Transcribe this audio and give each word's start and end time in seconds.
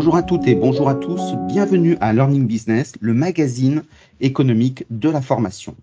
Bonjour 0.00 0.16
à 0.16 0.22
toutes 0.22 0.46
et 0.48 0.54
bonjour 0.54 0.88
à 0.88 0.94
tous. 0.94 1.20
Bienvenue 1.46 1.98
à 2.00 2.14
Learning 2.14 2.46
Business, 2.46 2.94
le 3.02 3.12
magazine 3.12 3.82
économique 4.22 4.86
de 4.88 5.10
la 5.10 5.20
formation. 5.20 5.76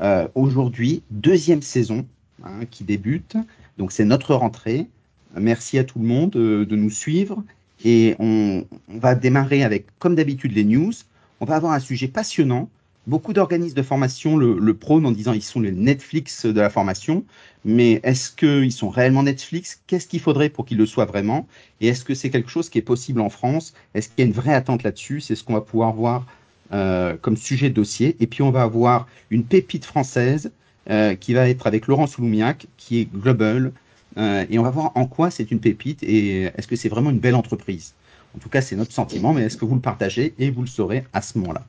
Euh, 0.00 0.28
Aujourd'hui, 0.36 1.02
deuxième 1.10 1.60
saison 1.60 2.06
hein, 2.44 2.66
qui 2.70 2.84
débute. 2.84 3.36
Donc 3.76 3.90
c'est 3.90 4.04
notre 4.04 4.36
rentrée. 4.36 4.86
Merci 5.34 5.76
à 5.76 5.82
tout 5.82 5.98
le 5.98 6.06
monde 6.06 6.36
euh, 6.36 6.66
de 6.66 6.76
nous 6.76 6.88
suivre. 6.88 7.42
Et 7.84 8.14
on, 8.20 8.64
on 8.88 8.98
va 8.98 9.16
démarrer 9.16 9.64
avec, 9.64 9.86
comme 9.98 10.14
d'habitude, 10.14 10.52
les 10.52 10.62
news. 10.62 10.92
On 11.40 11.44
va 11.44 11.56
avoir 11.56 11.72
un 11.72 11.80
sujet 11.80 12.06
passionnant 12.06 12.68
Beaucoup 13.08 13.32
d'organismes 13.32 13.74
de 13.74 13.82
formation 13.82 14.36
le, 14.36 14.58
le 14.58 14.74
prônent 14.74 15.06
en 15.06 15.12
disant 15.12 15.32
ils 15.32 15.42
sont 15.42 15.60
les 15.60 15.72
Netflix 15.72 16.44
de 16.44 16.60
la 16.60 16.68
formation, 16.68 17.24
mais 17.64 18.00
est-ce 18.02 18.30
qu'ils 18.30 18.70
sont 18.70 18.90
réellement 18.90 19.22
Netflix? 19.22 19.80
Qu'est-ce 19.86 20.06
qu'il 20.06 20.20
faudrait 20.20 20.50
pour 20.50 20.66
qu'ils 20.66 20.76
le 20.76 20.84
soient 20.84 21.06
vraiment? 21.06 21.46
Et 21.80 21.88
est-ce 21.88 22.04
que 22.04 22.14
c'est 22.14 22.28
quelque 22.28 22.50
chose 22.50 22.68
qui 22.68 22.76
est 22.76 22.82
possible 22.82 23.22
en 23.22 23.30
France? 23.30 23.72
Est-ce 23.94 24.10
qu'il 24.10 24.18
y 24.18 24.22
a 24.22 24.26
une 24.26 24.34
vraie 24.34 24.52
attente 24.52 24.82
là-dessus? 24.82 25.22
C'est 25.22 25.36
ce 25.36 25.42
qu'on 25.42 25.54
va 25.54 25.62
pouvoir 25.62 25.94
voir 25.94 26.26
euh, 26.72 27.16
comme 27.16 27.38
sujet 27.38 27.70
de 27.70 27.74
dossier. 27.74 28.14
Et 28.20 28.26
puis 28.26 28.42
on 28.42 28.50
va 28.50 28.60
avoir 28.60 29.08
une 29.30 29.44
pépite 29.44 29.86
française 29.86 30.52
euh, 30.90 31.14
qui 31.14 31.32
va 31.32 31.48
être 31.48 31.66
avec 31.66 31.86
Laurent 31.86 32.06
Souloumiac, 32.06 32.66
qui 32.76 33.00
est 33.00 33.04
Global, 33.10 33.72
euh, 34.18 34.44
et 34.50 34.58
on 34.58 34.62
va 34.62 34.70
voir 34.70 34.92
en 34.96 35.06
quoi 35.06 35.30
c'est 35.30 35.50
une 35.50 35.60
pépite 35.60 36.02
et 36.02 36.42
est-ce 36.42 36.66
que 36.66 36.76
c'est 36.76 36.90
vraiment 36.90 37.08
une 37.08 37.20
belle 37.20 37.36
entreprise. 37.36 37.94
En 38.36 38.38
tout 38.38 38.50
cas, 38.50 38.60
c'est 38.60 38.76
notre 38.76 38.92
sentiment, 38.92 39.32
mais 39.32 39.44
est-ce 39.44 39.56
que 39.56 39.64
vous 39.64 39.76
le 39.76 39.80
partagez 39.80 40.34
Et 40.38 40.50
vous 40.50 40.60
le 40.60 40.66
saurez 40.66 41.06
à 41.14 41.22
ce 41.22 41.38
moment-là. 41.38 41.64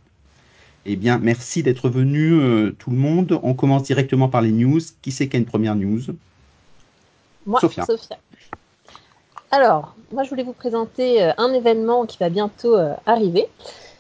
Eh 0.85 0.95
bien, 0.95 1.19
merci 1.19 1.61
d'être 1.61 1.89
venu 1.89 2.33
euh, 2.33 2.71
tout 2.77 2.89
le 2.89 2.97
monde. 2.97 3.39
On 3.43 3.53
commence 3.53 3.83
directement 3.83 4.29
par 4.29 4.41
les 4.41 4.51
news. 4.51 4.79
Qui 5.01 5.11
c'est 5.11 5.27
qui 5.27 5.35
a 5.35 5.39
une 5.39 5.45
première 5.45 5.75
news? 5.75 6.01
Moi, 7.45 7.59
Sophia. 7.59 7.85
Alors, 9.51 9.95
moi, 10.12 10.23
je 10.23 10.29
voulais 10.29 10.43
vous 10.43 10.54
présenter 10.54 11.23
euh, 11.23 11.31
un 11.37 11.54
événement 11.54 12.05
qui 12.05 12.17
va 12.17 12.29
bientôt 12.29 12.77
euh, 12.77 12.93
arriver. 13.05 13.48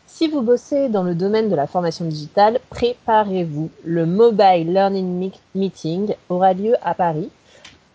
Si 0.07 0.27
vous 0.27 0.41
bossez 0.41 0.89
dans 0.89 1.03
le 1.03 1.15
domaine 1.15 1.49
de 1.49 1.55
la 1.55 1.67
formation 1.67 2.05
digitale, 2.05 2.59
préparez-vous. 2.69 3.69
Le 3.83 4.05
Mobile 4.05 4.71
Learning 4.73 5.31
Meeting 5.55 6.13
aura 6.29 6.53
lieu 6.53 6.75
à 6.81 6.93
Paris 6.93 7.29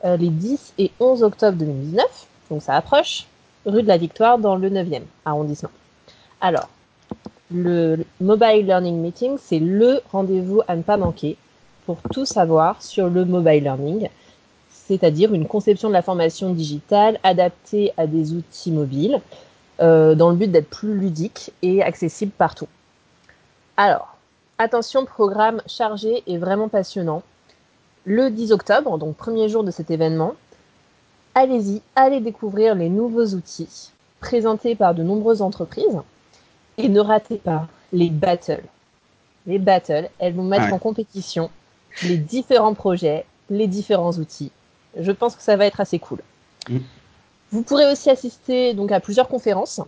les 0.05 0.29
10 0.29 0.75
et 0.79 0.91
11 1.01 1.23
octobre 1.23 1.57
2019. 1.57 2.05
Donc, 2.51 2.63
ça 2.63 2.75
approche. 2.75 3.27
Rue 3.65 3.83
de 3.83 3.89
la 3.89 3.97
Victoire 3.97 4.39
dans 4.39 4.57
le 4.57 4.69
9e 4.69 5.03
arrondissement. 5.25 5.71
Alors, 6.43 6.69
le 7.55 8.05
Mobile 8.21 8.67
Learning 8.67 9.01
Meeting, 9.01 9.37
c'est 9.41 9.61
le 9.61 10.01
rendez-vous 10.11 10.63
à 10.67 10.75
ne 10.75 10.83
pas 10.83 10.97
manquer 10.97 11.37
pour 11.87 11.99
tout 12.13 12.25
savoir 12.25 12.83
sur 12.83 13.09
le 13.09 13.25
mobile 13.25 13.63
learning, 13.63 14.09
c'est-à-dire 14.71 15.33
une 15.33 15.47
conception 15.47 15.89
de 15.89 15.93
la 15.93 16.03
formation 16.03 16.53
digitale 16.53 17.21
adaptée 17.23 17.93
à 17.97 18.07
des 18.09 18.33
outils 18.33 18.73
mobiles, 18.73 19.21
euh, 19.81 20.15
dans 20.15 20.31
le 20.31 20.37
but 20.37 20.51
d'être 20.51 20.69
plus 20.69 20.99
ludique 20.99 21.53
et 21.63 21.83
accessible 21.83 22.33
partout. 22.37 22.69
Alors, 23.77 24.17
attention, 24.59 25.05
programme 25.05 25.63
chargé 25.67 26.25
et 26.27 26.39
vraiment 26.39 26.69
passionnant. 26.69 27.23
Le 28.05 28.31
10 28.31 28.51
octobre, 28.53 28.99
donc 28.99 29.17
premier 29.17 29.49
jour 29.49 29.63
de 29.63 29.71
cet 29.71 29.91
événement, 29.91 30.35
allez-y, 31.35 31.83
allez 31.95 32.21
découvrir 32.21 32.75
les 32.75 32.89
nouveaux 32.89 33.27
outils 33.27 33.91
présentés 34.21 34.75
par 34.75 34.95
de 34.95 35.03
nombreuses 35.03 35.43
entreprises 35.43 36.01
et 36.79 36.89
ne 36.89 37.01
ratez 37.01 37.37
pas 37.37 37.67
les 37.93 38.11
battles. 38.11 38.65
Les 39.47 39.59
battles, 39.59 40.09
elles 40.19 40.35
vont 40.35 40.45
mettre 40.45 40.73
en 40.73 40.79
compétition 40.79 41.51
les 42.03 42.17
différents 42.17 42.75
projets, 42.75 43.25
les 43.51 43.67
différents 43.67 44.13
outils. 44.13 44.51
Je 44.99 45.13
pense 45.13 45.37
que 45.37 45.43
ça 45.43 45.57
va 45.57 45.67
être 45.67 45.81
assez 45.81 45.99
cool. 45.99 46.21
Mm. 46.69 46.79
Vous 47.51 47.63
pourrez 47.63 47.91
aussi 47.91 48.11
assister 48.11 48.75
donc 48.75 48.91
à 48.91 49.01
plusieurs 49.01 49.29
conférences 49.29 49.81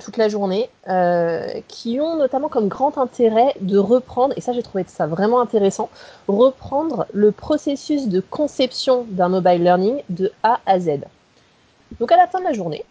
toute 0.00 0.16
la 0.16 0.28
journée 0.28 0.68
euh, 0.88 1.60
qui 1.68 2.00
ont 2.00 2.16
notamment 2.16 2.48
comme 2.48 2.68
grand 2.68 2.98
intérêt 2.98 3.54
de 3.60 3.78
reprendre, 3.78 4.34
et 4.36 4.40
ça 4.40 4.52
j'ai 4.52 4.62
trouvé 4.62 4.84
ça 4.86 5.06
vraiment 5.06 5.40
intéressant, 5.40 5.88
reprendre 6.28 7.06
le 7.12 7.32
processus 7.32 8.08
de 8.08 8.20
conception 8.20 9.06
d'un 9.08 9.28
mobile 9.28 9.62
learning 9.62 10.02
de 10.10 10.32
A 10.42 10.60
à 10.66 10.78
Z. 10.78 11.00
Donc 11.98 12.12
à 12.12 12.16
la 12.16 12.26
fin 12.26 12.40
de 12.40 12.44
la 12.44 12.52
journée, 12.52 12.84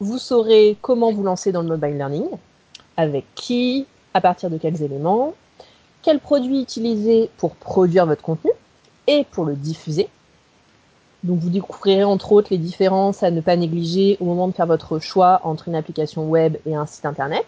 vous 0.00 0.18
saurez 0.18 0.76
comment 0.80 1.12
vous 1.12 1.22
lancer 1.22 1.50
dans 1.50 1.62
le 1.62 1.68
mobile 1.68 1.96
learning, 1.96 2.26
avec 2.96 3.24
qui, 3.34 3.86
à 4.14 4.20
partir 4.20 4.50
de 4.50 4.58
quels 4.58 4.82
éléments, 4.82 5.34
quels 6.02 6.20
produits 6.20 6.60
utiliser 6.60 7.30
pour 7.38 7.54
produire 7.56 8.06
votre 8.06 8.22
contenu 8.22 8.50
et 9.06 9.24
pour 9.30 9.44
le 9.44 9.54
diffuser. 9.54 10.08
Donc 11.24 11.38
vous 11.38 11.48
découvrirez 11.48 12.04
entre 12.04 12.32
autres 12.32 12.48
les 12.50 12.58
différences 12.58 13.22
à 13.22 13.30
ne 13.30 13.40
pas 13.40 13.56
négliger 13.56 14.18
au 14.20 14.26
moment 14.26 14.46
de 14.46 14.52
faire 14.52 14.66
votre 14.66 14.98
choix 14.98 15.40
entre 15.44 15.68
une 15.68 15.74
application 15.74 16.28
web 16.28 16.58
et 16.66 16.74
un 16.74 16.84
site 16.84 17.06
internet. 17.06 17.46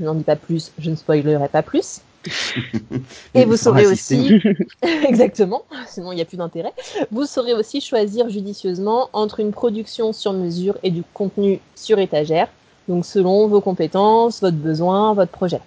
Je 0.00 0.04
n'en 0.04 0.14
dis 0.14 0.24
pas 0.24 0.34
plus, 0.34 0.72
je 0.78 0.90
ne 0.90 0.96
spoilerai 0.96 1.48
pas 1.48 1.62
plus. 1.62 2.00
et 3.34 3.44
vous 3.44 3.56
saurez 3.56 3.86
aussi, 3.86 4.40
exactement, 4.82 5.64
sinon 5.88 6.12
il 6.12 6.16
n'y 6.16 6.22
a 6.22 6.24
plus 6.24 6.36
d'intérêt, 6.36 6.72
vous 7.10 7.24
saurez 7.24 7.52
aussi 7.52 7.80
choisir 7.80 8.28
judicieusement 8.28 9.10
entre 9.12 9.40
une 9.40 9.50
production 9.50 10.12
sur 10.12 10.32
mesure 10.32 10.78
et 10.84 10.92
du 10.92 11.02
contenu 11.14 11.58
sur 11.74 11.98
étagère 11.98 12.48
donc 12.88 13.04
selon 13.06 13.48
vos 13.48 13.60
compétences, 13.60 14.40
votre 14.40 14.56
besoin, 14.56 15.14
votre 15.14 15.32
projet. 15.32 15.60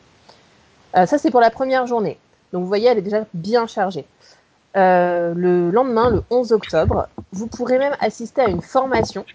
Euh, 0.96 1.06
ça, 1.06 1.18
c'est 1.18 1.32
pour 1.32 1.42
la 1.42 1.50
première 1.50 1.88
journée. 1.88 2.18
Donc 2.54 2.62
vous 2.62 2.68
voyez, 2.68 2.88
elle 2.88 2.98
est 2.98 3.02
déjà 3.04 3.26
bien 3.34 3.68
chargée. 3.68 4.06
Euh, 4.78 5.34
le 5.36 5.72
lendemain, 5.72 6.10
le 6.10 6.24
11 6.30 6.52
octobre, 6.52 7.08
vous 7.32 7.48
pourrez 7.48 7.78
même 7.78 7.96
assister 8.00 8.42
à 8.42 8.50
une 8.50 8.62
formation. 8.62 9.26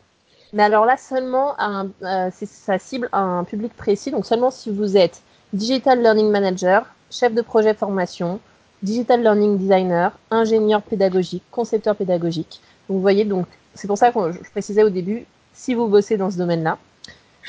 Mais 0.53 0.63
alors 0.63 0.85
là, 0.85 0.97
seulement, 0.97 1.55
euh, 2.03 2.31
ça 2.31 2.79
cible 2.79 3.09
un 3.13 3.45
public 3.45 3.75
précis. 3.77 4.11
Donc 4.11 4.27
seulement 4.27 4.51
si 4.51 4.71
vous 4.71 4.97
êtes 4.97 5.23
Digital 5.53 6.01
Learning 6.01 6.31
Manager, 6.31 6.85
chef 7.11 7.35
de 7.35 7.43
projet 7.43 7.75
formation, 7.75 8.41
Digital 8.83 9.23
Learning 9.23 9.59
Designer, 9.59 10.13
ingénieur 10.31 10.83
pédagogique, 10.83 11.43
concepteur 11.51 11.95
pédagogique. 11.97 12.61
Donc 12.89 12.97
vous 12.97 13.03
voyez, 13.03 13.25
donc 13.25 13.47
c'est 13.75 13.87
pour 13.87 13.99
ça 13.99 14.11
que 14.11 14.33
je 14.33 14.51
précisais 14.51 14.83
au 14.83 14.91
début, 14.91 15.27
si 15.53 15.75
vous 15.75 15.87
bossez 15.87 16.17
dans 16.17 16.31
ce 16.31 16.39
domaine-là, 16.39 16.79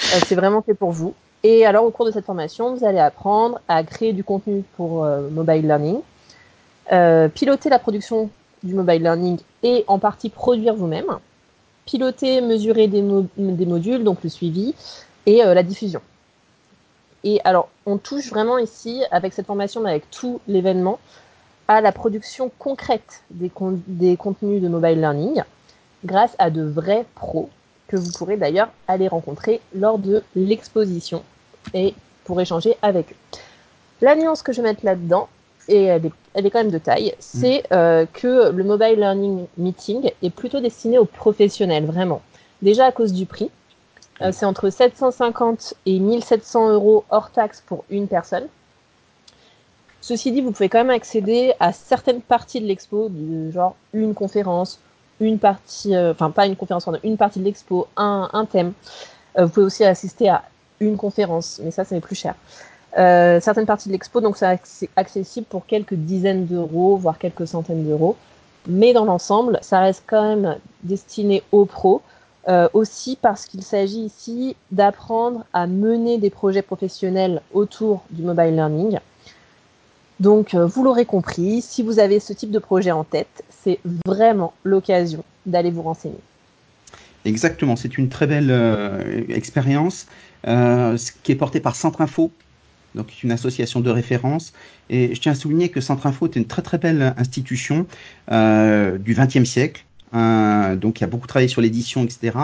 c'est 0.02 0.36
vraiment 0.36 0.62
fait 0.62 0.74
pour 0.74 0.92
vous. 0.92 1.14
Et 1.44 1.66
alors, 1.66 1.86
au 1.86 1.92
cours 1.92 2.06
de 2.06 2.12
cette 2.12 2.26
formation, 2.26 2.76
vous 2.76 2.86
allez 2.86 3.00
apprendre 3.00 3.60
à 3.68 3.84
créer 3.84 4.14
du 4.14 4.24
contenu 4.24 4.64
pour 4.76 5.04
euh, 5.04 5.30
mobile 5.30 5.66
learning, 5.66 6.00
euh, 6.92 7.28
piloter 7.30 7.70
la 7.70 7.80
production 7.80 8.30
du 8.64 8.76
mobile 8.76 9.02
learning 9.02 9.40
et 9.64 9.84
en 9.88 9.98
partie 9.98 10.30
produire 10.30 10.76
vous-même, 10.76 11.18
piloter, 11.86 12.42
mesurer 12.42 12.88
des, 12.88 13.02
modules, 13.02 14.04
donc 14.04 14.24
le 14.24 14.30
suivi 14.30 14.76
et 15.26 15.38
la 15.38 15.64
diffusion. 15.64 16.02
Et 17.24 17.42
alors, 17.44 17.70
on 17.86 17.98
touche 17.98 18.30
vraiment 18.30 18.58
ici, 18.58 19.04
avec 19.12 19.34
cette 19.34 19.48
formation, 19.48 19.84
avec 19.86 20.10
tout 20.12 20.42
l'événement, 20.48 21.00
à 21.68 21.82
la 21.82 21.92
production 21.92 22.52
concrète 22.60 23.24
des 23.30 23.50
contenus 23.50 24.62
de 24.62 24.68
mobile 24.68 25.00
learning 25.00 25.44
grâce 26.04 26.36
à 26.38 26.50
de 26.50 26.64
vrais 26.64 27.06
pros 27.16 27.50
que 27.92 27.98
vous 27.98 28.12
pourrez 28.14 28.38
d'ailleurs 28.38 28.70
aller 28.88 29.10
rencontrer 29.10 29.60
lors 29.76 30.00
de 30.00 30.24
l'exposition 30.36 31.24
et 31.74 31.94
pour 32.24 32.40
échanger 32.40 32.78
avec 32.82 33.12
eux. 33.12 33.38
La 34.00 34.16
nuance 34.16 34.42
que 34.42 34.54
je 34.54 34.62
vais 34.62 34.70
mettre 34.70 34.86
là-dedans, 34.86 35.28
et 35.68 35.84
elle 35.84 36.06
est, 36.46 36.50
quand 36.50 36.60
même 36.60 36.72
de 36.72 36.78
taille, 36.78 37.14
c'est 37.20 37.64
mm. 37.70 37.74
euh, 37.74 38.06
que 38.12 38.50
le 38.50 38.64
Mobile 38.64 38.96
Learning 38.96 39.46
Meeting 39.58 40.10
est 40.24 40.30
plutôt 40.30 40.60
destiné 40.62 40.98
aux 40.98 41.06
professionnels, 41.06 41.86
vraiment. 41.86 42.22
Déjà 42.62 42.86
à 42.86 42.92
cause 42.92 43.12
du 43.12 43.26
prix, 43.26 43.52
euh, 44.22 44.32
c'est 44.32 44.46
entre 44.46 44.70
750 44.70 45.74
et 45.86 46.00
1700 46.00 46.72
euros 46.72 47.04
hors 47.10 47.32
taxe 47.32 47.62
pour 47.66 47.84
une 47.90 48.08
personne. 48.08 48.48
Ceci 50.00 50.32
dit, 50.32 50.42
vous 50.42 50.52
pouvez 50.52 50.70
quand 50.70 50.80
même 50.80 50.90
accéder 50.90 51.54
à 51.60 51.74
certaines 51.74 52.22
parties 52.22 52.62
de 52.62 52.66
l'expo, 52.66 53.10
du 53.10 53.52
genre 53.52 53.76
une 53.94 54.14
conférence, 54.16 54.80
une 55.22 55.40
partie, 55.40 55.96
euh, 55.96 56.12
enfin 56.12 56.32
pas 56.32 56.46
une 56.46 56.56
conférence, 56.56 56.90
une 57.04 57.18
partie 57.18 57.40
de 57.40 57.46
l'expo, 57.46 57.88
un, 57.96 58.30
un, 58.34 58.46
thème. 58.46 58.74
Euh, 59.38 59.46
vous 59.46 59.52
pouvez 59.52 59.66
aussi 59.66 59.86
assister 59.86 60.30
à 60.30 60.44
une 60.80 60.98
conférence, 60.98 61.62
mais 61.64 61.72
ça, 61.72 61.86
c'est 61.86 62.00
plus 62.02 62.16
cher. 62.16 62.36
Euh, 62.98 63.40
certaines 63.40 63.66
parties 63.66 63.88
de 63.88 63.94
l'expo, 63.94 64.20
donc 64.20 64.36
c'est 64.36 64.90
accessible 64.98 65.46
pour 65.48 65.66
quelques 65.66 65.94
dizaines 65.94 66.46
d'euros, 66.46 66.98
voire 66.98 67.18
quelques 67.18 67.48
centaines 67.48 67.88
d'euros. 67.88 68.18
Mais 68.68 68.94
dans 68.94 69.06
l'ensemble, 69.06 69.60
ça 69.62 69.80
reste 69.80 70.04
quand 70.08 70.24
même 70.24 70.58
destiné 70.84 71.42
aux 71.52 71.66
pros, 71.66 72.02
euh, 72.48 72.68
aussi 72.74 73.18
parce 73.22 73.46
qu'il 73.46 73.64
s'agit 73.64 74.02
ici 74.02 74.56
d'apprendre 74.72 75.46
à 75.54 75.68
mener 75.68 76.18
des 76.18 76.30
projets 76.30 76.62
professionnels 76.62 77.42
autour 77.54 78.02
du 78.10 78.24
mobile 78.24 78.56
learning. 78.56 79.00
Donc, 80.22 80.54
euh, 80.54 80.68
vous 80.68 80.84
l'aurez 80.84 81.06
compris, 81.06 81.64
si 81.64 81.82
vous 81.82 81.98
avez 81.98 82.20
ce 82.20 82.32
type 82.32 82.52
de 82.52 82.60
projet 82.60 82.92
en 82.92 83.04
tête, 83.04 83.44
c'est 83.50 83.80
vraiment 84.06 84.54
l'occasion 84.64 85.24
d'aller 85.48 85.72
vous 85.72 85.82
renseigner. 85.82 86.20
Exactement, 87.26 87.76
c'est 87.76 87.98
une 87.98 88.08
très 88.08 88.28
belle 88.28 88.52
euh, 88.52 89.24
expérience 89.30 90.06
euh, 90.48 90.96
qui 91.24 91.32
est 91.32 91.36
portée 91.36 91.60
par 91.60 91.76
Centre 91.76 92.02
Info, 92.02 92.32
donc 92.94 93.24
une 93.24 93.32
association 93.32 93.80
de 93.80 93.90
référence. 93.90 94.54
Et 94.92 95.16
je 95.16 95.20
tiens 95.20 95.32
à 95.32 95.36
souligner 95.36 95.70
que 95.70 95.82
Centre 95.82 96.06
Info 96.06 96.28
est 96.28 96.36
une 96.36 96.46
très 96.46 96.62
très 96.62 96.78
belle 96.78 97.16
institution 97.18 97.88
du 98.30 99.16
XXe 99.16 99.46
siècle, 99.46 99.86
Euh, 100.14 100.76
donc 100.76 101.00
il 101.00 101.04
a 101.04 101.08
beaucoup 101.08 101.28
travaillé 101.28 101.48
sur 101.48 101.62
l'édition, 101.62 102.04
etc. 102.04 102.38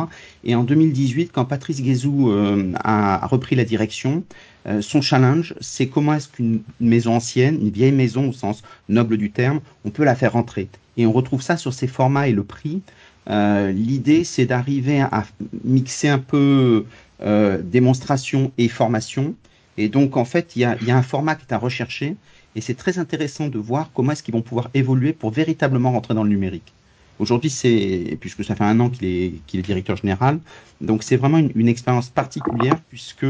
Et 0.43 0.55
en 0.55 0.63
2018, 0.63 1.31
quand 1.33 1.45
Patrice 1.45 1.81
Guézou 1.81 2.31
euh, 2.31 2.71
a, 2.75 3.23
a, 3.23 3.27
repris 3.27 3.55
la 3.55 3.65
direction, 3.65 4.23
euh, 4.67 4.81
son 4.81 5.01
challenge, 5.01 5.53
c'est 5.61 5.87
comment 5.87 6.13
est-ce 6.13 6.27
qu'une 6.27 6.61
maison 6.79 7.15
ancienne, 7.15 7.59
une 7.61 7.69
vieille 7.69 7.91
maison 7.93 8.29
au 8.29 8.33
sens 8.33 8.63
noble 8.89 9.17
du 9.17 9.31
terme, 9.31 9.61
on 9.85 9.91
peut 9.91 10.03
la 10.03 10.15
faire 10.15 10.33
rentrer. 10.33 10.69
Et 10.97 11.05
on 11.05 11.11
retrouve 11.11 11.41
ça 11.41 11.57
sur 11.57 11.73
ses 11.73 11.87
formats 11.87 12.27
et 12.27 12.33
le 12.33 12.43
prix. 12.43 12.81
Euh, 13.29 13.71
L'idée, 13.71 14.23
c'est 14.23 14.45
d'arriver 14.45 15.01
à 15.01 15.25
mixer 15.63 16.09
un 16.09 16.19
peu 16.19 16.85
euh, 17.21 17.61
démonstration 17.63 18.51
et 18.57 18.67
formation. 18.67 19.35
Et 19.77 19.89
donc, 19.89 20.17
en 20.17 20.25
fait, 20.25 20.55
il 20.55 20.61
y 20.61 20.65
a, 20.65 20.77
y 20.81 20.91
a 20.91 20.97
un 20.97 21.03
format 21.03 21.35
qui 21.35 21.45
est 21.49 21.53
à 21.53 21.57
rechercher. 21.57 22.17
Et 22.55 22.61
c'est 22.61 22.73
très 22.75 22.97
intéressant 22.99 23.47
de 23.47 23.59
voir 23.59 23.91
comment 23.93 24.11
est-ce 24.13 24.23
qu'ils 24.23 24.33
vont 24.33 24.41
pouvoir 24.41 24.69
évoluer 24.73 25.13
pour 25.13 25.31
véritablement 25.31 25.91
rentrer 25.91 26.13
dans 26.13 26.23
le 26.23 26.29
numérique. 26.29 26.73
Aujourd'hui, 27.19 27.49
c'est 27.49 28.17
puisque 28.19 28.43
ça 28.43 28.55
fait 28.55 28.63
un 28.63 28.79
an 28.79 28.89
qu'il 28.89 29.07
est, 29.07 29.33
qu'il 29.47 29.59
est 29.59 29.63
directeur 29.63 29.95
général, 29.97 30.39
donc 30.81 31.03
c'est 31.03 31.17
vraiment 31.17 31.39
une, 31.39 31.51
une, 31.55 31.67
expérience 31.67 32.09
particulière 32.09 32.79
puisque 32.89 33.25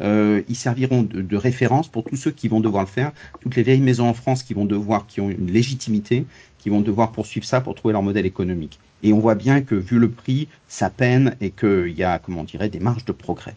euh, 0.00 0.42
ils 0.48 0.56
serviront 0.56 1.02
de, 1.02 1.22
de, 1.22 1.36
référence 1.36 1.88
pour 1.88 2.04
tous 2.04 2.16
ceux 2.16 2.30
qui 2.30 2.48
vont 2.48 2.60
devoir 2.60 2.84
le 2.84 2.88
faire, 2.88 3.12
toutes 3.40 3.56
les 3.56 3.62
vieilles 3.62 3.80
maisons 3.80 4.08
en 4.08 4.14
France 4.14 4.42
qui 4.42 4.52
vont 4.52 4.66
devoir, 4.66 5.06
qui 5.06 5.20
ont 5.20 5.30
une 5.30 5.50
légitimité, 5.50 6.26
qui 6.58 6.68
vont 6.68 6.80
devoir 6.80 7.12
poursuivre 7.12 7.46
ça 7.46 7.60
pour 7.60 7.74
trouver 7.74 7.92
leur 7.92 8.02
modèle 8.02 8.26
économique. 8.26 8.78
Et 9.02 9.12
on 9.12 9.18
voit 9.18 9.34
bien 9.34 9.62
que 9.62 9.74
vu 9.74 9.98
le 9.98 10.10
prix, 10.10 10.48
ça 10.68 10.90
peine 10.90 11.36
et 11.40 11.50
qu'il 11.50 11.94
y 11.96 12.04
a, 12.04 12.18
comment 12.18 12.42
on 12.42 12.44
dirait, 12.44 12.68
des 12.68 12.80
marges 12.80 13.04
de 13.06 13.12
progrès. 13.12 13.54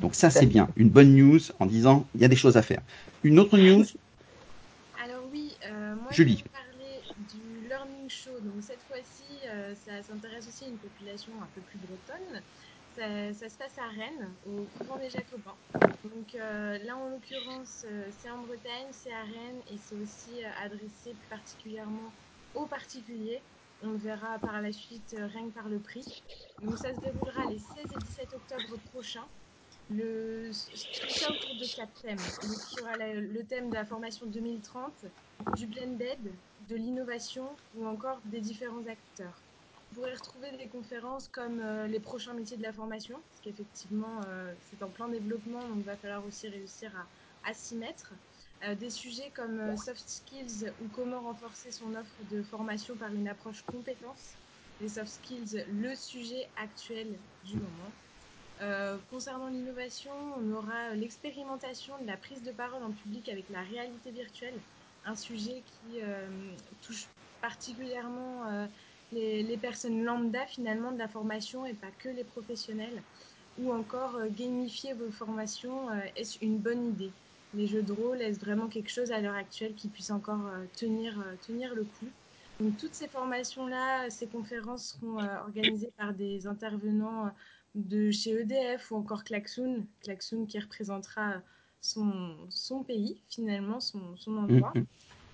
Donc 0.00 0.14
ça, 0.14 0.30
c'est 0.30 0.46
bien. 0.46 0.68
Une 0.76 0.88
bonne 0.88 1.14
news 1.14 1.40
en 1.58 1.66
disant 1.66 2.06
il 2.14 2.20
y 2.20 2.24
a 2.24 2.28
des 2.28 2.36
choses 2.36 2.56
à 2.56 2.62
faire. 2.62 2.80
Une 3.24 3.38
autre 3.38 3.58
news? 3.58 3.84
Alors 5.04 5.22
oui, 5.32 5.52
euh, 5.66 5.94
moi 5.96 6.10
Julie. 6.12 6.38
je 6.38 6.44
vais 6.44 6.50
parler 6.50 7.00
du 7.32 7.68
Learning 7.68 8.08
Show. 8.08 8.30
Donc 8.42 8.62
cette 8.62 8.78
ça 9.74 10.02
s'intéresse 10.02 10.48
aussi 10.48 10.64
à 10.64 10.68
une 10.68 10.78
population 10.78 11.32
un 11.42 11.48
peu 11.54 11.60
plus 11.60 11.78
bretonne. 11.78 12.42
Ça, 12.98 13.48
se 13.48 13.56
passe 13.56 13.78
à 13.78 13.86
Rennes, 13.86 14.28
au 14.44 14.66
couvent 14.76 14.96
des 14.96 15.08
Jacobins. 15.08 15.54
Donc 16.04 16.34
euh, 16.34 16.78
là, 16.78 16.96
en 16.96 17.10
l'occurrence, 17.10 17.84
euh, 17.88 18.08
c'est 18.18 18.28
en 18.28 18.38
Bretagne, 18.38 18.88
c'est 18.90 19.12
à 19.12 19.22
Rennes 19.22 19.60
et 19.70 19.76
c'est 19.76 19.94
aussi 19.94 20.44
euh, 20.44 20.48
adressé 20.64 21.14
particulièrement 21.30 22.12
aux 22.56 22.66
particuliers. 22.66 23.40
On 23.84 23.90
le 23.90 23.98
verra 23.98 24.40
par 24.40 24.60
la 24.60 24.72
suite 24.72 25.14
que 25.14 25.50
par 25.50 25.68
le 25.68 25.78
prix. 25.78 26.24
Donc 26.60 26.76
ça 26.76 26.92
se 26.92 27.00
déroulera 27.00 27.44
les 27.48 27.58
16 27.58 27.68
et 27.84 27.98
17 27.98 28.34
octobre 28.34 28.80
prochains. 28.92 29.26
Le, 29.90 30.50
tout 30.50 31.08
ça 31.08 31.30
autour 31.30 31.54
de 31.54 31.76
quatre 31.76 32.02
thèmes. 32.02 32.18
Donc, 32.18 32.58
il 32.72 32.78
y 32.78 32.82
aura 32.82 32.96
le 32.96 33.44
thème 33.44 33.70
de 33.70 33.74
la 33.74 33.84
formation 33.84 34.26
2030, 34.26 35.06
du 35.56 35.66
blended, 35.66 36.18
de 36.68 36.76
l'innovation 36.76 37.48
ou 37.76 37.86
encore 37.86 38.20
des 38.24 38.40
différents 38.40 38.86
acteurs. 38.86 39.40
Pourrez 39.94 40.12
retrouver 40.12 40.52
des 40.58 40.68
conférences 40.68 41.28
comme 41.28 41.60
euh, 41.60 41.86
les 41.86 42.00
prochains 42.00 42.34
métiers 42.34 42.58
de 42.58 42.62
la 42.62 42.72
formation, 42.72 43.22
parce 43.30 43.40
qu'effectivement, 43.40 44.20
euh, 44.26 44.52
c'est 44.64 44.82
en 44.82 44.90
plein 44.90 45.08
développement, 45.08 45.60
donc 45.60 45.78
il 45.78 45.84
va 45.84 45.96
falloir 45.96 46.24
aussi 46.26 46.48
réussir 46.48 46.92
à, 47.44 47.54
s'y 47.54 47.76
mettre. 47.76 48.12
Euh, 48.64 48.74
des 48.74 48.90
sujets 48.90 49.30
comme 49.34 49.76
soft 49.76 50.06
skills 50.06 50.72
ou 50.82 50.88
comment 50.88 51.20
renforcer 51.20 51.70
son 51.70 51.94
offre 51.94 52.16
de 52.30 52.42
formation 52.42 52.96
par 52.96 53.14
une 53.14 53.28
approche 53.28 53.62
compétence. 53.62 54.34
Les 54.80 54.88
soft 54.88 55.08
skills, 55.08 55.64
le 55.72 55.94
sujet 55.94 56.48
actuel 56.56 57.18
du 57.44 57.56
moment. 57.56 57.92
Concernant 59.10 59.46
l'innovation, 59.46 60.12
on 60.36 60.52
aura 60.52 60.90
l'expérimentation 60.94 61.96
de 62.00 62.06
la 62.06 62.16
prise 62.16 62.42
de 62.42 62.50
parole 62.50 62.82
en 62.82 62.90
public 62.90 63.28
avec 63.28 63.48
la 63.50 63.62
réalité 63.62 64.10
virtuelle, 64.10 64.58
un 65.04 65.14
sujet 65.14 65.62
qui 65.62 66.00
touche 66.82 67.06
particulièrement 67.40 68.68
les, 69.12 69.56
personnes 69.56 70.04
lambda 70.04 70.46
finalement 70.46 70.92
de 70.92 70.98
la 70.98 71.08
formation 71.08 71.66
et 71.66 71.74
pas 71.74 71.90
que 71.98 72.08
les 72.08 72.24
professionnels. 72.24 73.02
Ou 73.60 73.72
encore 73.72 74.16
euh, 74.16 74.28
gamifier 74.30 74.92
vos 74.92 75.10
formations, 75.10 75.90
euh, 75.90 76.00
est-ce 76.16 76.38
une 76.44 76.58
bonne 76.58 76.90
idée? 76.90 77.10
Les 77.54 77.66
jeux 77.66 77.82
de 77.82 77.92
rôle, 77.92 78.20
est-ce 78.20 78.38
vraiment 78.38 78.68
quelque 78.68 78.90
chose 78.90 79.10
à 79.10 79.20
l'heure 79.20 79.34
actuelle 79.34 79.74
qui 79.74 79.88
puisse 79.88 80.10
encore 80.10 80.46
euh, 80.46 80.64
tenir, 80.76 81.24
tenir 81.46 81.74
le 81.74 81.82
coup? 81.84 82.06
Donc 82.60 82.76
toutes 82.76 82.94
ces 82.94 83.08
formations-là, 83.08 84.10
ces 84.10 84.26
conférences 84.26 84.98
seront 85.00 85.18
organisées 85.18 85.92
par 85.96 86.12
des 86.12 86.46
intervenants 86.46 87.30
de 87.76 88.10
chez 88.10 88.32
EDF 88.32 88.90
ou 88.90 88.96
encore 88.96 89.22
Klaxoon, 89.22 89.86
Klaxoon 90.02 90.44
qui 90.44 90.58
représentera 90.58 91.34
son, 91.80 92.36
son 92.50 92.82
pays 92.82 93.16
finalement, 93.28 93.78
son, 93.78 94.16
son 94.16 94.36
endroit. 94.36 94.72
Mmh. 94.74 94.84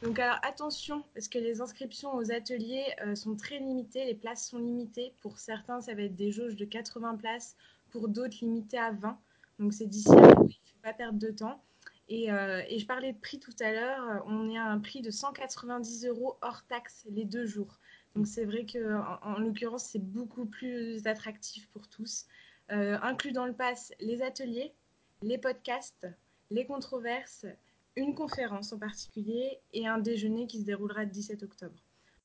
Donc 0.04 0.18
alors 0.18 0.38
attention, 0.42 1.02
parce 1.14 1.28
que 1.28 1.38
les 1.38 1.62
inscriptions 1.62 2.14
aux 2.14 2.30
ateliers 2.30 2.84
euh, 3.02 3.14
sont 3.14 3.36
très 3.36 3.58
limitées, 3.58 4.04
les 4.04 4.14
places 4.14 4.46
sont 4.48 4.58
limitées. 4.58 5.14
Pour 5.22 5.38
certains, 5.38 5.80
ça 5.80 5.94
va 5.94 6.02
être 6.02 6.14
des 6.14 6.30
jauges 6.30 6.56
de 6.56 6.66
80 6.66 7.16
places, 7.16 7.56
pour 7.90 8.08
d'autres 8.08 8.36
limitées 8.42 8.76
à 8.76 8.92
20. 8.92 9.18
Donc 9.58 9.72
c'est 9.72 9.86
d'ici 9.86 10.14
là, 10.14 10.34
il 10.40 10.44
ne 10.44 10.48
faut 10.48 10.82
pas 10.82 10.92
perdre 10.92 11.18
de 11.18 11.30
temps. 11.30 11.64
Et, 12.10 12.30
euh, 12.30 12.60
et, 12.68 12.78
je 12.78 12.86
parlais 12.86 13.14
de 13.14 13.18
prix 13.18 13.40
tout 13.40 13.54
à 13.60 13.72
l'heure, 13.72 14.22
on 14.26 14.50
est 14.50 14.58
à 14.58 14.66
un 14.66 14.78
prix 14.78 15.00
de 15.00 15.10
190 15.10 16.04
euros 16.04 16.36
hors 16.42 16.66
taxe 16.66 17.06
les 17.08 17.24
deux 17.24 17.46
jours. 17.46 17.78
Donc 18.14 18.26
c'est 18.26 18.44
vrai 18.44 18.66
que 18.66 19.00
en 19.22 19.38
l'occurrence 19.38 19.84
c'est 19.84 20.04
beaucoup 20.04 20.44
plus 20.44 21.06
attractif 21.06 21.66
pour 21.70 21.88
tous. 21.88 22.26
Euh, 22.70 22.98
inclus 23.02 23.32
dans 23.32 23.46
le 23.46 23.54
pass 23.54 23.92
les 24.00 24.20
ateliers, 24.20 24.74
les 25.22 25.38
podcasts, 25.38 26.06
les 26.50 26.66
controverses, 26.66 27.46
une 27.96 28.14
conférence 28.14 28.72
en 28.72 28.78
particulier 28.78 29.60
et 29.72 29.86
un 29.86 29.98
déjeuner 29.98 30.46
qui 30.46 30.60
se 30.60 30.64
déroulera 30.64 31.04
le 31.04 31.10
17 31.10 31.42
octobre. 31.42 31.76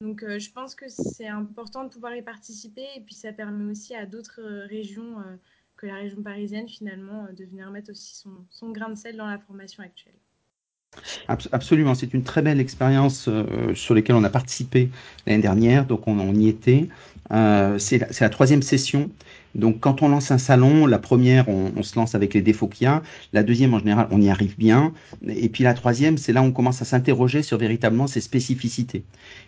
Donc 0.02 0.24
euh, 0.24 0.40
je 0.40 0.52
pense 0.52 0.76
que 0.76 0.88
c'est 0.88 1.28
important 1.28 1.84
de 1.84 1.90
pouvoir 1.90 2.16
y 2.16 2.22
participer 2.22 2.86
et 2.96 3.02
puis 3.02 3.16
ça 3.16 3.34
permet 3.34 3.70
aussi 3.70 3.94
à 3.96 4.06
d'autres 4.06 4.42
régions 4.68 5.20
euh, 5.20 5.36
que 5.76 5.88
la 5.88 5.96
région 5.96 6.24
parisienne 6.24 6.68
finalement 6.68 7.28
de 7.34 7.46
venir 7.46 7.70
mettre 7.72 7.92
aussi 7.92 8.16
son 8.16 8.70
grain 8.72 8.90
de 8.90 8.96
sel 8.96 9.18
dans 9.18 9.28
la 9.28 9.40
formation 9.40 9.84
actuelle. 9.84 10.20
Absolument, 11.28 11.96
c'est 11.96 12.14
une 12.14 12.24
très 12.24 12.42
belle 12.42 12.60
expérience 12.60 13.28
euh, 13.28 13.74
sur 13.76 13.94
laquelle 13.94 14.16
on 14.16 14.24
a 14.24 14.30
participé 14.30 14.90
l'année 15.28 15.42
dernière, 15.42 15.86
donc 15.86 16.08
on, 16.08 16.34
y 16.34 16.48
était. 16.48 16.88
Euh, 17.32 17.78
c'est 17.78 18.00
la, 18.00 18.08
la, 18.20 18.30
troisième 18.30 18.62
session. 18.62 19.10
Donc 19.56 19.80
quand 19.80 20.02
on 20.02 20.10
lance 20.10 20.32
un 20.32 20.38
salon, 20.38 20.86
la 20.88 21.00
première, 21.00 21.48
on, 21.50 21.72
on 21.76 21.84
se 21.84 21.96
lance 21.96 22.16
avec 22.16 22.34
les 22.34 22.42
défauts 22.42 22.68
qu'il 22.68 22.86
y 22.86 22.88
a. 22.88 23.04
La 23.34 23.44
deuxième, 23.44 23.74
en 23.74 23.80
général, 23.80 24.08
on 24.12 24.22
y 24.22 24.30
arrive 24.30 24.58
bien. 24.58 24.94
Et 25.28 25.50
puis 25.50 25.64
la 25.64 25.74
troisième, 25.74 26.18
c'est 26.18 26.34
là 26.34 26.42
où 26.42 26.46
on 26.46 26.52
commence 26.52 26.82
à 26.82 26.86
s'interroger 26.86 27.44
sur 27.44 27.58
véritablement 27.58 28.08
ses 28.08 28.22
spécificités. 28.22 29.04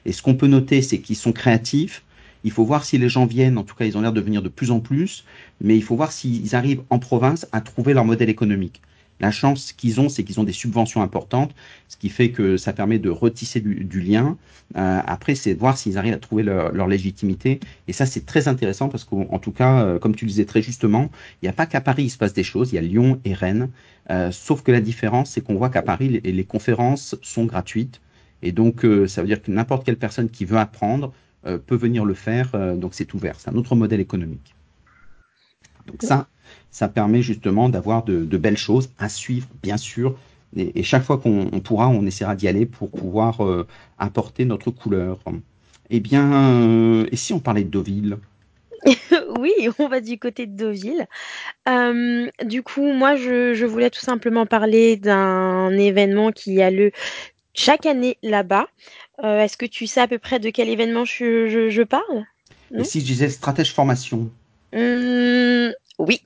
Et 0.05 0.11
ce 0.11 0.21
qu'on 0.21 0.35
peut 0.35 0.47
noter, 0.47 0.81
c'est 0.81 0.99
qu'ils 0.99 1.15
sont 1.15 1.31
créatifs. 1.31 2.03
Il 2.43 2.51
faut 2.51 2.65
voir 2.65 2.85
si 2.85 2.97
les 2.97 3.09
gens 3.09 3.25
viennent, 3.25 3.57
en 3.57 3.63
tout 3.63 3.75
cas 3.75 3.85
ils 3.85 3.97
ont 3.97 4.01
l'air 4.01 4.13
de 4.13 4.21
venir 4.21 4.41
de 4.41 4.49
plus 4.49 4.71
en 4.71 4.79
plus, 4.79 5.25
mais 5.59 5.75
il 5.75 5.83
faut 5.83 5.95
voir 5.95 6.11
s'ils 6.11 6.55
arrivent 6.55 6.81
en 6.89 6.97
province 6.97 7.47
à 7.51 7.61
trouver 7.61 7.93
leur 7.93 8.05
modèle 8.05 8.29
économique. 8.29 8.81
La 9.21 9.29
chance 9.29 9.71
qu'ils 9.71 10.01
ont, 10.01 10.09
c'est 10.09 10.23
qu'ils 10.23 10.39
ont 10.39 10.43
des 10.43 10.51
subventions 10.51 11.03
importantes, 11.03 11.53
ce 11.87 11.95
qui 11.95 12.09
fait 12.09 12.31
que 12.31 12.57
ça 12.57 12.73
permet 12.73 12.97
de 12.97 13.11
retisser 13.11 13.61
du, 13.61 14.01
lien. 14.01 14.35
Euh, 14.75 14.99
après, 15.05 15.35
c'est 15.35 15.53
de 15.53 15.59
voir 15.59 15.77
s'ils 15.77 15.99
arrivent 15.99 16.15
à 16.15 16.17
trouver 16.17 16.41
leur, 16.41 16.87
légitimité. 16.87 17.59
Et 17.87 17.93
ça, 17.93 18.07
c'est 18.07 18.25
très 18.25 18.47
intéressant 18.47 18.89
parce 18.89 19.03
qu'en 19.03 19.37
tout 19.37 19.51
cas, 19.51 19.83
euh, 19.83 19.99
comme 19.99 20.15
tu 20.15 20.25
le 20.25 20.29
disais 20.29 20.45
très 20.45 20.63
justement, 20.63 21.11
il 21.41 21.45
n'y 21.45 21.49
a 21.49 21.53
pas 21.53 21.67
qu'à 21.67 21.81
Paris 21.81 22.05
il 22.05 22.09
se 22.09 22.17
passe 22.17 22.33
des 22.33 22.43
choses, 22.43 22.71
il 22.71 22.75
y 22.75 22.77
a 22.79 22.81
Lyon 22.81 23.21
et 23.23 23.35
Rennes. 23.35 23.69
Euh, 24.09 24.31
sauf 24.31 24.63
que 24.63 24.71
la 24.71 24.81
différence, 24.81 25.29
c'est 25.29 25.41
qu'on 25.41 25.55
voit 25.55 25.69
qu'à 25.69 25.83
Paris, 25.83 26.09
les, 26.09 26.31
les, 26.31 26.43
conférences 26.43 27.15
sont 27.21 27.45
gratuites. 27.45 28.01
Et 28.41 28.51
donc, 28.51 28.83
ça 29.07 29.21
veut 29.21 29.27
dire 29.27 29.39
que 29.39 29.51
n'importe 29.51 29.85
quelle 29.85 29.97
personne 29.97 30.27
qui 30.27 30.45
veut 30.45 30.57
apprendre 30.57 31.13
peut 31.43 31.75
venir 31.75 32.05
le 32.05 32.15
faire. 32.15 32.49
donc, 32.75 32.95
c'est 32.95 33.13
ouvert. 33.13 33.39
C'est 33.39 33.51
un 33.51 33.55
autre 33.55 33.75
modèle 33.75 33.99
économique. 33.99 34.55
Donc 35.85 36.01
ça, 36.01 36.27
ça 36.71 36.87
permet 36.87 37.21
justement 37.21 37.69
d'avoir 37.69 38.03
de, 38.03 38.23
de, 38.23 38.37
belles 38.37 38.57
choses 38.57 38.89
à 38.97 39.09
suivre, 39.09 39.47
bien 39.61 39.77
sûr. 39.77 40.15
Et, 40.55 40.79
et 40.79 40.83
chaque 40.83 41.03
fois 41.03 41.17
qu'on 41.17 41.45
pourra, 41.61 41.89
on 41.89 42.05
essaiera 42.05 42.35
d'y 42.35 42.47
aller 42.47 42.65
pour 42.65 42.89
pouvoir 42.89 43.45
euh, 43.45 43.67
apporter 43.99 44.45
notre 44.45 44.71
couleur. 44.71 45.19
Eh 45.89 45.99
bien, 45.99 46.33
euh, 46.33 47.07
et 47.11 47.15
si 47.17 47.33
on 47.33 47.39
parlait 47.39 47.63
de 47.63 47.69
Deauville? 47.69 48.17
Oui, 49.39 49.51
on 49.79 49.87
va 49.87 50.01
du 50.01 50.17
côté 50.17 50.45
de 50.47 50.55
Deauville. 50.55 51.07
Euh, 51.67 52.27
du 52.45 52.63
coup, 52.63 52.93
moi, 52.93 53.15
je, 53.15 53.53
je, 53.53 53.65
voulais 53.65 53.89
tout 53.89 53.99
simplement 53.99 54.45
parler 54.45 54.97
d'un 54.97 55.71
événement 55.77 56.31
qui 56.31 56.61
a 56.61 56.71
lieu 56.71 56.91
chaque 57.53 57.85
année 57.85 58.17
là-bas. 58.23 58.67
Euh, 59.23 59.39
Est-ce 59.39 59.57
que 59.57 59.65
tu 59.65 59.87
sais 59.87 60.01
à 60.01 60.07
peu 60.07 60.17
près 60.17 60.39
de 60.39 60.49
quel 60.49 60.69
événement 60.69 61.05
je, 61.05 61.47
je, 61.47 61.69
je 61.69 61.83
parle? 61.83 62.25
Et 62.75 62.83
si 62.83 63.01
je 63.01 63.05
disais 63.05 63.29
stratège 63.29 63.73
formation? 63.73 64.29
Mmh, 64.73 65.71
oui. 66.01 66.21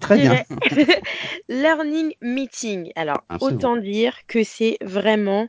Très 0.00 0.18
bien. 0.18 0.44
Learning 1.48 2.12
Meeting. 2.20 2.92
Alors, 2.94 3.22
Absolument. 3.28 3.56
autant 3.56 3.76
dire 3.76 4.18
que 4.26 4.44
c'est 4.44 4.76
vraiment 4.82 5.48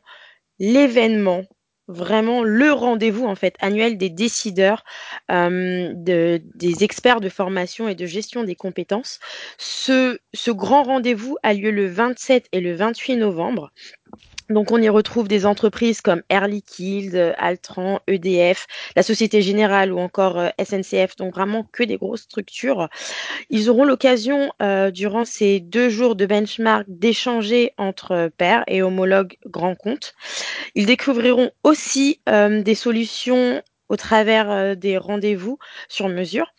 l'événement, 0.59 1.43
vraiment 1.87 2.43
le 2.43 2.71
rendez-vous 2.71 3.25
en 3.25 3.35
fait 3.35 3.55
annuel 3.59 3.97
des 3.97 4.09
décideurs, 4.09 4.83
euh, 5.29 5.91
de, 5.95 6.41
des 6.55 6.83
experts 6.83 7.19
de 7.19 7.29
formation 7.29 7.89
et 7.89 7.95
de 7.95 8.05
gestion 8.05 8.43
des 8.43 8.55
compétences. 8.55 9.19
Ce, 9.57 10.19
ce 10.33 10.51
grand 10.51 10.83
rendez-vous 10.83 11.37
a 11.43 11.53
lieu 11.53 11.71
le 11.71 11.87
27 11.87 12.47
et 12.51 12.61
le 12.61 12.73
28 12.73 13.17
novembre. 13.17 13.71
Donc 14.51 14.71
on 14.71 14.81
y 14.81 14.89
retrouve 14.89 15.27
des 15.27 15.45
entreprises 15.45 16.01
comme 16.01 16.21
Air 16.29 16.47
Liquide, 16.47 17.33
Altran, 17.37 17.99
EDF, 18.07 18.67
la 18.95 19.03
Société 19.03 19.41
Générale 19.41 19.91
ou 19.93 19.99
encore 19.99 20.37
euh, 20.37 20.49
SNCF, 20.61 21.15
donc 21.15 21.33
vraiment 21.33 21.65
que 21.71 21.83
des 21.83 21.97
grosses 21.97 22.21
structures. 22.21 22.89
Ils 23.49 23.69
auront 23.69 23.85
l'occasion 23.85 24.51
euh, 24.61 24.91
durant 24.91 25.25
ces 25.25 25.59
deux 25.59 25.89
jours 25.89 26.15
de 26.15 26.25
benchmark 26.25 26.85
d'échanger 26.87 27.73
entre 27.77 28.29
pairs 28.37 28.63
et 28.67 28.81
homologues 28.81 29.37
grands 29.45 29.75
comptes. 29.75 30.13
Ils 30.75 30.85
découvriront 30.85 31.51
aussi 31.63 32.21
euh, 32.29 32.61
des 32.61 32.75
solutions 32.75 33.61
au 33.89 33.97
travers 33.97 34.77
des 34.77 34.97
rendez-vous 34.97 35.59
sur 35.89 36.07
mesure 36.07 36.53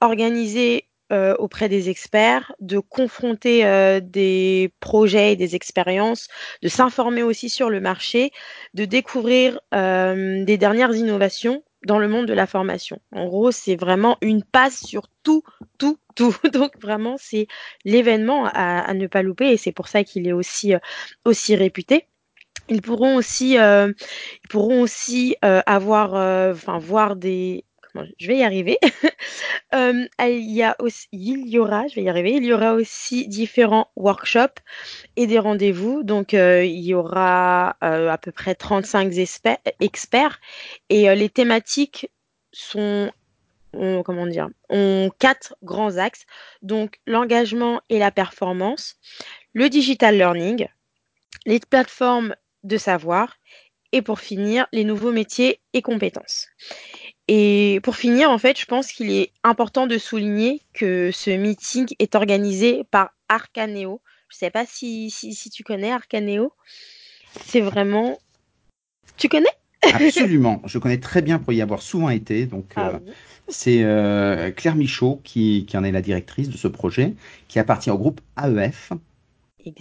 organisés 0.00 0.86
euh, 1.12 1.36
auprès 1.38 1.68
des 1.68 1.88
experts, 1.88 2.52
de 2.58 2.80
confronter 2.80 3.64
euh, 3.64 4.00
des 4.00 4.72
projets 4.80 5.34
et 5.34 5.36
des 5.36 5.54
expériences, 5.54 6.26
de 6.62 6.68
s'informer 6.68 7.22
aussi 7.22 7.48
sur 7.48 7.70
le 7.70 7.80
marché, 7.80 8.32
de 8.74 8.84
découvrir 8.86 9.60
euh, 9.72 10.44
des 10.44 10.58
dernières 10.58 10.96
innovations 10.96 11.62
dans 11.86 12.00
le 12.00 12.08
monde 12.08 12.26
de 12.26 12.32
la 12.32 12.48
formation. 12.48 12.98
En 13.12 13.26
gros, 13.26 13.52
c'est 13.52 13.76
vraiment 13.76 14.18
une 14.20 14.42
passe 14.42 14.84
sur 14.84 15.06
tout, 15.22 15.44
tout, 15.78 15.96
tout. 16.16 16.34
Donc 16.52 16.72
vraiment, 16.80 17.14
c'est 17.20 17.46
l'événement 17.84 18.50
à, 18.52 18.92
ne 18.92 19.06
pas 19.06 19.22
louper 19.22 19.50
et 19.50 19.56
c'est 19.56 19.70
pour 19.70 19.86
ça 19.86 20.02
qu'il 20.02 20.26
est 20.26 20.32
aussi, 20.32 20.74
aussi 21.24 21.54
réputé. 21.54 22.08
Ils 22.68 22.82
pourront 22.82 23.14
aussi, 23.14 23.52
ils 23.54 24.48
pourront 24.50 24.80
aussi 24.82 25.36
avoir, 25.42 26.14
enfin 26.52 26.78
voir 26.78 27.14
des 27.14 27.65
je 28.18 28.26
vais 28.26 28.38
y 28.38 28.42
arriver. 28.42 28.78
Euh, 29.74 30.06
il, 30.20 30.52
y 30.52 31.58
aura, 31.58 31.86
je 31.88 31.96
vais 31.96 32.04
y 32.04 32.08
arriver, 32.08 32.30
il 32.30 32.44
y 32.44 32.52
aura 32.52 32.74
aussi 32.74 33.26
différents 33.26 33.90
workshops 33.96 34.60
et 35.16 35.26
des 35.26 35.40
rendez-vous. 35.40 36.02
Donc, 36.04 36.34
euh, 36.34 36.64
il 36.64 36.80
y 36.80 36.94
aura 36.94 37.76
euh, 37.82 38.08
à 38.08 38.16
peu 38.16 38.30
près 38.30 38.54
35 38.54 39.12
experts 39.80 40.40
et 40.88 41.14
les 41.14 41.28
thématiques 41.28 42.10
sont 42.52 43.10
comment 43.72 44.26
dire, 44.26 44.48
ont 44.70 45.10
quatre 45.18 45.56
grands 45.62 45.96
axes. 45.98 46.24
Donc, 46.62 47.00
l'engagement 47.06 47.80
et 47.90 47.98
la 47.98 48.12
performance, 48.12 48.96
le 49.52 49.68
digital 49.68 50.16
learning, 50.16 50.68
les 51.44 51.60
plateformes 51.60 52.34
de 52.62 52.78
savoir 52.78 53.36
et 53.92 54.02
pour 54.02 54.20
finir, 54.20 54.66
les 54.72 54.84
nouveaux 54.84 55.12
métiers 55.12 55.60
et 55.72 55.82
compétences. 55.82 56.48
Et 57.28 57.80
pour 57.82 57.96
finir, 57.96 58.30
en 58.30 58.38
fait, 58.38 58.58
je 58.58 58.66
pense 58.66 58.92
qu'il 58.92 59.10
est 59.10 59.32
important 59.42 59.86
de 59.86 59.98
souligner 59.98 60.62
que 60.74 61.10
ce 61.12 61.30
meeting 61.30 61.86
est 61.98 62.14
organisé 62.14 62.84
par 62.90 63.10
Arcaneo. 63.28 64.00
Je 64.28 64.36
ne 64.36 64.38
sais 64.38 64.50
pas 64.50 64.64
si, 64.66 65.10
si, 65.10 65.50
tu 65.50 65.64
connais 65.64 65.90
Arcaneo. 65.90 66.52
C'est 67.44 67.60
vraiment. 67.60 68.18
Tu 69.16 69.28
connais? 69.28 69.50
Absolument. 69.82 70.62
Je 70.66 70.78
connais 70.78 70.98
très 70.98 71.22
bien 71.22 71.38
pour 71.38 71.52
y 71.52 71.62
avoir 71.62 71.82
souvent 71.82 72.10
été. 72.10 72.46
Donc, 72.46 72.72
ah 72.76 72.90
euh, 72.90 72.98
c'est 73.48 73.82
euh, 73.82 74.50
Claire 74.50 74.76
Michaud 74.76 75.20
qui, 75.24 75.66
qui 75.68 75.76
en 75.76 75.84
est 75.84 75.92
la 75.92 76.02
directrice 76.02 76.48
de 76.48 76.56
ce 76.56 76.68
projet, 76.68 77.14
qui 77.48 77.58
appartient 77.58 77.90
au 77.90 77.98
groupe 77.98 78.20
AEF, 78.40 78.92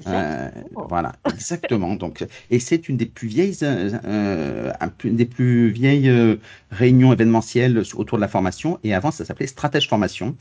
euh, 0.07 0.49
voilà, 0.89 1.13
exactement. 1.31 1.95
Donc, 1.95 2.25
et 2.49 2.59
c'est 2.59 2.89
une 2.89 2.97
des 2.97 3.05
plus 3.05 3.27
vieilles, 3.27 3.57
euh, 3.63 4.71
des 5.03 5.25
plus 5.25 5.69
vieilles 5.69 6.09
euh, 6.09 6.37
réunions 6.71 7.13
événementielles 7.13 7.83
autour 7.95 8.17
de 8.17 8.21
la 8.21 8.27
formation. 8.27 8.79
Et 8.83 8.93
avant, 8.93 9.11
ça 9.11 9.25
s'appelait 9.25 9.47
Stratège 9.47 9.87
Formation. 9.87 10.35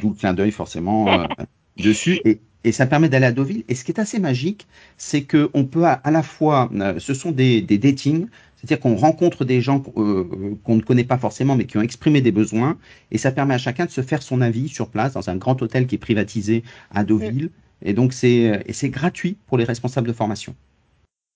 D'où 0.00 0.08
le 0.08 0.14
clin 0.14 0.32
d'œil 0.32 0.50
forcément 0.50 1.28
dessus. 1.76 2.20
Et, 2.24 2.40
et 2.64 2.72
ça 2.72 2.86
permet 2.86 3.08
d'aller 3.08 3.26
à 3.26 3.32
Deauville. 3.32 3.62
Et 3.68 3.76
ce 3.76 3.84
qui 3.84 3.92
est 3.92 4.00
assez 4.00 4.18
magique, 4.18 4.66
c'est 4.96 5.22
que 5.22 5.50
on 5.54 5.64
peut 5.64 5.84
à, 5.84 6.00
la 6.10 6.22
fois, 6.24 6.68
ce 6.98 7.14
sont 7.14 7.30
des, 7.30 7.60
des 7.62 7.78
datings, 7.78 8.26
c'est-à-dire 8.56 8.80
qu'on 8.80 8.96
rencontre 8.96 9.44
des 9.44 9.60
gens 9.60 9.78
qu'on 9.78 10.76
ne 10.76 10.80
connaît 10.80 11.04
pas 11.04 11.18
forcément, 11.18 11.54
mais 11.54 11.66
qui 11.66 11.78
ont 11.78 11.82
exprimé 11.82 12.20
des 12.22 12.32
besoins, 12.32 12.76
et 13.12 13.18
ça 13.18 13.30
permet 13.30 13.54
à 13.54 13.58
chacun 13.58 13.84
de 13.84 13.90
se 13.90 14.00
faire 14.00 14.20
son 14.20 14.40
avis 14.40 14.68
sur 14.68 14.88
place 14.88 15.12
dans 15.12 15.30
un 15.30 15.36
grand 15.36 15.62
hôtel 15.62 15.86
qui 15.86 15.94
est 15.94 15.98
privatisé 15.98 16.64
à 16.90 17.04
Deauville. 17.04 17.50
Et 17.82 17.92
donc, 17.92 18.12
c'est 18.12 18.62
gratuit 18.84 19.36
pour 19.46 19.58
les 19.58 19.64
responsables 19.64 20.08
de 20.08 20.12
formation. 20.12 20.54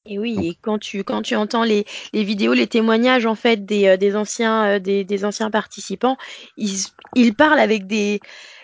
Et 0.04 0.18
oui, 0.18 0.36
et 0.42 0.58
quand 0.60 0.78
tu, 0.78 1.04
quand 1.04 1.22
tu 1.22 1.36
entends 1.36 1.62
les, 1.62 1.84
les, 2.12 2.24
vidéos, 2.24 2.54
les 2.54 2.66
témoignages 2.66 3.24
en 3.24 3.36
fait 3.36 3.64
des, 3.64 3.86
euh, 3.86 3.96
des 3.96 4.16
anciens, 4.16 4.64
euh, 4.64 4.78
des, 4.80 5.04
des, 5.04 5.24
anciens 5.24 5.48
participants, 5.48 6.16
ils, 6.56 6.86
ils 7.14 7.34
parlent 7.34 7.60
avec 7.60 7.86
des, 7.86 8.18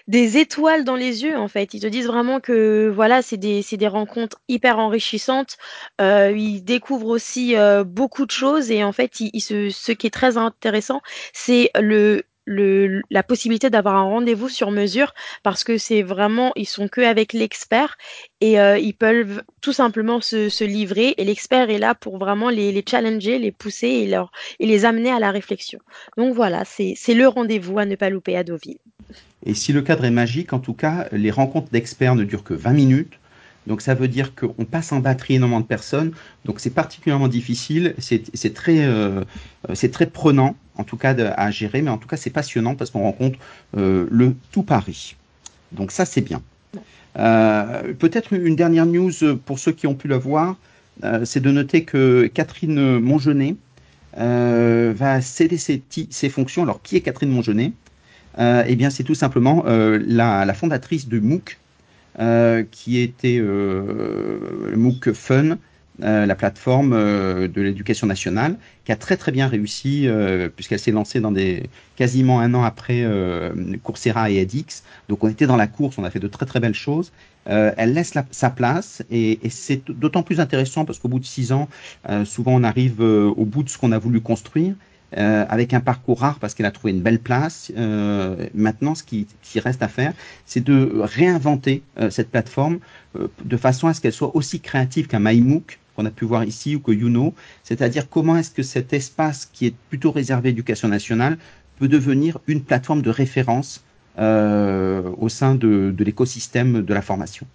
des 0.09 0.39
étoiles 0.39 0.85
dans 0.85 0.97
les 0.97 1.23
yeux 1.23 1.37
en 1.37 1.47
fait. 1.47 1.75
Ils 1.75 1.81
te 1.81 1.87
disent 1.87 2.07
vraiment 2.07 2.41
que 2.41 2.91
voilà, 2.93 3.23
c'est 3.23 3.37
des, 3.37 3.63
des 3.71 3.89
rencontres 3.89 4.41
hyper 4.49 4.79
enrichissantes. 4.81 5.59
Euh, 6.01 6.33
ils 6.37 6.65
découvrent 6.65 7.09
aussi 7.09 7.57
euh, 7.57 7.85
beaucoup 7.85 8.27
de 8.27 8.31
choses 8.33 8.73
et 8.73 8.83
en 8.83 8.93
fait, 8.93 9.21
ils, 9.21 9.41
se, 9.41 9.71
ce 9.71 9.93
qui 9.93 10.09
est 10.09 10.11
très 10.11 10.39
intéressant, 10.39 11.03
c'est 11.33 11.71
le 11.79 12.25
la 12.49 13.23
possibilité 13.23 13.71
d'avoir 13.71 13.97
un 13.97 14.05
rendez-vous 14.05 14.49
sur 14.49 14.71
mesure 14.71 15.15
parce 15.43 15.65
que 15.65 15.79
c'est 15.79 16.03
vraiment, 16.03 16.53
ils 16.57 16.67
sont 16.67 16.89
que 16.89 17.01
avec 17.01 17.33
l'expert 17.33 17.97
et 18.41 18.61
euh, 18.61 18.79
ils 18.79 18.95
peuvent 18.95 19.43
tout 19.61 19.73
simplement 19.73 20.21
se, 20.21 20.65
livrer 20.65 21.15
et 21.17 21.25
l'expert 21.25 21.71
est 21.71 21.79
là 21.79 21.95
pour 21.95 22.19
vraiment 22.19 22.51
les, 22.51 22.85
challenger, 22.89 23.39
les 23.39 23.53
pousser 23.53 23.89
et, 23.89 24.07
leur, 24.07 24.33
et 24.59 24.67
les 24.67 24.85
amener 24.85 25.11
à 25.11 25.19
la 25.19 25.31
réflexion. 25.31 25.79
Donc 26.17 26.35
voilà, 26.35 26.65
c'est 26.65 26.97
le 27.15 27.29
rendez-vous 27.29 27.79
à 27.79 27.85
ne 27.85 27.97
pas 27.97 28.11
louper 28.11 28.37
à 28.37 28.45
Deauville. 28.45 28.79
Et 29.47 29.55
si 29.55 29.73
le 29.73 29.83
cadre 29.83 30.05
est 30.05 30.11
magique, 30.11 30.53
en 30.53 30.59
tout 30.59 30.75
cas, 30.75 31.09
les 31.13 31.31
rencontres 31.31 31.71
d'experts 31.71 32.17
ne 32.17 32.25
durent 32.25 32.45
que 32.45 32.55
20 32.55 32.73
minutes. 32.73 33.19
Donc 33.69 33.83
ça 33.83 33.95
veut 33.95 34.09
dire 34.09 34.35
qu'on 34.35 34.65
passe 34.65 34.93
en 34.93 35.01
batterie 35.01 35.35
énormément 35.35 35.61
de 35.61 35.67
personnes. 35.67 36.13
Donc 36.47 36.59
c'est 36.59 36.71
particulièrement 36.71 37.29
difficile. 37.29 37.95
C'est 37.99 38.55
très, 38.55 38.85
euh, 38.85 39.23
c'est 39.75 39.93
très 39.93 40.07
prenant, 40.07 40.57
en 40.77 40.85
tout 40.85 40.97
cas, 40.97 41.15
à 41.37 41.51
gérer. 41.51 41.83
Mais 41.83 41.91
en 41.91 41.99
tout 41.99 42.09
cas, 42.09 42.17
c'est 42.17 42.31
passionnant 42.31 42.75
parce 42.75 42.91
qu'on 42.91 43.03
rencontre 43.03 43.39
euh, 43.77 44.07
le 44.11 44.35
tout 44.51 44.63
Paris. 44.63 45.17
Donc 45.73 45.93
ça, 45.93 46.07
c'est 46.07 46.23
bien. 46.23 46.41
Euh, 47.19 47.93
peut-être 47.99 48.33
une 48.33 48.57
dernière 48.57 48.87
news 48.87 49.13
pour 49.45 49.59
ceux 49.59 49.73
qui 49.73 49.87
ont 49.87 49.95
pu 49.95 50.09
la 50.09 50.19
voir. 50.19 50.57
c'est 51.25 51.41
de 51.41 51.51
noter 51.51 51.85
que 51.85 52.27
Catherine 52.33 52.99
Mongenet 52.99 53.55
va 54.17 55.21
céder 55.21 55.59
ses, 55.59 56.29
fonctions. 56.31 56.63
Alors, 56.63 56.81
qui 56.83 56.97
est 56.97 57.03
Catherine 57.03 57.31
Mongenet 57.31 57.73
Eh 58.39 58.77
bien, 58.77 58.89
c'est 58.89 59.05
tout 59.05 59.15
simplement 59.15 59.65
la, 59.67 60.55
fondatrice 60.55 61.07
de 61.07 61.19
MOOC, 61.21 61.59
euh, 61.59 61.68
qui 62.71 62.99
était 62.99 63.39
euh, 63.41 64.75
MOOC 64.77 65.13
Fun, 65.13 65.59
euh, 66.03 66.27
la 66.27 66.35
plateforme 66.35 66.91
de 66.91 67.61
l'éducation 67.61 68.07
nationale, 68.07 68.57
qui 68.85 68.93
a 68.93 68.97
très 68.97 69.17
très 69.17 69.33
bien 69.33 69.49
réussi 69.49 70.09
puisqu'elle 70.57 70.79
s'est 70.79 70.93
lancée 70.93 71.21
dans 71.21 71.33
des 71.33 71.65
quasiment 71.97 72.41
un 72.41 72.55
an 72.55 72.63
après 72.63 73.07
Coursera 73.83 74.31
et 74.31 74.37
edX. 74.37 74.83
Donc 75.09 75.23
on 75.25 75.29
était 75.29 75.47
dans 75.47 75.57
la 75.57 75.67
course, 75.67 75.99
on 75.99 76.05
a 76.05 76.11
fait 76.11 76.21
de 76.21 76.29
très 76.29 76.47
très 76.47 76.61
belles 76.61 76.75
choses. 76.75 77.13
elle 77.47 77.93
laisse 77.93 78.15
sa 78.31 78.51
place 78.51 79.03
et 79.11 79.39
c'est 79.51 79.91
d'autant 79.91 80.23
plus 80.23 80.41
intéressant 80.41 80.85
parce 80.85 80.99
qu'au 80.99 81.09
bout 81.09 81.21
de 81.21 81.25
six 81.25 81.53
ans, 81.53 81.69
souvent 82.25 82.53
on 82.55 82.65
arrive 82.65 83.01
au 83.01 83.45
bout 83.45 83.63
de 83.63 83.69
ce 83.69 83.79
qu'on 83.79 83.93
a 83.93 83.99
voulu 83.99 84.21
construire 84.21 84.75
euh, 85.17 85.47
avec 85.49 85.73
un 85.73 85.81
parcours 85.81 86.21
rare 86.21 86.39
parce 86.39 86.53
qu'elle 86.53 86.67
a 86.67 86.71
trouvé 86.71 86.93
une 86.93 87.01
belle 87.01 87.19
place. 87.19 87.73
Euh, 87.79 88.47
maintenant, 88.55 88.95
ce 88.95 89.03
qui, 89.03 89.27
reste 89.57 89.83
à 89.83 89.89
faire, 89.89 90.13
c'est 90.45 90.63
de 90.63 91.01
réinventer 91.03 91.83
euh, 91.99 92.11
cette 92.11 92.31
plateforme 92.31 92.79
de 93.43 93.57
façon 93.57 93.89
à 93.89 93.95
ce 93.95 94.03
qu'elle 94.03 94.13
soit 94.13 94.37
aussi 94.37 94.61
créative 94.61 95.07
qu'un 95.07 95.21
MyMOOC 95.21 95.79
qu'on 95.97 96.05
a 96.05 96.11
pu 96.11 96.27
voir 96.27 96.45
ici 96.45 96.77
ou 96.77 96.81
que 96.81 96.93
Youno, 96.93 97.35
c'est-à-dire 97.65 98.09
comment 98.09 98.37
est-ce 98.37 98.51
que 98.51 98.63
cet 98.63 98.93
espace 98.93 99.49
qui 99.51 99.67
est 99.67 99.75
plutôt 99.89 100.13
réservé 100.13 100.51
à 100.51 100.51
l'éducation 100.51 100.89
nationale 100.89 101.39
peut 101.79 101.89
devenir 101.89 102.39
une 102.47 102.63
plateforme 102.63 103.03
de 103.03 103.11
référence 103.11 103.83
au 104.17 105.29
sein 105.29 105.55
de, 105.55 105.95
l'écosystème 105.99 106.83
de 106.83 106.95
la 106.95 107.03
formation. 107.03 107.47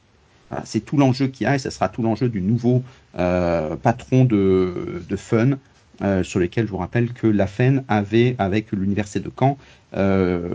C'est 0.65 0.81
tout 0.81 0.97
l'enjeu 0.97 1.27
qu'il 1.27 1.45
y 1.45 1.47
a 1.47 1.55
et 1.55 1.59
ce 1.59 1.69
sera 1.69 1.87
tout 1.87 2.01
l'enjeu 2.01 2.27
du 2.27 2.41
nouveau 2.41 2.83
patron 3.13 4.25
de 4.25 5.15
Fun 5.15 5.57
euh, 6.01 6.23
sur 6.23 6.39
lesquels 6.39 6.65
je 6.65 6.71
vous 6.71 6.77
rappelle 6.77 7.13
que 7.13 7.27
la 7.27 7.47
FEN 7.47 7.83
avait, 7.87 8.35
avec 8.39 8.71
l'université 8.71 9.19
de 9.19 9.31
Caen, 9.37 9.57
euh, 9.95 10.49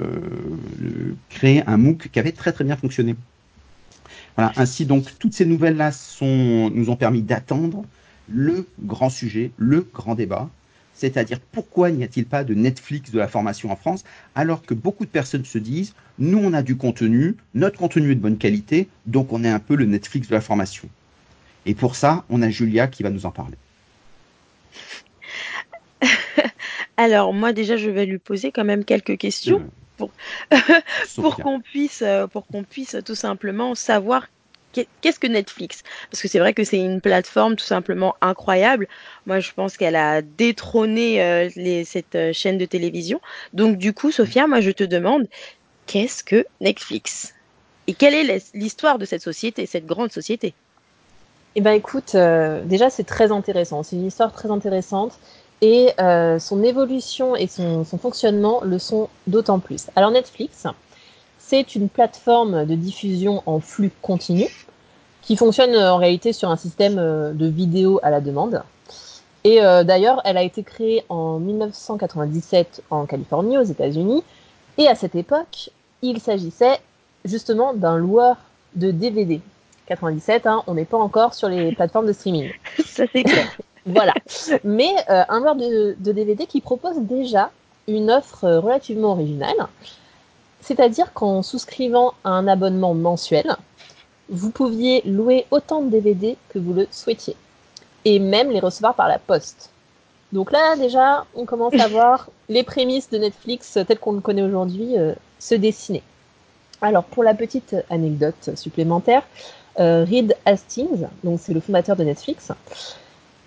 créé 1.28 1.62
un 1.66 1.76
MOOC 1.76 2.09
qui 2.11 2.18
avait 2.18 2.33
très 2.33 2.52
très 2.52 2.64
bien 2.64 2.76
fonctionné. 2.76 3.14
Voilà, 4.37 4.52
ainsi 4.57 4.85
donc 4.85 5.07
toutes 5.18 5.35
ces 5.35 5.47
nouvelles-là 5.47 5.90
nous 6.21 6.90
ont 6.90 6.97
permis 6.97 7.23
d'attendre 7.23 7.85
le 8.28 8.66
grand 8.83 9.11
sujet, 9.11 9.52
le 9.57 9.87
grand 9.92 10.14
débat, 10.14 10.49
c'est-à-dire 10.95 11.38
pourquoi 11.52 11.90
n'y 11.92 12.02
a-t-il 12.02 12.26
pas 12.26 12.42
de 12.42 12.54
Netflix 12.54 13.12
de 13.12 13.18
la 13.18 13.28
formation 13.28 13.71
en 13.71 13.76
France, 13.76 14.04
alors 14.35 14.62
que 14.62 14.75
beaucoup 14.75 15.04
de 15.04 15.11
personnes 15.11 15.45
se 15.45 15.59
disent, 15.59 15.95
nous 16.18 16.38
on 16.38 16.52
a 16.52 16.62
du 16.62 16.76
contenu, 16.76 17.37
notre 17.54 17.78
contenu 17.78 18.11
est 18.11 18.16
de 18.16 18.21
bonne 18.21 18.38
qualité, 18.38 18.88
donc 19.07 19.33
on 19.33 19.45
est 19.45 19.49
un 19.49 19.61
peu 19.61 19.76
le 19.76 19.85
Netflix 19.85 20.28
de 20.28 20.35
la 20.35 20.40
formation. 20.40 20.88
Et 21.66 21.75
pour 21.75 21.95
ça, 21.95 22.25
on 22.30 22.42
a 22.42 22.50
Julia 22.50 22.88
qui 22.88 23.02
va 23.02 23.11
nous 23.11 23.26
en 23.26 23.30
parler. 23.30 23.57
Alors 26.97 27.33
moi 27.33 27.52
déjà 27.52 27.76
je 27.76 27.90
vais 27.90 28.07
lui 28.07 28.19
poser 28.19 28.52
quand 28.52 28.64
même 28.64 28.85
quelques 28.85 29.19
questions 29.19 29.69
pour, 29.97 30.11
pour 31.17 31.37
qu'on 31.37 31.61
puisse, 31.61 32.02
euh, 32.02 32.26
pour 32.26 32.47
qu'on 32.47 32.64
puisse 32.64 32.97
tout 33.05 33.14
simplement 33.14 33.75
savoir 33.75 34.26
qu'est-ce 34.73 35.19
que 35.19 35.26
Netflix 35.26 35.83
Parce 36.11 36.23
que 36.23 36.28
c'est 36.28 36.38
vrai 36.38 36.55
que 36.55 36.64
c'est 36.64 36.78
une 36.78 37.00
plateforme 37.00 37.57
tout 37.57 37.64
simplement 37.64 38.14
incroyable. 38.21 38.88
Moi, 39.26 39.40
je 39.40 39.52
pense 39.52 39.76
qu'elle 39.76 39.97
a 39.97 40.23
détrôné 40.23 41.23
euh, 41.23 41.49
les, 41.57 41.85
cette 41.85 42.14
euh, 42.14 42.33
chaîne 42.33 42.59
de 42.59 42.64
télévision. 42.64 43.21
Donc, 43.52 43.78
du 43.78 43.93
coup, 43.93 44.11
Sophia, 44.11 44.47
moi, 44.47 44.61
je 44.61 44.71
te 44.71 44.85
demande, 44.85 45.26
qu'est-ce 45.87 46.23
que 46.23 46.47
Netflix? 46.61 47.35
Et 47.87 47.95
quelle 47.95 48.14
est 48.14 48.55
l'histoire 48.55 48.99
de 48.99 49.05
cette 49.05 49.23
société, 49.23 49.67
cette 49.67 49.87
grande 49.87 50.12
société? 50.12 50.55
Eh 51.55 51.61
ben, 51.61 51.73
écoute, 51.73 52.14
euh, 52.14 52.62
déjà, 52.64 52.90
c'est 52.90 53.05
très 53.05 53.33
intéressant. 53.33 53.83
C'est 53.83 53.97
une 53.97 54.07
histoire 54.07 54.33
très 54.33 54.50
intéressante 54.50 55.19
et 55.61 55.93
euh, 56.00 56.38
son 56.38 56.62
évolution 56.62 57.35
et 57.35 57.47
son, 57.47 57.85
son, 57.85 57.99
fonctionnement 57.99 58.61
le 58.62 58.79
sont 58.79 59.09
d'autant 59.27 59.59
plus. 59.59 59.87
Alors 59.97 60.11
Netflix, 60.11 60.67
c'est 61.38 61.75
une 61.75 61.88
plateforme 61.88 62.65
de 62.65 62.75
diffusion 62.75 63.43
en 63.47 63.59
flux 63.61 63.91
continu 64.03 64.49
qui 65.29 65.37
fonctionne 65.37 65.75
euh, 65.75 65.93
en 65.93 65.99
réalité 65.99 66.33
sur 66.33 66.50
un 66.50 66.57
système 66.57 66.99
euh, 66.99 67.33
de 67.35 67.47
vidéo 67.47 68.00
à 68.03 68.09
la 68.09 68.23
demande. 68.23 68.62
Et 69.45 69.62
euh, 69.62 69.85
d'ailleurs, 69.85 70.23
elle 70.25 70.38
a 70.38 70.43
été 70.43 70.62
créée 70.62 71.05
en 71.11 71.38
1997 71.38 72.83
en 72.91 73.05
Californie, 73.05 73.59
aux 73.59 73.62
États-Unis. 73.62 74.25
Et 74.79 74.88
à 74.88 74.95
cette 74.95 75.15
époque, 75.15 75.71
il 76.00 76.19
s'agissait 76.21 76.79
justement 77.27 77.75
d'un 77.75 77.99
loueur 77.99 78.37
de 78.75 78.91
DVD. 78.91 79.43
97, 79.87 80.47
hein, 80.47 80.62
on 80.67 80.75
n'est 80.75 80.87
pas 80.87 80.97
encore 80.97 81.35
sur 81.35 81.50
les 81.50 81.73
plateformes 81.73 82.07
de 82.07 82.12
streaming. 82.15 82.50
Ça 82.87 83.05
c'est 83.12 83.23
clair. 83.23 83.47
Voilà. 83.87 84.14
Mais 84.64 84.94
euh, 85.11 85.25
un 85.28 85.40
loueur 85.40 85.56
de, 85.56 85.97
de, 85.99 86.12
DVD 86.12 86.47
qui 86.47 86.61
propose 86.61 86.97
déjà 86.99 87.50
une 87.87 88.11
offre 88.11 88.44
euh, 88.44 88.61
relativement 88.61 89.12
originale. 89.12 89.68
C'est-à-dire 90.61 91.12
qu'en 91.12 91.42
souscrivant 91.42 92.14
à 92.25 92.30
un 92.30 92.47
abonnement 92.47 92.94
mensuel, 92.94 93.56
vous 94.28 94.50
pouviez 94.50 95.02
louer 95.06 95.47
autant 95.50 95.82
de 95.82 95.88
DVD 95.88 96.37
que 96.50 96.58
vous 96.58 96.75
le 96.75 96.87
souhaitiez. 96.90 97.37
Et 98.04 98.18
même 98.18 98.50
les 98.50 98.61
recevoir 98.61 98.94
par 98.94 99.08
la 99.08 99.18
poste. 99.18 99.70
Donc 100.32 100.52
là, 100.52 100.76
déjà, 100.76 101.25
on 101.35 101.47
commence 101.47 101.75
à 101.75 101.88
voir 101.88 102.28
les 102.49 102.62
prémices 102.62 103.11
de 103.11 103.18
Netflix 103.18 103.78
tel 103.87 103.99
qu'on 103.99 104.12
le 104.12 104.20
connaît 104.20 104.42
aujourd'hui 104.42 104.99
euh, 104.99 105.14
se 105.38 105.54
dessiner. 105.54 106.02
Alors, 106.80 107.04
pour 107.04 107.25
la 107.25 107.35
petite 107.35 107.75
anecdote 107.90 108.50
supplémentaire, 108.54 109.23
euh, 109.80 110.04
Reed 110.04 110.37
Hastings, 110.44 111.06
donc 111.25 111.40
c'est 111.40 111.54
le 111.54 111.61
fondateur 111.61 111.97
de 111.97 112.04
Netflix, 112.04 112.52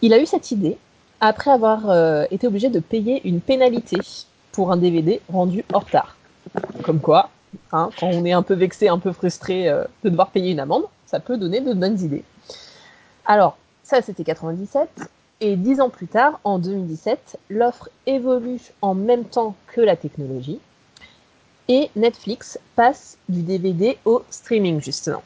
il 0.01 0.13
a 0.13 0.19
eu 0.19 0.25
cette 0.25 0.51
idée 0.51 0.77
après 1.19 1.51
avoir 1.51 1.89
euh, 1.89 2.25
été 2.31 2.47
obligé 2.47 2.69
de 2.69 2.79
payer 2.79 3.21
une 3.27 3.41
pénalité 3.41 3.97
pour 4.51 4.71
un 4.71 4.77
DVD 4.77 5.21
rendu 5.31 5.63
en 5.71 5.79
retard. 5.79 6.15
Comme 6.83 6.99
quoi, 6.99 7.29
hein, 7.71 7.89
quand 7.99 8.07
on 8.07 8.25
est 8.25 8.31
un 8.31 8.41
peu 8.41 8.55
vexé, 8.55 8.87
un 8.87 8.97
peu 8.97 9.11
frustré 9.11 9.69
euh, 9.69 9.83
de 10.03 10.09
devoir 10.09 10.31
payer 10.31 10.51
une 10.51 10.59
amende, 10.59 10.85
ça 11.05 11.19
peut 11.19 11.37
donner 11.37 11.61
de 11.61 11.73
bonnes 11.73 11.99
idées. 11.99 12.23
Alors, 13.25 13.57
ça 13.83 14.01
c'était 14.01 14.23
97, 14.23 14.89
et 15.41 15.55
dix 15.55 15.79
ans 15.79 15.89
plus 15.89 16.07
tard, 16.07 16.39
en 16.43 16.57
2017, 16.59 17.37
l'offre 17.49 17.89
évolue 18.07 18.59
en 18.81 18.95
même 18.95 19.25
temps 19.25 19.55
que 19.67 19.81
la 19.81 19.95
technologie, 19.95 20.59
et 21.67 21.89
Netflix 21.95 22.59
passe 22.75 23.17
du 23.29 23.43
DVD 23.43 23.97
au 24.05 24.23
streaming 24.29 24.81
justement, 24.81 25.23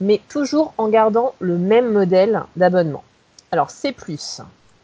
mais 0.00 0.20
toujours 0.28 0.74
en 0.76 0.88
gardant 0.88 1.34
le 1.38 1.56
même 1.56 1.92
modèle 1.92 2.42
d'abonnement. 2.56 3.04
Alors, 3.54 3.70
C+, 3.70 3.94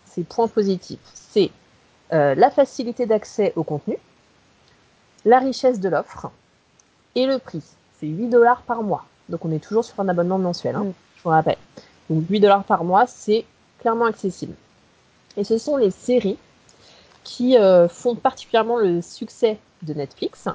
ses 0.07 0.23
points 0.23 0.47
positifs, 0.47 1.01
c'est 1.13 1.51
euh, 2.13 2.37
la 2.37 2.53
facilité 2.53 3.05
d'accès 3.05 3.53
au 3.57 3.65
contenu, 3.65 3.97
la 5.25 5.41
richesse 5.41 5.81
de 5.81 5.89
l'offre 5.89 6.31
et 7.17 7.27
le 7.27 7.41
prix. 7.41 7.65
C'est 7.99 8.07
8 8.07 8.29
dollars 8.29 8.63
par 8.63 8.85
mois. 8.85 9.07
Donc, 9.29 9.45
on 9.45 9.51
est 9.51 9.59
toujours 9.59 9.85
sur 9.85 9.99
un 9.99 10.09
abonnement 10.09 10.39
mensuel, 10.39 10.77
hein, 10.77 10.87
je 11.17 11.23
vous 11.25 11.31
rappelle. 11.31 11.57
Donc, 12.09 12.23
8 12.31 12.39
dollars 12.39 12.63
par 12.63 12.85
mois, 12.85 13.09
c'est 13.09 13.45
clairement 13.81 14.05
accessible. 14.05 14.55
Et 15.37 15.43
ce 15.43 15.59
sont 15.59 15.77
les 15.77 15.91
séries 15.91 16.39
qui 17.25 17.59
euh, 17.59 17.89
font 17.89 18.15
particulièrement 18.15 18.77
le 18.77 19.03
succès 19.03 19.59
de 19.83 19.95
Netflix. 19.95 20.47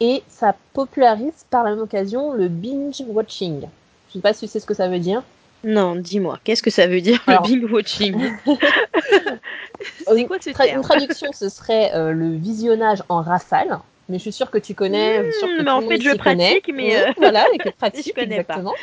Et 0.00 0.24
ça 0.26 0.56
popularise 0.72 1.46
par 1.48 1.62
la 1.62 1.70
même 1.70 1.82
occasion 1.82 2.32
le 2.32 2.48
binge 2.48 3.04
watching. 3.06 3.60
Je 3.60 3.66
ne 3.66 4.12
sais 4.14 4.20
pas 4.20 4.32
si 4.32 4.40
tu 4.40 4.48
sais 4.48 4.58
ce 4.58 4.66
que 4.66 4.74
ça 4.74 4.88
veut 4.88 4.98
dire. 4.98 5.22
Non, 5.62 5.96
dis-moi, 5.96 6.38
qu'est-ce 6.42 6.62
que 6.62 6.70
ça 6.70 6.86
veut 6.86 7.00
dire 7.00 7.22
Alors... 7.26 7.46
le 7.46 7.60
binge 7.60 7.72
watching 7.72 8.32
C'est 10.08 10.24
quoi 10.24 10.38
ce 10.40 10.50
terme 10.50 10.76
Une 10.76 10.82
traduction, 10.82 11.30
ce 11.32 11.48
serait 11.48 11.92
euh, 11.94 12.12
le 12.12 12.30
visionnage 12.34 13.02
en 13.08 13.22
rafale. 13.22 13.78
Mais 14.08 14.18
je 14.18 14.22
suis 14.22 14.32
sûre 14.32 14.50
que 14.50 14.58
tu 14.58 14.74
connais. 14.74 15.22
Mmh, 15.22 15.32
sûre 15.38 15.48
que 15.48 15.62
mais 15.62 15.70
en 15.70 15.82
fait, 15.82 16.00
je 16.00 16.16
pratique, 16.16 16.66
connaît. 16.66 16.74
mais 16.74 16.96
euh... 16.96 17.12
voilà, 17.16 17.46
et 17.52 17.58
que 17.58 17.68
pratique, 17.68 18.08
je 18.08 18.12
connais 18.12 18.36
exactement. 18.38 18.74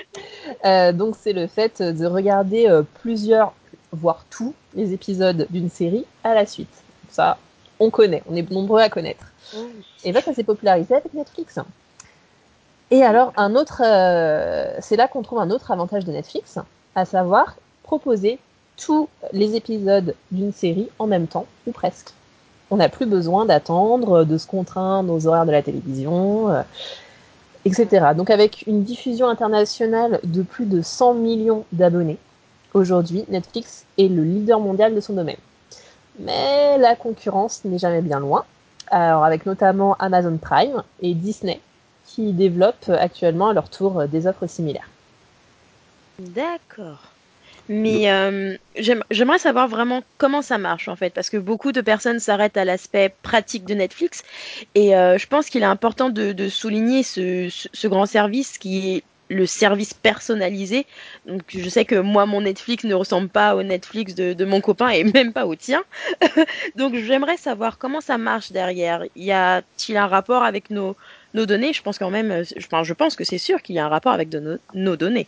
Euh, 0.65 0.93
donc, 0.93 1.15
c'est 1.19 1.33
le 1.33 1.47
fait 1.47 1.81
de 1.81 2.05
regarder 2.05 2.67
euh, 2.67 2.83
plusieurs, 3.01 3.53
voire 3.91 4.25
tous, 4.29 4.53
les 4.73 4.93
épisodes 4.93 5.47
d'une 5.49 5.69
série 5.69 6.05
à 6.23 6.33
la 6.33 6.45
suite. 6.45 6.69
Ça, 7.09 7.37
on 7.79 7.89
connaît, 7.89 8.23
on 8.29 8.35
est 8.35 8.49
nombreux 8.49 8.81
à 8.81 8.89
connaître. 8.89 9.25
Mmh. 9.53 9.57
Et 10.05 10.11
là, 10.11 10.21
ça 10.21 10.33
s'est 10.33 10.43
popularisé 10.43 10.95
avec 10.95 11.13
Netflix. 11.13 11.59
Et 12.89 13.03
alors, 13.03 13.33
un 13.35 13.55
autre, 13.55 13.81
euh, 13.85 14.73
c'est 14.79 14.95
là 14.95 15.07
qu'on 15.07 15.21
trouve 15.21 15.39
un 15.39 15.51
autre 15.51 15.71
avantage 15.71 16.05
de 16.05 16.11
Netflix, 16.11 16.57
à 16.95 17.03
savoir 17.03 17.57
proposer 17.83 18.39
tous 18.77 19.09
les 19.33 19.55
épisodes 19.55 20.15
d'une 20.31 20.53
série 20.53 20.89
en 20.99 21.07
même 21.07 21.27
temps, 21.27 21.47
ou 21.65 21.71
presque. 21.71 22.13
On 22.69 22.77
n'a 22.77 22.89
plus 22.89 23.05
besoin 23.05 23.45
d'attendre, 23.45 24.23
de 24.23 24.37
se 24.37 24.47
contraindre 24.47 25.13
aux 25.13 25.27
horaires 25.27 25.45
de 25.45 25.51
la 25.51 25.61
télévision, 25.61 26.49
euh, 26.49 26.61
etc. 27.65 28.13
Donc, 28.15 28.29
avec 28.29 28.65
une 28.67 28.83
diffusion 28.83 29.27
internationale 29.27 30.19
de 30.23 30.41
plus 30.41 30.65
de 30.65 30.81
100 30.81 31.15
millions 31.15 31.65
d'abonnés, 31.73 32.17
aujourd'hui, 32.73 33.25
Netflix 33.27 33.85
est 33.97 34.07
le 34.07 34.23
leader 34.23 34.61
mondial 34.61 34.95
de 34.95 35.01
son 35.01 35.13
domaine. 35.13 35.37
Mais 36.19 36.77
la 36.77 36.95
concurrence 36.95 37.65
n'est 37.65 37.79
jamais 37.79 38.01
bien 38.01 38.19
loin. 38.19 38.45
Alors, 38.89 39.25
avec 39.25 39.45
notamment 39.45 39.95
Amazon 39.99 40.37
Prime 40.37 40.83
et 41.01 41.13
Disney, 41.13 41.59
qui 42.17 42.33
développent 42.33 42.89
actuellement 42.89 43.49
à 43.49 43.53
leur 43.53 43.69
tour 43.69 44.07
des 44.07 44.25
offres 44.25 44.47
similaires. 44.47 44.89
D'accord. 46.17 47.11
Mais 47.69 48.11
euh, 48.11 48.57
j'aimerais 49.11 49.37
savoir 49.37 49.67
vraiment 49.67 50.01
comment 50.17 50.41
ça 50.41 50.57
marche 50.57 50.87
en 50.87 50.95
fait, 50.95 51.13
parce 51.13 51.29
que 51.29 51.37
beaucoup 51.37 51.71
de 51.71 51.81
personnes 51.81 52.19
s'arrêtent 52.19 52.57
à 52.57 52.65
l'aspect 52.65 53.13
pratique 53.21 53.65
de 53.65 53.75
Netflix, 53.75 54.23
et 54.73 54.95
euh, 54.95 55.19
je 55.19 55.27
pense 55.27 55.51
qu'il 55.51 55.61
est 55.61 55.65
important 55.65 56.09
de, 56.09 56.49
souligner 56.49 57.03
ce, 57.03 57.87
grand 57.87 58.07
service 58.07 58.57
qui 58.57 58.95
est 58.95 59.03
le 59.29 59.45
service 59.45 59.93
personnalisé. 59.93 60.87
Donc 61.27 61.41
je 61.49 61.69
sais 61.69 61.85
que 61.85 61.95
moi 61.95 62.25
mon 62.25 62.41
Netflix 62.41 62.83
ne 62.83 62.95
ressemble 62.95 63.27
pas 63.27 63.55
au 63.55 63.61
Netflix 63.61 64.15
de, 64.15 64.33
de 64.33 64.45
mon 64.45 64.59
copain 64.59 64.87
et 64.87 65.03
même 65.03 65.33
pas 65.33 65.45
au 65.45 65.55
tien. 65.55 65.83
Donc 66.77 66.95
j'aimerais 66.95 67.37
savoir 67.37 67.77
comment 67.77 68.01
ça 68.01 68.17
marche 68.17 68.53
derrière. 68.53 69.03
Y 69.17 69.33
a-t-il 69.33 69.97
un 69.97 70.07
rapport 70.07 70.43
avec 70.43 70.69
nos, 70.69 70.95
nos 71.33 71.45
données 71.45 71.73
Je 71.73 71.81
pense 71.81 71.97
quand 71.97 72.09
même, 72.09 72.43
je, 72.43 72.65
enfin, 72.65 72.83
je 72.83 72.93
pense 72.93 73.15
que 73.15 73.23
c'est 73.23 73.37
sûr 73.37 73.61
qu'il 73.61 73.75
y 73.75 73.79
a 73.79 73.85
un 73.85 73.89
rapport 73.89 74.13
avec 74.13 74.29
de 74.29 74.39
nos, 74.39 74.57
nos 74.73 74.95
données. 74.95 75.27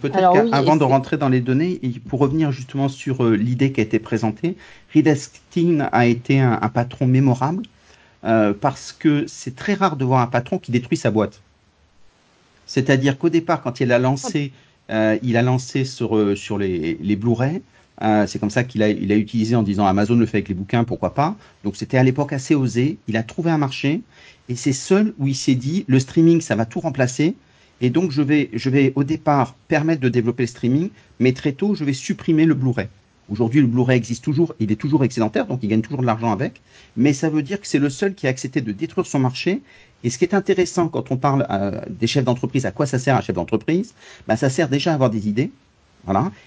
Peut-être 0.00 0.14
qu'avant 0.14 0.72
oui, 0.72 0.78
de 0.78 0.84
rentrer 0.84 1.18
dans 1.18 1.28
les 1.28 1.40
données, 1.40 1.78
et 1.82 1.90
pour 1.90 2.20
revenir 2.20 2.50
justement 2.50 2.88
sur 2.88 3.24
euh, 3.24 3.36
l'idée 3.36 3.72
qui 3.72 3.80
a 3.80 3.82
été 3.82 3.98
présentée, 3.98 4.56
Reed 4.94 5.06
Hastings 5.06 5.84
a 5.92 6.06
été 6.06 6.40
un, 6.40 6.58
un 6.62 6.68
patron 6.70 7.06
mémorable 7.06 7.62
euh, 8.24 8.54
parce 8.58 8.92
que 8.92 9.26
c'est 9.26 9.54
très 9.54 9.74
rare 9.74 9.96
de 9.96 10.04
voir 10.04 10.20
un 10.20 10.26
patron 10.28 10.58
qui 10.58 10.72
détruit 10.72 10.96
sa 10.96 11.10
boîte. 11.10 11.42
C'est-à-dire 12.66 13.18
qu'au 13.18 13.28
départ, 13.28 13.62
quand 13.62 13.80
il 13.80 13.92
a 13.92 13.98
lancé, 13.98 14.50
euh, 14.90 15.18
il 15.22 15.36
a 15.36 15.42
lancé 15.42 15.84
sur, 15.84 16.36
sur 16.36 16.56
les, 16.56 16.96
les 17.00 17.16
Blu-ray, 17.16 17.60
euh, 18.02 18.26
c'est 18.26 18.38
comme 18.38 18.50
ça 18.50 18.64
qu'il 18.64 18.82
a, 18.82 18.88
il 18.88 19.10
a 19.12 19.16
utilisé 19.16 19.56
en 19.56 19.62
disant 19.62 19.86
Amazon 19.86 20.16
le 20.16 20.26
fait 20.26 20.38
avec 20.38 20.48
les 20.48 20.54
bouquins, 20.54 20.84
pourquoi 20.84 21.14
pas. 21.14 21.36
Donc 21.64 21.76
c'était 21.76 21.98
à 21.98 22.02
l'époque 22.02 22.32
assez 22.32 22.54
osé. 22.54 22.98
Il 23.08 23.16
a 23.16 23.22
trouvé 23.22 23.50
un 23.50 23.58
marché 23.58 24.02
et 24.48 24.56
c'est 24.56 24.72
seul 24.72 25.14
où 25.18 25.26
il 25.26 25.34
s'est 25.34 25.54
dit 25.54 25.84
le 25.88 25.98
streaming, 25.98 26.40
ça 26.40 26.56
va 26.56 26.66
tout 26.66 26.80
remplacer. 26.80 27.34
Et 27.80 27.90
donc 27.90 28.10
je 28.10 28.22
vais, 28.22 28.50
je 28.52 28.70
vais 28.70 28.92
au 28.96 29.04
départ 29.04 29.54
permettre 29.68 30.00
de 30.00 30.08
développer 30.08 30.44
le 30.44 30.48
streaming, 30.48 30.90
mais 31.20 31.32
très 31.32 31.52
tôt 31.52 31.74
je 31.74 31.84
vais 31.84 31.92
supprimer 31.92 32.44
le 32.44 32.54
Blu-ray. 32.54 32.88
Aujourd'hui, 33.28 33.60
le 33.60 33.66
Blu-ray 33.66 33.96
existe 33.96 34.22
toujours, 34.22 34.54
il 34.60 34.70
est 34.70 34.76
toujours 34.76 35.02
excédentaire, 35.02 35.46
donc 35.46 35.58
il 35.62 35.68
gagne 35.68 35.80
toujours 35.82 36.00
de 36.00 36.06
l'argent 36.06 36.30
avec. 36.30 36.60
Mais 36.96 37.12
ça 37.12 37.28
veut 37.28 37.42
dire 37.42 37.60
que 37.60 37.66
c'est 37.66 37.80
le 37.80 37.90
seul 37.90 38.14
qui 38.14 38.28
a 38.28 38.30
accepté 38.30 38.60
de 38.60 38.70
détruire 38.70 39.06
son 39.06 39.18
marché. 39.18 39.62
Et 40.04 40.10
ce 40.10 40.18
qui 40.18 40.24
est 40.24 40.34
intéressant 40.34 40.88
quand 40.88 41.10
on 41.10 41.16
parle 41.16 41.44
euh, 41.50 41.80
des 41.90 42.06
chefs 42.06 42.24
d'entreprise, 42.24 42.66
à 42.66 42.70
quoi 42.70 42.86
ça 42.86 43.00
sert 43.00 43.16
un 43.16 43.20
chef 43.20 43.34
d'entreprise? 43.34 43.94
Ben, 44.28 44.36
Ça 44.36 44.48
sert 44.48 44.68
déjà 44.68 44.92
à 44.92 44.94
avoir 44.94 45.10
des 45.10 45.28
idées. 45.28 45.50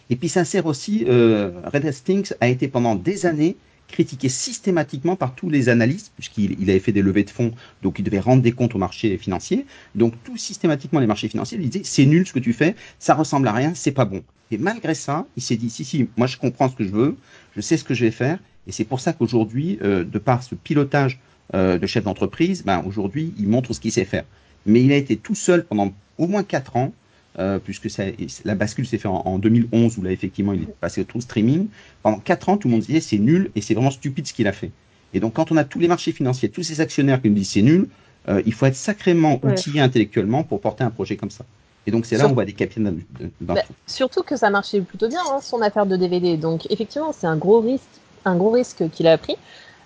Et 0.09 0.15
puis 0.15 0.29
sert 0.29 0.65
aussi, 0.65 1.05
euh, 1.07 1.51
Red 1.65 1.85
Hastings 1.85 2.33
a 2.39 2.47
été 2.47 2.67
pendant 2.67 2.95
des 2.95 3.25
années 3.25 3.57
critiqué 3.89 4.29
systématiquement 4.29 5.15
par 5.15 5.35
tous 5.35 5.49
les 5.49 5.67
analystes, 5.67 6.11
puisqu'il 6.15 6.55
il 6.59 6.69
avait 6.69 6.79
fait 6.79 6.91
des 6.91 7.01
levées 7.01 7.23
de 7.23 7.29
fonds, 7.29 7.51
donc 7.81 7.99
il 7.99 8.03
devait 8.03 8.19
rendre 8.19 8.41
des 8.41 8.51
comptes 8.51 8.75
aux 8.75 8.77
marchés 8.77 9.17
financiers. 9.17 9.65
Donc 9.95 10.13
tout 10.23 10.37
systématiquement 10.37 10.99
les 10.99 11.07
marchés 11.07 11.27
financiers 11.27 11.57
lui 11.57 11.67
disaient 11.67 11.83
c'est 11.83 12.05
nul 12.05 12.25
ce 12.25 12.33
que 12.33 12.39
tu 12.39 12.53
fais, 12.53 12.75
ça 12.99 13.15
ressemble 13.15 13.47
à 13.47 13.53
rien, 13.53 13.73
c'est 13.75 13.91
pas 13.91 14.05
bon. 14.05 14.23
Et 14.51 14.57
malgré 14.57 14.95
ça, 14.95 15.25
il 15.35 15.43
s'est 15.43 15.57
dit 15.57 15.69
si 15.69 15.83
si, 15.83 16.07
moi 16.17 16.27
je 16.27 16.37
comprends 16.37 16.69
ce 16.69 16.75
que 16.75 16.83
je 16.83 16.91
veux, 16.91 17.17
je 17.55 17.61
sais 17.61 17.77
ce 17.77 17.83
que 17.83 17.93
je 17.93 18.05
vais 18.05 18.11
faire, 18.11 18.39
et 18.67 18.71
c'est 18.71 18.85
pour 18.85 18.99
ça 18.99 19.13
qu'aujourd'hui, 19.13 19.79
euh, 19.81 20.03
de 20.03 20.19
par 20.19 20.43
ce 20.43 20.55
pilotage 20.55 21.19
euh, 21.55 21.79
de 21.79 21.87
chef 21.87 22.03
d'entreprise, 22.03 22.63
ben 22.63 22.83
aujourd'hui 22.85 23.33
il 23.39 23.47
montre 23.47 23.73
ce 23.73 23.79
qu'il 23.79 23.91
sait 23.91 24.05
faire. 24.05 24.25
mais 24.65 24.83
il 24.83 24.91
a 24.91 24.97
été 24.97 25.17
tout 25.17 25.35
seul 25.35 25.65
pendant 25.65 25.91
au 26.17 26.27
moins 26.27 26.43
4 26.43 26.75
ans, 26.75 26.93
euh, 27.39 27.57
puisque 27.57 27.89
ça, 27.89 28.03
la 28.43 28.55
bascule 28.55 28.85
s'est 28.85 28.97
faite 28.97 29.11
en, 29.11 29.39
2011, 29.39 29.97
où 29.97 30.03
là, 30.03 30.11
effectivement, 30.11 30.53
il 30.53 30.63
est 30.63 30.75
passé 30.79 31.05
au 31.13 31.21
streaming. 31.21 31.67
Pendant 32.03 32.19
4 32.19 32.49
ans, 32.49 32.57
tout 32.57 32.67
le 32.67 32.73
monde 32.73 32.81
disait 32.81 32.99
c'est 32.99 33.17
nul 33.17 33.49
et 33.55 33.61
c'est 33.61 33.73
vraiment 33.73 33.91
stupide 33.91 34.27
ce 34.27 34.33
qu'il 34.33 34.47
a 34.47 34.51
fait. 34.51 34.71
Et 35.13 35.19
donc, 35.19 35.33
quand 35.33 35.51
on 35.51 35.57
a 35.57 35.63
tous 35.63 35.79
les 35.79 35.87
marchés 35.87 36.11
financiers, 36.11 36.49
tous 36.49 36.63
ces 36.63 36.81
actionnaires 36.81 37.21
qui 37.21 37.29
nous 37.29 37.35
disent 37.35 37.51
c'est 37.51 37.61
nul, 37.61 37.87
euh, 38.27 38.41
il 38.45 38.53
faut 38.53 38.65
être 38.65 38.75
sacrément 38.75 39.39
outillé 39.43 39.79
intellectuellement 39.79 40.43
pour 40.43 40.59
porter 40.59 40.83
un 40.83 40.89
projet 40.89 41.15
comme 41.15 41.31
ça. 41.31 41.45
Et 41.87 41.91
donc, 41.91 42.05
c'est 42.05 42.17
là 42.17 42.27
où 42.27 42.31
on 42.31 42.33
voit 42.33 42.45
des 42.45 42.53
capitaines 42.53 43.01
d'un 43.39 43.53
bah, 43.55 43.61
Surtout 43.87 44.21
que 44.21 44.35
ça 44.35 44.49
marchait 44.49 44.81
plutôt 44.81 45.07
bien, 45.07 45.21
hein, 45.31 45.39
son 45.41 45.61
affaire 45.61 45.85
de 45.85 45.95
DVD. 45.95 46.35
Donc, 46.35 46.69
effectivement, 46.69 47.13
c'est 47.13 47.25
un 47.25 47.37
gros 47.37 47.61
risque, 47.61 47.85
un 48.25 48.35
gros 48.35 48.51
risque 48.51 48.89
qu'il 48.91 49.07
a 49.07 49.17
pris. 49.17 49.37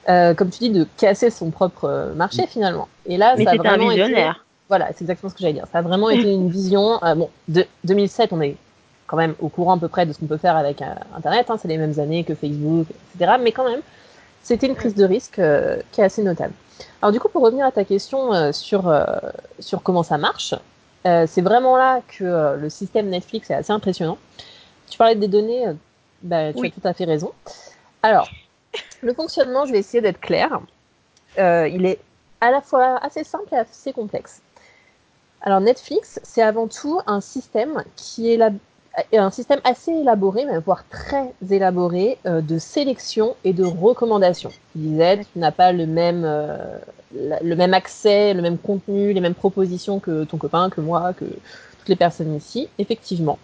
Euh, 0.10 0.34
comme 0.34 0.50
tu 0.50 0.60
dis, 0.60 0.70
de 0.70 0.86
casser 0.98 1.30
son 1.30 1.52
propre 1.52 2.14
marché 2.16 2.46
finalement. 2.48 2.90
Et 3.06 3.16
là, 3.16 3.36
ça 3.38 3.52
a 3.52 3.56
vraiment 3.56 3.90
un 3.90 3.94
visionnaire. 3.94 4.32
Été... 4.32 4.53
Voilà, 4.76 4.88
c'est 4.88 5.02
exactement 5.02 5.30
ce 5.30 5.36
que 5.36 5.42
j'allais 5.42 5.54
dire. 5.54 5.68
Ça 5.72 5.78
a 5.78 5.82
vraiment 5.84 6.10
été 6.10 6.34
une 6.34 6.50
vision. 6.50 6.98
Euh, 7.04 7.14
bon, 7.14 7.30
de 7.48 7.64
2007, 7.84 8.34
on 8.34 8.42
est 8.42 8.56
quand 9.06 9.18
même 9.18 9.36
au 9.40 9.48
courant 9.48 9.76
à 9.76 9.80
peu 9.80 9.88
près 9.88 10.08
de 10.08 10.14
ce 10.14 10.18
qu'on 10.18 10.26
peut 10.26 10.38
faire 10.38 10.58
avec 10.58 10.82
euh, 10.82 10.86
Internet. 11.16 11.52
Hein, 11.52 11.58
c'est 11.62 11.68
les 11.68 11.78
mêmes 11.78 12.00
années 12.00 12.24
que 12.24 12.34
Facebook, 12.34 12.88
etc. 13.14 13.34
Mais 13.40 13.52
quand 13.52 13.70
même, 13.70 13.82
c'était 14.42 14.66
une 14.66 14.74
prise 14.74 14.96
de 14.96 15.06
risque 15.06 15.38
euh, 15.38 15.80
qui 15.92 16.02
est 16.02 16.04
assez 16.04 16.24
notable. 16.24 16.54
Alors 17.04 17.12
du 17.12 17.20
coup, 17.20 17.30
pour 17.30 17.44
revenir 17.44 17.68
à 17.68 17.72
ta 17.72 17.84
question 17.84 18.52
sur, 18.52 18.92
sur 19.60 19.84
comment 19.84 20.02
ça 20.02 20.18
marche, 20.18 20.56
c'est 21.06 21.42
vraiment 21.42 21.78
là 21.78 22.02
que 22.08 22.58
le 22.58 22.68
système 22.72 23.10
Netflix 23.10 23.52
est 23.52 23.54
assez 23.54 23.72
impressionnant. 23.72 24.18
Tu 24.90 24.98
parlais 24.98 25.16
des 25.16 25.28
données, 25.28 25.66
bah, 26.24 26.52
tu 26.52 26.66
as 26.66 26.72
tout 26.72 26.82
à 26.84 26.94
fait 26.94 27.06
raison. 27.06 27.32
Alors, 28.02 28.28
le 29.02 29.14
fonctionnement, 29.14 29.66
je 29.68 29.72
vais 29.72 29.78
essayer 29.78 30.02
d'être 30.02 30.20
clair. 30.20 30.60
il 31.38 31.86
est 31.86 32.00
à 32.42 32.50
la 32.50 32.62
fois 32.62 32.98
assez 33.04 33.24
simple 33.24 33.54
et 33.54 33.58
assez 33.58 33.94
complexe. 33.94 34.42
Alors 35.46 35.60
Netflix, 35.60 36.22
c'est 36.24 36.42
avant 36.42 36.68
tout 36.68 37.02
un 37.06 37.20
système 37.20 37.84
qui 37.98 38.32
est 38.32 39.18
un 39.18 39.30
système 39.30 39.60
assez 39.66 39.92
élaboré, 39.92 40.46
même 40.46 40.62
voire 40.66 40.86
très 40.90 41.34
élaboré, 41.52 42.18
euh, 42.26 42.40
de 42.40 42.58
sélection 42.58 43.36
et 43.44 43.52
de 43.52 43.66
recommandation. 43.66 44.52
Il 44.78 44.84
disait, 44.84 45.26
tu 45.34 45.40
n'as 45.40 45.52
pas 45.52 45.74
le 45.74 45.86
même, 45.86 46.24
euh, 46.24 46.80
le 47.14 47.56
même 47.56 47.74
accès, 47.74 48.34
le 48.34 48.42
même 48.42 48.58
contenu, 48.58 49.12
les 49.12 49.20
mêmes 49.20 49.34
propositions 49.34 50.00
que 50.00 50.24
ton 50.24 50.38
copain, 50.38 50.70
que 50.70 50.80
moi, 50.80 51.12
que 51.12 51.26
toutes 51.26 51.90
les 51.90 51.98
personnes 51.98 52.34
ici. 52.34 52.70
Effectivement, 52.80 53.38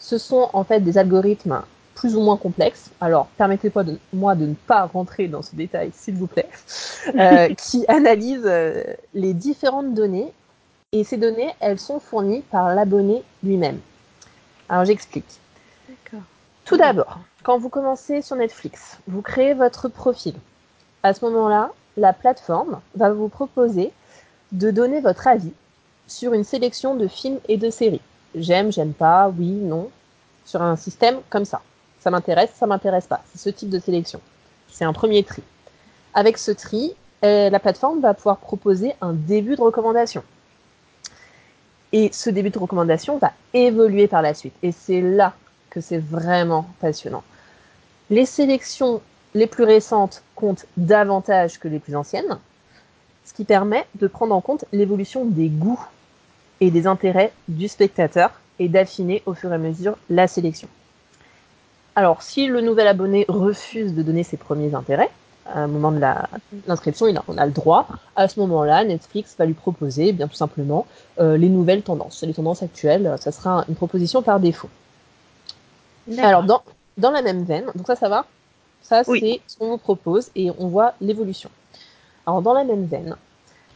ce 0.00 0.18
sont 0.18 0.50
en 0.52 0.64
fait 0.64 0.80
des 0.80 0.98
algorithmes 0.98 1.62
plus 1.94 2.16
ou 2.16 2.22
moins 2.22 2.36
complexes. 2.36 2.90
Alors, 3.00 3.28
permettez-moi 3.38 3.84
de, 3.84 3.98
de 4.40 4.46
ne 4.46 4.54
pas 4.66 4.84
rentrer 4.92 5.28
dans 5.28 5.42
ce 5.42 5.54
détail, 5.54 5.92
s'il 5.94 6.16
vous 6.16 6.26
plaît, 6.26 6.48
euh, 7.14 7.54
qui 7.54 7.84
analysent 7.86 8.50
les 9.14 9.32
différentes 9.32 9.94
données 9.94 10.32
et 11.00 11.04
ces 11.04 11.16
données, 11.16 11.54
elles 11.60 11.78
sont 11.78 12.00
fournies 12.00 12.42
par 12.50 12.74
l'abonné 12.74 13.22
lui-même. 13.42 13.80
Alors 14.68 14.84
j'explique. 14.84 15.40
Tout 16.64 16.76
d'abord, 16.76 17.20
quand 17.44 17.58
vous 17.58 17.68
commencez 17.68 18.22
sur 18.22 18.34
Netflix, 18.34 18.98
vous 19.06 19.22
créez 19.22 19.54
votre 19.54 19.88
profil. 19.88 20.34
À 21.02 21.14
ce 21.14 21.24
moment-là, 21.24 21.70
la 21.96 22.12
plateforme 22.12 22.80
va 22.96 23.12
vous 23.12 23.28
proposer 23.28 23.92
de 24.50 24.70
donner 24.70 25.00
votre 25.00 25.28
avis 25.28 25.52
sur 26.08 26.32
une 26.32 26.44
sélection 26.44 26.96
de 26.96 27.06
films 27.06 27.38
et 27.48 27.56
de 27.56 27.70
séries. 27.70 28.00
J'aime, 28.34 28.72
j'aime 28.72 28.92
pas, 28.92 29.32
oui, 29.38 29.46
non, 29.46 29.90
sur 30.44 30.60
un 30.62 30.76
système 30.76 31.20
comme 31.30 31.44
ça. 31.44 31.62
Ça 32.00 32.10
m'intéresse, 32.10 32.50
ça 32.56 32.66
m'intéresse 32.66 33.06
pas. 33.06 33.22
C'est 33.32 33.38
ce 33.38 33.50
type 33.50 33.70
de 33.70 33.78
sélection. 33.78 34.20
C'est 34.68 34.84
un 34.84 34.92
premier 34.92 35.22
tri. 35.22 35.42
Avec 36.14 36.38
ce 36.38 36.50
tri, 36.50 36.94
euh, 37.24 37.50
la 37.50 37.60
plateforme 37.60 38.00
va 38.00 38.14
pouvoir 38.14 38.38
proposer 38.38 38.94
un 39.00 39.12
début 39.12 39.56
de 39.56 39.62
recommandation. 39.62 40.24
Et 41.92 42.10
ce 42.12 42.30
début 42.30 42.50
de 42.50 42.58
recommandation 42.58 43.18
va 43.18 43.32
évoluer 43.54 44.08
par 44.08 44.22
la 44.22 44.34
suite. 44.34 44.54
Et 44.62 44.72
c'est 44.72 45.00
là 45.00 45.34
que 45.70 45.80
c'est 45.80 45.98
vraiment 45.98 46.66
passionnant. 46.80 47.22
Les 48.10 48.26
sélections 48.26 49.00
les 49.34 49.46
plus 49.46 49.64
récentes 49.64 50.22
comptent 50.34 50.66
davantage 50.76 51.58
que 51.58 51.68
les 51.68 51.78
plus 51.78 51.94
anciennes, 51.94 52.38
ce 53.24 53.34
qui 53.34 53.44
permet 53.44 53.84
de 53.96 54.06
prendre 54.06 54.34
en 54.34 54.40
compte 54.40 54.64
l'évolution 54.72 55.24
des 55.24 55.48
goûts 55.48 55.84
et 56.60 56.70
des 56.70 56.86
intérêts 56.86 57.32
du 57.48 57.68
spectateur 57.68 58.30
et 58.58 58.68
d'affiner 58.68 59.22
au 59.26 59.34
fur 59.34 59.52
et 59.52 59.54
à 59.54 59.58
mesure 59.58 59.98
la 60.08 60.26
sélection. 60.26 60.68
Alors, 61.94 62.22
si 62.22 62.46
le 62.46 62.60
nouvel 62.60 62.88
abonné 62.88 63.24
refuse 63.28 63.94
de 63.94 64.02
donner 64.02 64.22
ses 64.22 64.36
premiers 64.36 64.74
intérêts, 64.74 65.10
un 65.54 65.66
moment 65.66 65.92
de 65.92 66.00
l'inscription, 66.66 67.06
on 67.28 67.38
a 67.38 67.46
le 67.46 67.52
droit. 67.52 67.88
À 68.16 68.28
ce 68.28 68.40
moment-là, 68.40 68.84
Netflix 68.84 69.34
va 69.38 69.46
lui 69.46 69.54
proposer, 69.54 70.12
bien 70.12 70.28
tout 70.28 70.34
simplement, 70.34 70.86
euh, 71.20 71.36
les 71.36 71.48
nouvelles 71.48 71.82
tendances, 71.82 72.22
les 72.22 72.34
tendances 72.34 72.62
actuelles. 72.62 73.16
Ça 73.20 73.32
sera 73.32 73.64
une 73.68 73.74
proposition 73.74 74.22
par 74.22 74.40
défaut. 74.40 74.68
Alors, 76.18 76.44
dans, 76.44 76.62
dans 76.98 77.10
la 77.10 77.22
même 77.22 77.44
veine, 77.44 77.66
donc 77.74 77.86
ça, 77.86 77.96
ça 77.96 78.08
va? 78.08 78.26
Ça, 78.82 79.02
c'est 79.02 79.40
ce 79.46 79.58
qu'on 79.58 79.68
vous 79.68 79.78
propose 79.78 80.30
et 80.36 80.50
on 80.58 80.68
voit 80.68 80.94
l'évolution. 81.00 81.50
Alors, 82.26 82.42
dans 82.42 82.52
la 82.52 82.64
même 82.64 82.86
veine, 82.86 83.16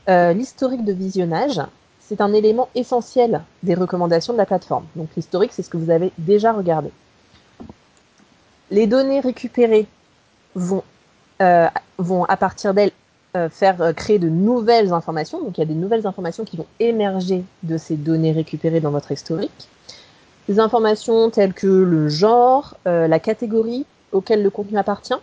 euh, 0.09 0.33
l'historique 0.33 0.85
de 0.85 0.93
visionnage, 0.93 1.61
c'est 2.01 2.21
un 2.21 2.33
élément 2.33 2.69
essentiel 2.75 3.43
des 3.63 3.75
recommandations 3.75 4.33
de 4.33 4.39
la 4.39 4.47
plateforme. 4.47 4.87
Donc, 4.97 5.09
l'historique, 5.17 5.53
c'est 5.53 5.63
ce 5.63 5.71
que 5.71 5.77
vous 5.77 5.91
avez 5.91 6.13
déjà 6.19 6.53
regardé. 6.53 6.91
Les 8.71 8.87
données 8.87 9.21
récupérées 9.21 9.87
vont 10.55 10.85
vont 11.99 12.25
à 12.25 12.37
partir 12.37 12.75
d'elles 12.75 12.93
euh, 13.37 13.49
faire 13.49 13.81
euh, 13.81 13.93
créer 13.93 14.19
de 14.19 14.29
nouvelles 14.29 14.93
informations. 14.93 15.41
Donc 15.41 15.57
il 15.57 15.61
y 15.61 15.63
a 15.63 15.67
des 15.67 15.75
nouvelles 15.75 16.05
informations 16.05 16.45
qui 16.45 16.57
vont 16.57 16.67
émerger 16.81 17.45
de 17.63 17.79
ces 17.79 17.95
données 17.95 18.33
récupérées 18.33 18.81
dans 18.81 18.91
votre 18.91 19.13
historique. 19.13 19.69
Des 20.49 20.59
informations 20.59 21.31
telles 21.31 21.55
que 21.55 21.69
le 21.69 22.09
genre, 22.09 22.77
la 22.85 23.21
catégorie 23.21 23.87
auquel 24.11 24.43
le 24.43 24.51
contenu 24.51 24.79
appartient, 24.79 25.15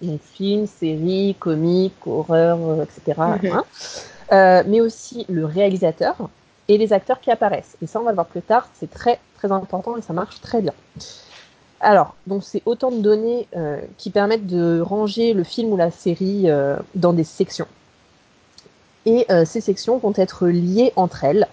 donc 0.00 0.18
film, 0.32 0.66
série, 0.66 1.36
comique, 1.38 2.06
horreur, 2.06 2.58
etc. 2.80 3.20
Mhm. 3.42 3.62
Hein. 4.30 4.62
mais 4.66 4.80
aussi 4.80 5.26
le 5.28 5.44
réalisateur 5.44 6.30
et 6.68 6.78
les 6.78 6.94
acteurs 6.94 7.20
qui 7.20 7.30
apparaissent. 7.30 7.76
Et 7.82 7.86
ça, 7.86 8.00
on 8.00 8.04
va 8.04 8.12
le 8.12 8.14
voir 8.14 8.28
plus 8.28 8.40
tard, 8.40 8.66
c'est 8.72 8.90
très 8.90 9.18
très 9.36 9.52
important 9.52 9.94
et 9.98 10.00
ça 10.00 10.14
marche 10.14 10.40
très 10.40 10.62
bien. 10.62 10.72
Alors, 11.80 12.14
donc 12.26 12.44
c'est 12.44 12.62
autant 12.66 12.90
de 12.90 12.98
données 12.98 13.48
euh, 13.56 13.80
qui 13.96 14.10
permettent 14.10 14.46
de 14.46 14.80
ranger 14.80 15.32
le 15.32 15.44
film 15.44 15.72
ou 15.72 15.76
la 15.76 15.90
série 15.90 16.50
euh, 16.50 16.76
dans 16.94 17.14
des 17.14 17.24
sections. 17.24 17.66
Et 19.06 19.24
euh, 19.30 19.46
ces 19.46 19.62
sections 19.62 19.96
vont 19.96 20.12
être 20.16 20.46
liées 20.46 20.92
entre 20.96 21.24
elles. 21.24 21.48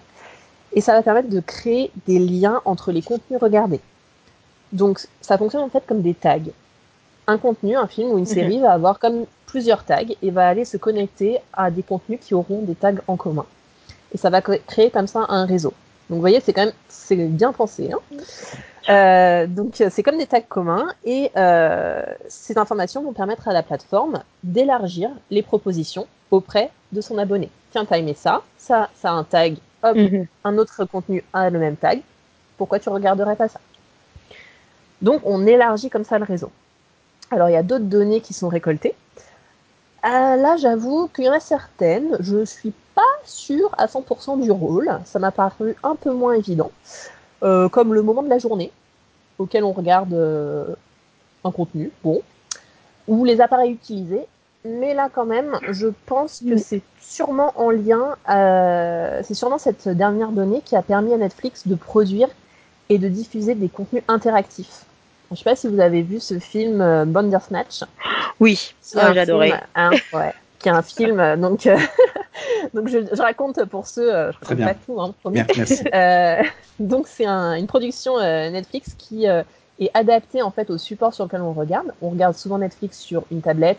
Et 0.74 0.82
ça 0.82 0.92
va 0.92 1.02
permettre 1.02 1.30
de 1.30 1.40
créer 1.40 1.90
des 2.06 2.18
liens 2.18 2.60
entre 2.66 2.92
les 2.92 3.00
contenus 3.00 3.40
regardés. 3.40 3.80
Donc 4.72 5.00
ça 5.22 5.38
fonctionne 5.38 5.62
en 5.62 5.70
fait 5.70 5.84
comme 5.86 6.02
des 6.02 6.12
tags. 6.12 6.40
Un 7.26 7.38
contenu, 7.38 7.74
un 7.74 7.86
film 7.86 8.10
ou 8.10 8.18
une 8.18 8.26
série 8.26 8.58
va 8.58 8.72
avoir 8.72 8.98
comme 8.98 9.24
plusieurs 9.46 9.84
tags 9.84 10.02
et 10.20 10.30
va 10.30 10.46
aller 10.46 10.66
se 10.66 10.76
connecter 10.76 11.38
à 11.54 11.70
des 11.70 11.82
contenus 11.82 12.20
qui 12.22 12.34
auront 12.34 12.60
des 12.62 12.74
tags 12.74 12.94
en 13.06 13.16
commun. 13.16 13.46
Et 14.12 14.18
ça 14.18 14.28
va 14.28 14.42
créer 14.42 14.90
comme 14.90 15.06
ça 15.06 15.24
un 15.28 15.46
réseau. 15.46 15.72
Donc 16.08 16.16
vous 16.16 16.20
voyez, 16.20 16.40
c'est 16.40 16.52
quand 16.52 16.64
même 16.64 16.74
c'est 16.88 17.16
bien 17.16 17.52
pensé. 17.52 17.90
Hein 17.92 17.98
euh, 18.88 19.46
donc 19.46 19.82
c'est 19.90 20.02
comme 20.02 20.18
des 20.18 20.26
tags 20.26 20.40
communs 20.40 20.88
et 21.04 21.30
euh, 21.36 22.02
ces 22.28 22.56
informations 22.56 23.02
vont 23.02 23.12
permettre 23.12 23.48
à 23.48 23.52
la 23.52 23.62
plateforme 23.62 24.22
d'élargir 24.42 25.10
les 25.30 25.42
propositions 25.42 26.06
auprès 26.30 26.70
de 26.92 27.00
son 27.00 27.18
abonné. 27.18 27.50
Tiens, 27.72 27.84
t'as 27.84 27.98
aimé 27.98 28.14
ça, 28.14 28.42
ça, 28.56 28.88
ça 28.94 29.10
a 29.10 29.12
un 29.12 29.24
tag, 29.24 29.56
hop, 29.82 29.96
mhm. 29.96 30.26
un 30.44 30.58
autre 30.58 30.84
contenu 30.86 31.22
a 31.32 31.50
le 31.50 31.58
même 31.58 31.76
tag. 31.76 32.00
Pourquoi 32.56 32.78
tu 32.78 32.88
regarderais 32.88 33.36
pas 33.36 33.48
ça? 33.48 33.60
Donc 35.02 35.20
on 35.24 35.46
élargit 35.46 35.90
comme 35.90 36.04
ça 36.04 36.18
le 36.18 36.24
réseau. 36.24 36.50
Alors 37.30 37.50
il 37.50 37.52
y 37.52 37.56
a 37.56 37.62
d'autres 37.62 37.84
données 37.84 38.20
qui 38.20 38.32
sont 38.32 38.48
récoltées. 38.48 38.94
Euh, 40.04 40.36
là, 40.36 40.56
j'avoue 40.56 41.08
qu'il 41.08 41.24
y 41.24 41.28
en 41.28 41.32
a 41.32 41.40
certaines, 41.40 42.16
je 42.20 42.44
suis 42.44 42.72
pas 42.98 43.22
sûre 43.24 43.70
à 43.78 43.86
100% 43.86 44.40
du 44.40 44.50
rôle. 44.50 44.90
Ça 45.04 45.20
m'a 45.20 45.30
paru 45.30 45.76
un 45.84 45.94
peu 45.94 46.12
moins 46.12 46.34
évident. 46.34 46.72
Euh, 47.44 47.68
comme 47.68 47.94
le 47.94 48.02
moment 48.02 48.24
de 48.24 48.28
la 48.28 48.38
journée 48.38 48.72
auquel 49.38 49.62
on 49.62 49.70
regarde 49.70 50.12
euh, 50.14 50.64
un 51.44 51.52
contenu, 51.52 51.92
bon, 52.02 52.22
ou 53.06 53.24
les 53.24 53.40
appareils 53.40 53.70
utilisés. 53.70 54.26
Mais 54.64 54.94
là, 54.94 55.08
quand 55.14 55.26
même, 55.26 55.56
je 55.68 55.86
pense 56.06 56.42
que 56.44 56.56
c'est 56.56 56.82
sûrement 57.00 57.52
en 57.54 57.70
lien, 57.70 58.16
euh, 58.28 59.20
c'est 59.22 59.34
sûrement 59.34 59.58
cette 59.58 59.88
dernière 59.88 60.32
donnée 60.32 60.60
qui 60.64 60.74
a 60.74 60.82
permis 60.82 61.14
à 61.14 61.18
Netflix 61.18 61.68
de 61.68 61.76
produire 61.76 62.28
et 62.88 62.98
de 62.98 63.06
diffuser 63.06 63.54
des 63.54 63.68
contenus 63.68 64.02
interactifs. 64.08 64.82
Je 65.30 65.36
sais 65.36 65.44
pas 65.44 65.54
si 65.54 65.68
vous 65.68 65.78
avez 65.78 66.02
vu 66.02 66.18
ce 66.18 66.40
film 66.40 67.04
Bandersnatch. 67.04 67.84
Oui, 68.40 68.74
ah, 68.96 69.14
j'adorais. 69.14 69.62
Hein, 69.76 69.90
ouais 70.12 70.34
qui 70.58 70.68
est 70.68 70.72
un 70.72 70.82
film. 70.82 71.20
Euh, 71.20 71.36
donc, 71.36 71.66
euh, 71.66 71.78
donc 72.74 72.88
je, 72.88 72.98
je, 73.12 73.22
raconte 73.22 73.64
pour 73.64 73.86
ceux, 73.86 74.14
euh, 74.14 74.32
je 74.32 74.38
raconte 74.40 74.64
pas 74.64 74.74
tout, 74.74 75.00
hein, 75.00 75.14
promis. 75.20 75.40
Euh, 75.94 76.42
donc 76.78 77.08
c'est 77.08 77.26
un, 77.26 77.54
une 77.54 77.66
production 77.66 78.18
Netflix 78.18 78.94
qui 78.96 79.26
est 79.26 79.90
adaptée 79.94 80.42
en 80.42 80.50
fait 80.50 80.70
au 80.70 80.78
support 80.78 81.14
sur 81.14 81.24
lequel 81.24 81.42
on 81.42 81.52
regarde. 81.52 81.92
On 82.02 82.10
regarde 82.10 82.34
souvent 82.34 82.58
Netflix 82.58 82.98
sur 82.98 83.24
une 83.30 83.40
tablette, 83.40 83.78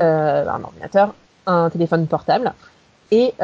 un 0.00 0.62
ordinateur, 0.62 1.14
un 1.46 1.70
téléphone 1.70 2.06
portable. 2.06 2.52
Et 3.10 3.34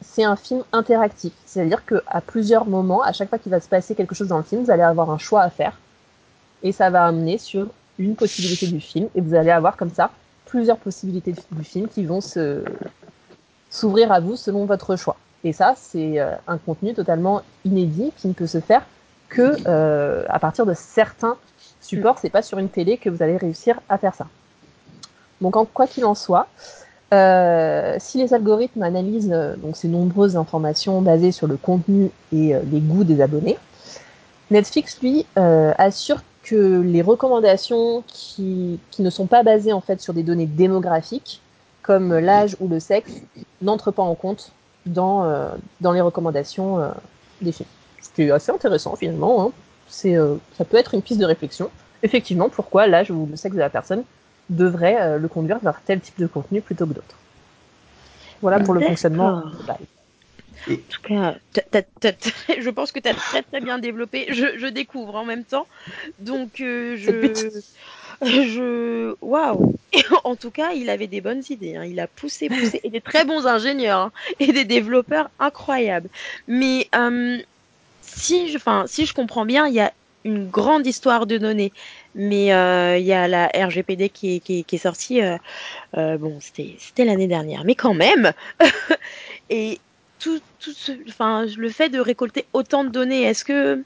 c'est 0.00 0.24
un 0.24 0.36
film 0.36 0.62
interactif, 0.72 1.32
c'est-à-dire 1.44 1.84
qu'à 1.84 2.20
plusieurs 2.20 2.66
moments, 2.66 3.02
à 3.02 3.12
chaque 3.12 3.28
fois 3.28 3.38
qu'il 3.38 3.50
va 3.50 3.60
se 3.60 3.68
passer 3.68 3.94
quelque 3.94 4.14
chose 4.14 4.28
dans 4.28 4.38
le 4.38 4.44
film, 4.44 4.64
vous 4.64 4.70
allez 4.70 4.82
avoir 4.82 5.10
un 5.10 5.18
choix 5.18 5.42
à 5.42 5.50
faire, 5.50 5.78
et 6.62 6.72
ça 6.72 6.90
va 6.90 7.04
amener 7.04 7.38
sur 7.38 7.68
une 7.98 8.14
possibilité 8.14 8.68
du 8.68 8.80
film, 8.80 9.08
et 9.14 9.20
vous 9.20 9.34
allez 9.34 9.50
avoir 9.50 9.76
comme 9.76 9.90
ça 9.90 10.10
plusieurs 10.48 10.78
possibilités 10.78 11.34
du 11.52 11.64
film 11.64 11.88
qui 11.88 12.04
vont 12.04 12.20
se 12.20 12.62
s'ouvrir 13.70 14.12
à 14.12 14.20
vous 14.20 14.36
selon 14.36 14.64
votre 14.64 14.96
choix. 14.96 15.16
Et 15.44 15.52
ça, 15.52 15.74
c'est 15.76 16.18
euh, 16.18 16.34
un 16.46 16.58
contenu 16.58 16.94
totalement 16.94 17.42
inédit 17.64 18.12
qui 18.16 18.28
ne 18.28 18.32
peut 18.32 18.46
se 18.46 18.60
faire 18.60 18.82
que 19.28 19.56
euh, 19.66 20.24
à 20.28 20.38
partir 20.38 20.66
de 20.66 20.74
certains 20.74 21.36
supports. 21.80 22.18
C'est 22.18 22.30
pas 22.30 22.42
sur 22.42 22.58
une 22.58 22.68
télé 22.68 22.96
que 22.96 23.08
vous 23.08 23.22
allez 23.22 23.36
réussir 23.36 23.80
à 23.88 23.98
faire 23.98 24.14
ça. 24.14 24.26
Donc, 25.40 25.56
en 25.56 25.64
quoi 25.64 25.86
qu'il 25.86 26.04
en 26.04 26.14
soit, 26.14 26.48
euh, 27.14 27.96
si 28.00 28.18
les 28.18 28.34
algorithmes 28.34 28.82
analysent 28.82 29.34
donc 29.62 29.76
ces 29.76 29.88
nombreuses 29.88 30.36
informations 30.36 31.00
basées 31.00 31.32
sur 31.32 31.46
le 31.46 31.56
contenu 31.56 32.10
et 32.32 32.54
les 32.70 32.80
goûts 32.80 33.04
des 33.04 33.20
abonnés, 33.20 33.56
Netflix 34.50 34.98
lui 35.00 35.24
assure 35.36 36.22
que 36.42 36.80
les 36.80 37.02
recommandations 37.02 38.02
qui, 38.06 38.80
qui, 38.90 39.02
ne 39.02 39.10
sont 39.10 39.26
pas 39.26 39.42
basées 39.42 39.72
en 39.72 39.80
fait 39.80 40.00
sur 40.00 40.14
des 40.14 40.22
données 40.22 40.46
démographiques 40.46 41.40
comme 41.82 42.18
l'âge 42.18 42.56
ou 42.60 42.68
le 42.68 42.80
sexe 42.80 43.12
n'entrent 43.62 43.90
pas 43.90 44.02
en 44.02 44.14
compte 44.14 44.52
dans, 44.86 45.24
euh, 45.24 45.50
dans 45.80 45.92
les 45.92 46.00
recommandations 46.00 46.80
euh, 46.80 46.90
des 47.40 47.52
films. 47.52 47.68
Ce 48.02 48.08
qui 48.10 48.22
est 48.22 48.30
assez 48.30 48.52
intéressant 48.52 48.96
finalement. 48.96 49.46
Hein. 49.46 49.50
C'est, 49.88 50.16
euh, 50.16 50.36
ça 50.56 50.64
peut 50.64 50.76
être 50.76 50.94
une 50.94 51.02
piste 51.02 51.20
de 51.20 51.24
réflexion. 51.24 51.70
Effectivement, 52.02 52.48
pourquoi 52.48 52.86
l'âge 52.86 53.10
ou 53.10 53.26
le 53.30 53.36
sexe 53.36 53.54
de 53.54 53.60
la 53.60 53.70
personne 53.70 54.04
devrait 54.50 55.18
le 55.18 55.28
conduire 55.28 55.58
vers 55.58 55.80
tel 55.84 56.00
type 56.00 56.18
de 56.18 56.26
contenu 56.26 56.62
plutôt 56.62 56.86
que 56.86 56.94
d'autres. 56.94 57.16
Voilà 58.40 58.60
pour 58.60 58.72
le 58.72 58.80
fonctionnement. 58.80 59.42
En 60.70 60.74
tout 60.74 61.02
cas, 61.02 61.36
je 62.58 62.70
pense 62.70 62.92
que 62.92 63.00
tu 63.00 63.08
as 63.08 63.14
très 63.14 63.42
très 63.42 63.60
bien 63.60 63.78
développé. 63.78 64.26
Je, 64.30 64.58
je, 64.58 64.66
découvre 64.66 65.14
en 65.14 65.24
même 65.24 65.44
temps. 65.44 65.66
Donc, 66.18 66.50
je. 66.56 66.96
Je. 68.22 69.14
Waouh 69.20 69.76
En 70.24 70.36
tout 70.36 70.50
cas, 70.50 70.72
il 70.72 70.90
avait 70.90 71.06
des 71.06 71.20
bonnes 71.20 71.42
idées. 71.50 71.76
Hein. 71.76 71.84
Il 71.84 72.00
a 72.00 72.06
poussé, 72.06 72.48
poussé. 72.48 72.80
Et 72.82 72.90
des 72.90 73.00
très 73.00 73.24
bons 73.24 73.46
ingénieurs. 73.46 74.00
Hein. 74.00 74.12
Et 74.40 74.52
des 74.52 74.64
développeurs 74.64 75.30
incroyables. 75.38 76.08
Mais 76.48 76.88
euh, 76.94 77.38
si, 78.02 78.50
je, 78.50 78.56
enfin, 78.56 78.84
si 78.86 79.06
je 79.06 79.14
comprends 79.14 79.44
bien, 79.44 79.68
il 79.68 79.74
y 79.74 79.80
a 79.80 79.92
une 80.24 80.48
grande 80.48 80.86
histoire 80.86 81.26
de 81.26 81.38
données. 81.38 81.72
Mais 82.14 82.52
euh, 82.52 82.98
il 82.98 83.06
y 83.06 83.12
a 83.12 83.28
la 83.28 83.46
RGPD 83.54 84.08
qui 84.08 84.36
est, 84.36 84.40
qui 84.40 84.64
est, 84.68 84.78
sortie. 84.78 85.22
Euh, 85.22 86.18
bon, 86.18 86.38
c'était 86.40 87.04
l'année 87.04 87.28
dernière. 87.28 87.64
Mais 87.64 87.76
quand 87.76 87.94
même 87.94 88.32
Et 89.50 89.80
enfin, 91.08 91.46
le 91.56 91.68
fait 91.68 91.88
de 91.88 92.00
récolter 92.00 92.46
autant 92.52 92.84
de 92.84 92.90
données, 92.90 93.22
est-ce 93.22 93.44
que. 93.44 93.82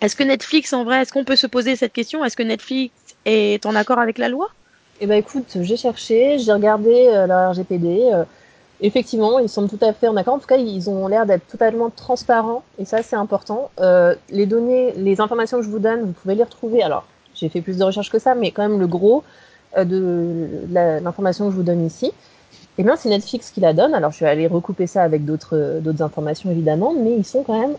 Est-ce 0.00 0.16
que 0.16 0.24
Netflix, 0.24 0.72
en 0.72 0.82
vrai, 0.82 1.02
est-ce 1.02 1.12
qu'on 1.12 1.24
peut 1.24 1.36
se 1.36 1.46
poser 1.46 1.76
cette 1.76 1.92
question? 1.92 2.24
Est-ce 2.24 2.36
que 2.36 2.42
Netflix 2.42 2.92
est 3.24 3.64
en 3.66 3.76
accord 3.76 4.00
avec 4.00 4.18
la 4.18 4.28
loi? 4.28 4.48
Eh 5.00 5.06
ben 5.06 5.16
écoute, 5.16 5.56
j'ai 5.60 5.76
cherché, 5.76 6.38
j'ai 6.38 6.52
regardé 6.52 7.06
euh, 7.08 7.26
la 7.26 7.50
RGPD. 7.50 8.10
Euh, 8.12 8.24
effectivement, 8.80 9.38
ils 9.38 9.48
semblent 9.48 9.68
tout 9.68 9.84
à 9.84 9.92
fait 9.92 10.08
en 10.08 10.16
accord. 10.16 10.34
En 10.34 10.38
tout 10.38 10.46
cas, 10.46 10.56
ils 10.56 10.90
ont 10.90 11.08
l'air 11.08 11.26
d'être 11.26 11.46
totalement 11.46 11.90
transparents 11.90 12.62
et 12.78 12.84
ça, 12.84 13.02
c'est 13.02 13.16
important. 13.16 13.70
Euh, 13.80 14.14
les 14.30 14.46
données, 14.46 14.92
les 14.96 15.20
informations 15.20 15.58
que 15.58 15.64
je 15.64 15.70
vous 15.70 15.78
donne, 15.78 16.02
vous 16.02 16.12
pouvez 16.12 16.34
les 16.34 16.44
retrouver. 16.44 16.82
Alors, 16.82 17.04
j'ai 17.34 17.48
fait 17.48 17.60
plus 17.60 17.78
de 17.78 17.84
recherches 17.84 18.10
que 18.10 18.18
ça, 18.18 18.34
mais 18.34 18.50
quand 18.50 18.62
même 18.62 18.78
le 18.78 18.86
gros 18.86 19.24
de 19.76 20.46
l'information 20.70 21.46
que 21.46 21.52
je 21.52 21.56
vous 21.56 21.62
donne 21.62 21.86
ici, 21.86 22.12
eh 22.78 22.82
bien, 22.82 22.96
c'est 22.96 23.08
Netflix 23.08 23.50
qui 23.50 23.60
la 23.60 23.72
donne. 23.74 23.94
Alors, 23.94 24.12
je 24.12 24.20
vais 24.20 24.30
aller 24.30 24.46
recouper 24.46 24.86
ça 24.86 25.02
avec 25.02 25.24
d'autres 25.24 25.80
d'autres 25.80 26.02
informations 26.02 26.50
évidemment, 26.50 26.94
mais 26.96 27.14
ils 27.14 27.24
sont 27.24 27.42
quand 27.42 27.60
même 27.60 27.76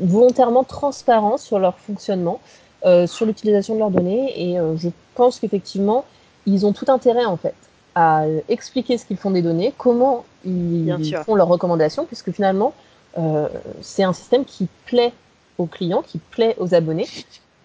volontairement 0.00 0.64
transparents 0.64 1.36
sur 1.36 1.58
leur 1.58 1.78
fonctionnement. 1.78 2.40
Euh, 2.84 3.08
sur 3.08 3.26
l'utilisation 3.26 3.74
de 3.74 3.80
leurs 3.80 3.90
données 3.90 4.32
et 4.36 4.56
euh, 4.56 4.76
je 4.76 4.90
pense 5.16 5.40
qu'effectivement, 5.40 6.04
ils 6.46 6.64
ont 6.64 6.72
tout 6.72 6.84
intérêt 6.86 7.24
en 7.24 7.36
fait 7.36 7.56
à 7.96 8.22
expliquer 8.48 8.98
ce 8.98 9.04
qu'ils 9.04 9.16
font 9.16 9.32
des 9.32 9.42
données, 9.42 9.74
comment 9.76 10.24
ils 10.44 10.94
font 11.26 11.34
leurs 11.34 11.48
recommandations, 11.48 12.04
puisque 12.06 12.30
finalement, 12.30 12.72
euh, 13.18 13.48
c'est 13.80 14.04
un 14.04 14.12
système 14.12 14.44
qui 14.44 14.68
plaît 14.86 15.12
aux 15.58 15.66
clients, 15.66 16.02
qui 16.02 16.18
plaît 16.18 16.54
aux 16.60 16.72
abonnés, 16.72 17.08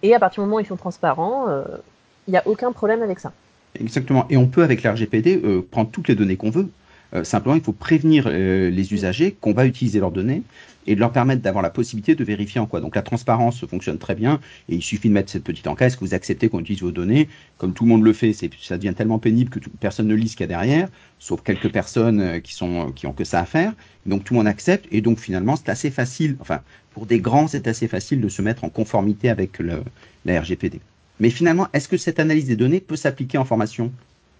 et 0.02 0.12
à 0.16 0.18
partir 0.18 0.42
du 0.42 0.48
moment 0.48 0.56
où 0.56 0.60
ils 0.60 0.66
sont 0.66 0.74
transparents, 0.74 1.46
il 2.26 2.32
n'y 2.32 2.36
a 2.36 2.42
aucun 2.46 2.72
problème 2.72 3.00
avec 3.00 3.20
ça. 3.20 3.30
Exactement. 3.78 4.26
Et 4.30 4.36
on 4.36 4.46
peut, 4.46 4.62
avec 4.62 4.82
l'RGPD, 4.82 5.40
prendre 5.70 5.90
toutes 5.90 6.08
les 6.08 6.14
données 6.14 6.36
qu'on 6.36 6.50
veut. 6.50 6.68
simplement, 7.24 7.56
il 7.56 7.62
faut 7.62 7.72
prévenir 7.72 8.28
les 8.28 8.92
usagers 8.92 9.36
qu'on 9.40 9.52
va 9.52 9.66
utiliser 9.66 9.98
leurs 9.98 10.12
données 10.12 10.42
et 10.86 10.94
de 10.94 11.00
leur 11.00 11.12
permettre 11.12 11.42
d'avoir 11.42 11.62
la 11.62 11.70
possibilité 11.70 12.14
de 12.14 12.24
vérifier 12.24 12.60
en 12.60 12.66
quoi. 12.66 12.80
Donc 12.80 12.94
la 12.94 13.02
transparence 13.02 13.64
fonctionne 13.66 13.98
très 13.98 14.14
bien 14.14 14.40
et 14.68 14.76
il 14.76 14.82
suffit 14.82 15.08
de 15.08 15.14
mettre 15.14 15.30
cette 15.30 15.44
petite 15.44 15.66
enquête. 15.66 15.88
Est-ce 15.88 15.96
que 15.96 16.04
vous 16.04 16.14
acceptez 16.14 16.48
qu'on 16.48 16.60
utilise 16.60 16.82
vos 16.82 16.92
données 16.92 17.28
Comme 17.58 17.72
tout 17.72 17.84
le 17.84 17.90
monde 17.90 18.02
le 18.02 18.12
fait, 18.12 18.32
ça 18.32 18.76
devient 18.76 18.94
tellement 18.94 19.18
pénible 19.18 19.50
que 19.50 19.58
personne 19.80 20.08
ne 20.08 20.14
lit 20.14 20.28
ce 20.28 20.36
qu'il 20.36 20.44
y 20.44 20.44
a 20.44 20.48
derrière, 20.48 20.88
sauf 21.18 21.42
quelques 21.42 21.70
personnes 21.70 22.20
euh, 22.20 22.40
qui 22.40 22.54
sont 22.54 22.92
qui 22.92 23.06
ont 23.06 23.12
que 23.12 23.24
ça 23.24 23.40
à 23.40 23.44
faire. 23.44 23.72
Donc 24.06 24.24
tout 24.24 24.34
le 24.34 24.38
monde 24.38 24.48
accepte 24.48 24.86
et 24.92 25.00
donc 25.00 25.18
finalement 25.18 25.56
c'est 25.56 25.68
assez 25.68 25.90
facile. 25.90 26.36
Enfin 26.40 26.60
pour 26.92 27.06
des 27.06 27.20
grands 27.20 27.48
c'est 27.48 27.66
assez 27.66 27.88
facile 27.88 28.20
de 28.20 28.28
se 28.28 28.42
mettre 28.42 28.64
en 28.64 28.68
conformité 28.68 29.28
avec 29.28 29.58
le, 29.58 29.82
la 30.24 30.40
RGPD. 30.40 30.80
Mais 31.20 31.30
finalement, 31.30 31.68
est-ce 31.72 31.88
que 31.88 31.96
cette 31.96 32.18
analyse 32.18 32.46
des 32.46 32.56
données 32.56 32.80
peut 32.80 32.96
s'appliquer 32.96 33.38
en 33.38 33.44
formation? 33.44 33.92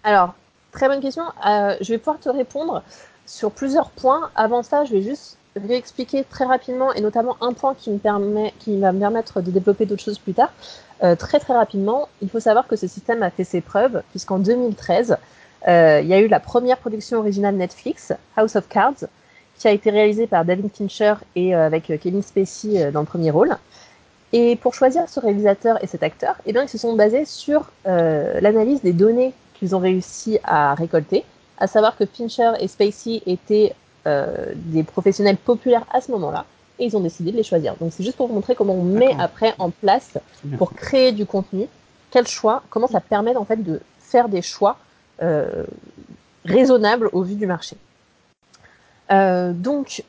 Alors 0.03 0.35
très 0.75 0.87
bonne 0.87 1.01
question. 1.01 1.23
Euh, 1.47 1.75
je 1.81 1.91
vais 1.93 1.97
pouvoir 1.97 2.19
te 2.19 2.29
répondre 2.29 2.83
sur 3.25 3.51
plusieurs 3.51 3.89
points. 3.89 4.29
Avant 4.35 4.61
ça, 4.61 4.85
je 4.85 4.91
vais 4.91 5.01
juste 5.01 5.37
je 5.55 5.61
vais 5.61 5.77
expliquer 5.77 6.25
très 6.29 6.43
rapidement, 6.43 6.91
et 6.91 6.99
notamment 6.99 7.37
un 7.39 7.53
point 7.53 7.75
qui, 7.75 7.89
me 7.89 7.97
permet, 7.97 8.53
qui 8.59 8.77
va 8.77 8.91
me 8.91 8.99
permettre 8.99 9.39
de 9.39 9.51
développer 9.51 9.85
d'autres 9.85 10.03
choses 10.03 10.19
plus 10.19 10.33
tard. 10.33 10.51
Euh, 11.01 11.15
très 11.15 11.39
très 11.39 11.53
rapidement, 11.53 12.09
il 12.21 12.29
faut 12.29 12.41
savoir 12.41 12.67
que 12.67 12.75
ce 12.75 12.87
système 12.87 13.23
a 13.23 13.29
fait 13.29 13.45
ses 13.45 13.61
preuves, 13.61 14.03
puisqu'en 14.09 14.37
2013, 14.37 15.15
euh, 15.69 16.01
il 16.03 16.07
y 16.09 16.13
a 16.13 16.19
eu 16.19 16.27
la 16.27 16.41
première 16.41 16.77
production 16.77 17.19
originale 17.19 17.55
Netflix, 17.55 18.11
House 18.35 18.57
of 18.57 18.67
Cards, 18.67 19.05
qui 19.57 19.69
a 19.69 19.71
été 19.71 19.91
réalisée 19.91 20.27
par 20.27 20.43
David 20.43 20.69
Fincher 20.75 21.13
et 21.37 21.55
avec 21.55 21.85
Kevin 22.01 22.21
Spacey 22.21 22.91
dans 22.91 22.99
le 22.99 23.05
premier 23.05 23.31
rôle. 23.31 23.55
Et 24.37 24.57
pour 24.57 24.73
choisir 24.73 25.07
ce 25.07 25.19
réalisateur 25.19 25.81
et 25.81 25.87
cet 25.87 26.03
acteur, 26.03 26.35
eh 26.45 26.51
bien, 26.51 26.63
ils 26.63 26.69
se 26.69 26.77
sont 26.77 26.93
basés 26.95 27.23
sur 27.25 27.71
l'analyse 27.85 28.81
des 28.81 28.91
données 28.91 29.33
qu'ils 29.57 29.75
ont 29.75 29.79
réussi 29.79 30.39
à 30.43 30.75
récolter, 30.75 31.23
à 31.57 31.67
savoir 31.67 31.95
que 31.97 32.05
Fincher 32.05 32.51
et 32.59 32.67
Spacey 32.67 33.21
étaient 33.25 33.73
euh, 34.07 34.53
des 34.55 34.83
professionnels 34.83 35.37
populaires 35.37 35.85
à 35.91 35.99
ce 35.99 36.11
moment-là 36.11 36.45
et 36.77 36.85
ils 36.85 36.95
ont 36.95 36.99
décidé 36.99 37.31
de 37.31 37.37
les 37.37 37.43
choisir. 37.43 37.75
Donc 37.77 37.91
c'est 37.91 38.03
juste 38.03 38.17
pour 38.17 38.27
vous 38.27 38.35
montrer 38.35 38.53
comment 38.53 38.75
on 38.75 38.83
met 38.83 39.15
après 39.19 39.55
en 39.57 39.71
place 39.71 40.19
pour 40.59 40.73
créer 40.73 41.11
du 41.11 41.25
contenu, 41.25 41.65
quel 42.11 42.27
choix, 42.27 42.61
comment 42.69 42.85
ça 42.85 42.99
permet 42.99 43.35
en 43.35 43.45
fait 43.45 43.63
de 43.63 43.81
faire 43.99 44.29
des 44.29 44.43
choix 44.43 44.77
euh, 45.23 45.63
raisonnables 46.43 47.09
au 47.13 47.23
vu 47.23 47.33
du 47.33 47.47
marché. 47.47 47.77
Euh, 49.11 49.53
donc 49.53 50.03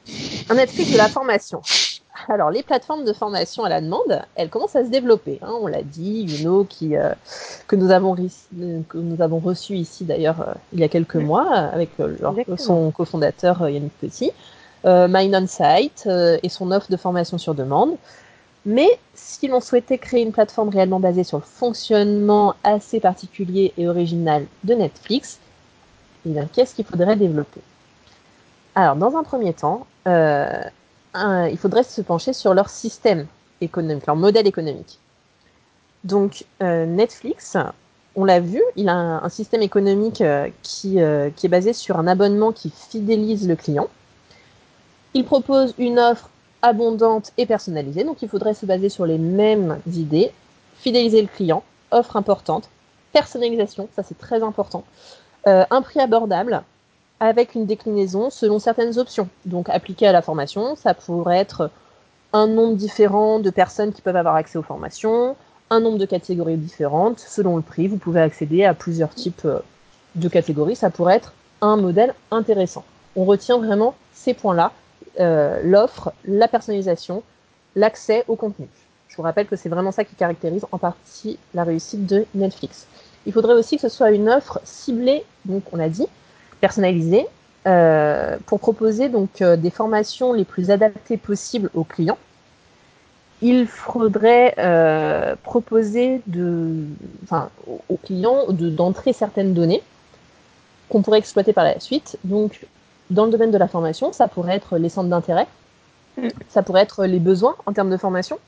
un 0.51 0.57
Netflix 0.57 0.93
de 0.93 0.99
la 0.99 1.09
formation. 1.09 1.63
Alors, 2.29 2.51
les 2.51 2.63
plateformes 2.63 3.05
de 3.05 3.13
formation 3.13 3.65
à 3.65 3.69
la 3.69 3.81
demande, 3.81 4.23
elles 4.35 4.49
commencent 4.49 4.77
à 4.77 4.85
se 4.85 4.91
développer. 4.91 5.39
Hein, 5.43 5.53
on 5.61 5.67
l'a 5.67 5.83
dit, 5.83 6.27
Uno, 6.41 6.65
qui, 6.65 6.97
euh, 6.97 7.13
que, 7.67 7.77
nous 7.77 7.91
avons, 7.91 8.15
que 8.15 8.99
nous 8.99 9.23
avons 9.23 9.39
reçu 9.39 9.75
ici 9.75 10.05
d'ailleurs 10.05 10.41
euh, 10.41 10.53
il 10.73 10.81
y 10.81 10.85
a 10.85 10.89
quelques 10.89 11.17
mois 11.17 11.49
avec 11.53 11.91
euh, 12.01 12.17
son 12.57 12.91
cofondateur 12.91 13.69
Yannick 13.69 13.97
Petit, 13.99 14.33
Mine 14.85 15.37
on 15.37 15.47
Site 15.47 16.09
et 16.43 16.49
son 16.49 16.71
offre 16.71 16.91
de 16.91 16.97
formation 16.97 17.39
sur 17.39 17.55
demande. 17.55 17.97
Mais 18.65 18.89
si 19.15 19.49
l'on 19.49 19.61
souhaitait 19.61 19.99
créer 19.99 20.23
une 20.23 20.33
plateforme 20.33 20.69
réellement 20.69 21.01
basée 21.01 21.25
sur 21.25 21.39
le 21.39 21.45
fonctionnement 21.45 22.55
assez 22.65 23.01
particulier 23.01 23.73
et 23.79 23.89
original 23.89 24.47
de 24.65 24.75
Netflix, 24.75 25.39
eh 26.29 26.35
qu'est-ce 26.53 26.75
qu'il 26.75 26.85
faudrait 26.85 27.17
développer? 27.17 27.61
Alors, 28.75 28.97
dans 28.97 29.17
un 29.17 29.23
premier 29.23 29.55
temps, 29.55 29.87
il 31.51 31.57
faudrait 31.59 31.83
se 31.83 32.01
pencher 32.01 32.33
sur 32.33 32.55
leur 32.55 32.69
système 32.69 33.27
économique, 33.61 34.07
leur 34.07 34.17
modèle 34.17 34.47
économique. 34.47 34.99
Donc 36.05 36.45
euh, 36.63 36.87
Netflix, 36.87 37.57
on 38.15 38.25
l'a 38.25 38.41
vu, 38.41 38.63
il 38.77 38.89
a 38.89 38.95
un, 38.95 39.29
système 39.29 39.63
économique 39.63 40.21
euh, 40.21 40.49
qui, 40.63 41.01
euh, 41.01 41.31
qui, 41.35 41.47
est 41.47 41.49
basé 41.49 41.73
sur 41.73 41.99
un 41.99 42.07
abonnement 42.07 42.53
qui 42.53 42.71
fidélise 42.71 43.49
le 43.49 43.57
client. 43.57 43.89
Il 45.15 45.25
propose 45.25 45.75
une 45.79 45.99
offre 45.99 46.31
abondante 46.63 47.33
et 47.39 47.47
personnalisée, 47.47 48.05
donc 48.05 48.23
il 48.23 48.29
faudrait 48.29 48.55
se 48.55 48.67
baser 48.67 48.89
sur 48.89 49.05
les 49.07 49.19
mêmes 49.19 49.81
idées. 49.93 50.31
Fidéliser 50.79 51.23
le 51.23 51.29
client, 51.29 51.65
offre 51.91 52.17
importante, 52.17 52.69
personnalisation, 53.13 53.89
ça 53.97 54.03
c'est 54.03 54.19
très 54.19 54.43
important, 54.43 54.85
un 55.47 55.81
prix 55.81 56.01
abordable, 56.01 56.63
avec 57.21 57.55
une 57.55 57.67
déclinaison 57.67 58.31
selon 58.31 58.59
certaines 58.59 58.99
options. 58.99 59.29
Donc 59.45 59.69
appliqué 59.69 60.07
à 60.07 60.13
la 60.13 60.23
formation, 60.23 60.77
ça 60.77 60.95
pourrait 60.95 61.39
être 61.39 61.71
un 62.33 62.47
nombre 62.47 62.77
différent 62.77 63.39
de 63.39 63.51
personnes 63.51 63.93
qui 63.93 64.03
peuvent 64.03 64.17
avoir 64.17 64.35
accès 64.35 64.59
aux 64.59 64.63
formations, 64.63 65.37
un 65.71 65.81
nombre 65.81 65.99
de 65.99 66.07
catégories 66.07 66.57
différentes. 66.57 67.21
Selon 67.21 67.57
le 67.57 67.63
prix, 67.63 67.89
vous 67.89 67.97
pouvez 67.97 68.21
accéder 68.21 68.65
à 68.65 68.75
plusieurs 68.75 69.15
types 69.15 69.45
euh, 69.45 69.61
de 70.15 70.29
catégories. 70.29 70.77
Ça 70.77 70.91
pourrait 70.91 71.17
être 71.17 71.33
un 71.63 71.77
modèle 71.77 72.15
intéressant. 72.31 72.85
on 73.17 73.25
retient 73.25 73.59
vraiment 73.59 73.95
ces 74.13 74.35
points-là, 74.35 74.73
euh, 75.21 75.61
l'offre, 75.65 76.13
la 76.27 76.49
personnalisation, 76.49 77.23
l'accès 77.75 78.25
au 78.29 78.37
contenu. 78.37 78.69
Je 79.09 79.17
vous 79.17 79.23
rappelle 79.23 79.47
que 79.47 79.57
c'est 79.57 79.71
vraiment 79.71 79.93
ça 79.93 80.05
qui 80.05 80.15
caractérise 80.15 80.67
en 80.73 80.79
partie 80.79 81.39
la 81.55 81.65
réussite 81.65 82.05
de 82.05 82.27
Netflix. 82.35 82.87
Il 83.25 83.33
faudrait 83.33 83.55
aussi 83.55 83.77
que 83.77 83.83
ce 83.83 83.89
soit 83.89 84.11
une 84.11 84.29
offre 84.29 84.61
ciblée, 84.65 85.25
donc 85.47 85.63
on 85.73 85.81
a 85.81 85.89
dit, 85.89 86.07
personnalisée, 86.61 87.27
euh, 87.67 88.37
pour 88.47 88.61
proposer 88.61 89.09
donc 89.09 89.43
euh, 89.43 89.57
des 89.57 89.71
formations 89.71 90.33
les 90.33 90.45
plus 90.45 90.71
adaptées 90.71 91.17
possibles 91.17 91.69
aux 91.75 91.83
clients. 91.83 92.19
Il 93.43 93.67
faudrait 93.67 94.55
euh, 94.59 95.35
proposer 95.43 96.23
de, 96.29 96.85
enfin, 97.25 97.51
aux 97.89 97.97
clients 97.97 98.45
d'entrer 98.51 99.13
certaines 99.13 99.53
données 99.53 99.83
qu'on 100.89 101.03
pourrait 101.03 101.19
exploiter 101.19 101.53
par 101.53 101.65
la 101.65 101.81
suite. 101.81 102.19
Donc, 102.23 102.67
dans 103.11 103.25
le 103.25 103.33
domaine 103.33 103.51
de 103.51 103.59
la 103.59 103.67
formation, 103.67 104.13
ça 104.13 104.29
pourrait 104.29 104.55
être 104.55 104.79
les 104.79 104.89
centres 104.89 105.11
d'intérêt, 105.11 105.49
mm. 106.19 106.29
ça 106.49 106.63
pourrait 106.63 106.83
être 106.83 107.05
les 107.05 107.19
besoins 107.19 107.57
en 107.67 107.73
termes 107.73 107.91
de 107.91 107.97
formation, 107.97 108.39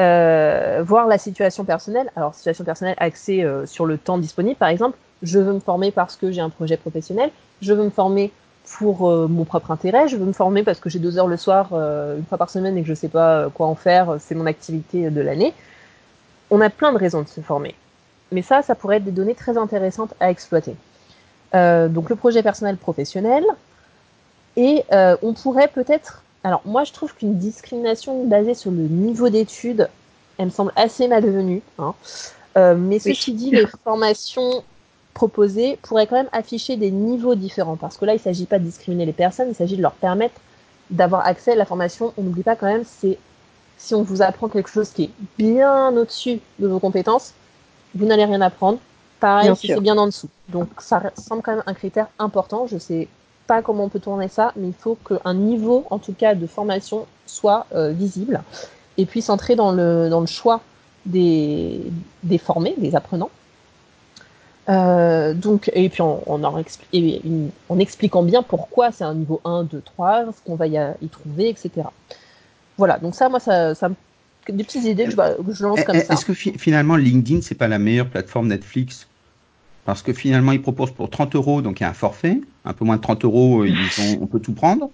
euh, 0.00 0.82
voir 0.84 1.06
la 1.06 1.16
situation 1.16 1.64
personnelle. 1.64 2.10
Alors, 2.16 2.34
situation 2.34 2.64
personnelle 2.64 2.96
axée 2.98 3.48
sur 3.66 3.86
le 3.86 3.98
temps 3.98 4.18
disponible, 4.18 4.56
par 4.56 4.68
exemple. 4.68 4.98
Je 5.22 5.38
veux 5.38 5.52
me 5.52 5.60
former 5.60 5.90
parce 5.90 6.16
que 6.16 6.32
j'ai 6.32 6.40
un 6.40 6.50
projet 6.50 6.76
professionnel. 6.76 7.30
Je 7.60 7.72
veux 7.72 7.84
me 7.84 7.90
former 7.90 8.32
pour 8.64 9.08
euh, 9.08 9.26
mon 9.28 9.44
propre 9.44 9.70
intérêt. 9.70 10.08
Je 10.08 10.16
veux 10.16 10.24
me 10.24 10.32
former 10.32 10.62
parce 10.62 10.80
que 10.80 10.88
j'ai 10.88 10.98
deux 10.98 11.18
heures 11.18 11.28
le 11.28 11.36
soir, 11.36 11.70
euh, 11.72 12.18
une 12.18 12.24
fois 12.24 12.38
par 12.38 12.50
semaine, 12.50 12.76
et 12.76 12.82
que 12.82 12.88
je 12.88 12.94
sais 12.94 13.08
pas 13.08 13.50
quoi 13.50 13.66
en 13.66 13.74
faire. 13.74 14.16
C'est 14.20 14.34
mon 14.34 14.46
activité 14.46 15.10
de 15.10 15.20
l'année. 15.20 15.54
On 16.50 16.60
a 16.60 16.70
plein 16.70 16.92
de 16.92 16.98
raisons 16.98 17.22
de 17.22 17.28
se 17.28 17.40
former. 17.40 17.74
Mais 18.30 18.42
ça, 18.42 18.62
ça 18.62 18.74
pourrait 18.74 18.96
être 18.96 19.04
des 19.04 19.12
données 19.12 19.34
très 19.34 19.56
intéressantes 19.58 20.14
à 20.20 20.30
exploiter. 20.30 20.74
donc, 21.54 22.08
le 22.08 22.16
projet 22.16 22.42
personnel 22.42 22.76
professionnel. 22.76 23.44
Et 24.56 24.84
on 25.22 25.32
pourrait 25.34 25.68
peut-être 25.68 26.22
alors 26.44 26.62
moi 26.64 26.84
je 26.84 26.92
trouve 26.92 27.14
qu'une 27.14 27.38
discrimination 27.38 28.24
basée 28.24 28.54
sur 28.54 28.70
le 28.70 28.82
niveau 28.82 29.28
d'études, 29.28 29.88
elle 30.38 30.46
me 30.46 30.50
semble 30.50 30.72
assez 30.76 31.08
malvenue. 31.08 31.62
Hein. 31.78 31.94
Euh, 32.56 32.74
mais 32.76 32.98
ceci 32.98 33.32
dit, 33.32 33.50
les 33.50 33.66
formations 33.84 34.64
proposées 35.14 35.78
pourraient 35.82 36.06
quand 36.06 36.16
même 36.16 36.28
afficher 36.32 36.76
des 36.76 36.90
niveaux 36.90 37.34
différents 37.34 37.76
parce 37.76 37.96
que 37.96 38.04
là 38.04 38.12
il 38.12 38.16
ne 38.16 38.22
s'agit 38.22 38.46
pas 38.46 38.58
de 38.58 38.64
discriminer 38.64 39.06
les 39.06 39.12
personnes, 39.12 39.48
il 39.48 39.54
s'agit 39.54 39.76
de 39.76 39.82
leur 39.82 39.92
permettre 39.92 40.40
d'avoir 40.90 41.26
accès 41.26 41.52
à 41.52 41.56
la 41.56 41.64
formation. 41.64 42.12
On 42.16 42.22
n'oublie 42.22 42.42
pas 42.42 42.56
quand 42.56 42.66
même, 42.66 42.84
c'est 42.84 43.18
si 43.78 43.94
on 43.94 44.02
vous 44.02 44.22
apprend 44.22 44.48
quelque 44.48 44.70
chose 44.70 44.90
qui 44.90 45.04
est 45.04 45.10
bien 45.38 45.96
au-dessus 45.96 46.40
de 46.58 46.66
vos 46.68 46.78
compétences, 46.78 47.34
vous 47.94 48.06
n'allez 48.06 48.24
rien 48.24 48.40
apprendre. 48.40 48.78
Pareil 49.20 49.54
si 49.56 49.68
c'est 49.68 49.80
bien 49.80 49.98
en 49.98 50.06
dessous. 50.06 50.28
Donc 50.48 50.68
ça 50.78 51.02
semble 51.16 51.42
quand 51.42 51.52
même 51.52 51.62
un 51.66 51.74
critère 51.74 52.08
important. 52.18 52.66
Je 52.66 52.78
sais 52.78 53.08
pas 53.46 53.62
comment 53.62 53.84
on 53.84 53.88
peut 53.88 54.00
tourner 54.00 54.28
ça, 54.28 54.52
mais 54.56 54.68
il 54.68 54.74
faut 54.74 54.96
qu'un 54.96 55.34
niveau, 55.34 55.84
en 55.90 55.98
tout 55.98 56.12
cas, 56.12 56.34
de 56.34 56.46
formation 56.46 57.06
soit 57.26 57.66
euh, 57.74 57.90
visible 57.90 58.42
et 58.98 59.06
puisse 59.06 59.30
entrer 59.30 59.56
dans 59.56 59.72
le, 59.72 60.08
dans 60.08 60.20
le 60.20 60.26
choix 60.26 60.60
des, 61.06 61.80
des 62.22 62.38
formés, 62.38 62.74
des 62.78 62.94
apprenants. 62.94 63.30
Euh, 64.68 65.34
donc, 65.34 65.70
et 65.74 65.88
puis 65.88 66.02
en, 66.02 66.22
en, 66.26 66.42
en, 66.44 67.78
expliquant 67.78 68.22
bien 68.22 68.42
pourquoi 68.42 68.92
c'est 68.92 69.02
un 69.04 69.14
niveau 69.14 69.40
1, 69.44 69.64
2, 69.64 69.82
3, 69.84 70.26
ce 70.26 70.40
qu'on 70.44 70.54
va 70.54 70.68
y, 70.68 70.78
y, 71.02 71.08
trouver, 71.08 71.48
etc. 71.48 71.88
Voilà, 72.78 72.98
donc 72.98 73.14
ça, 73.14 73.28
moi, 73.28 73.40
ça, 73.40 73.74
ça 73.74 73.90
des 74.48 74.64
petites 74.64 74.84
idées 74.84 75.04
que 75.04 75.10
je, 75.10 75.52
je 75.52 75.64
lance 75.64 75.84
comme 75.84 75.98
ça. 76.00 76.14
Est-ce 76.14 76.24
que 76.24 76.34
finalement 76.34 76.96
LinkedIn, 76.96 77.42
c'est 77.42 77.54
pas 77.54 77.68
la 77.68 77.78
meilleure 77.78 78.08
plateforme 78.08 78.48
Netflix? 78.48 79.06
Parce 79.84 80.02
que 80.02 80.12
finalement, 80.12 80.52
ils 80.52 80.62
proposent 80.62 80.92
pour 80.92 81.10
30 81.10 81.34
euros, 81.34 81.60
donc 81.60 81.80
il 81.80 81.82
y 81.82 81.86
a 81.86 81.90
un 81.90 81.94
forfait, 81.94 82.40
un 82.64 82.72
peu 82.72 82.84
moins 82.84 82.96
de 82.96 83.02
30 83.02 83.24
euros, 83.24 83.64
ils 83.64 83.76
on 84.20 84.26
peut 84.26 84.38
tout 84.38 84.52
prendre. 84.52 84.90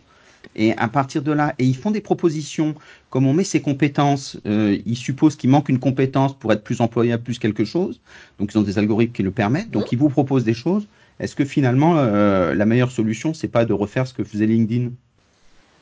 Et 0.57 0.77
à 0.77 0.89
partir 0.89 1.23
de 1.23 1.33
là, 1.33 1.55
et 1.59 1.65
ils 1.65 1.77
font 1.77 1.91
des 1.91 2.01
propositions, 2.01 2.75
comme 3.11 3.27
on 3.27 3.33
met 3.33 3.45
ses 3.45 3.61
compétences, 3.61 4.39
euh, 4.47 4.77
ils 4.87 4.97
supposent 4.97 5.37
qu'il 5.37 5.51
manque 5.51 5.69
une 5.69 5.79
compétence 5.79 6.35
pour 6.35 6.53
être 6.53 6.63
plus 6.63 6.81
employable, 6.81 7.23
plus 7.23 7.39
quelque 7.39 7.65
chose. 7.65 8.01
Donc 8.39 8.53
ils 8.53 8.59
ont 8.59 8.63
des 8.63 8.79
algorithmes 8.79 9.13
qui 9.13 9.23
le 9.23 9.31
permettent. 9.31 9.71
Donc 9.71 9.93
ils 9.93 9.99
vous 9.99 10.09
proposent 10.09 10.45
des 10.45 10.55
choses. 10.55 10.87
Est-ce 11.21 11.37
que 11.37 11.45
finalement, 11.45 11.95
euh, 11.97 12.55
la 12.55 12.67
meilleure 12.67 12.91
solution, 12.91 13.35
c'est 13.35 13.49
pas 13.49 13.65
de 13.65 13.73
refaire 13.73 14.07
ce 14.07 14.15
que 14.15 14.25
faisait 14.25 14.47
LinkedIn? 14.47 14.91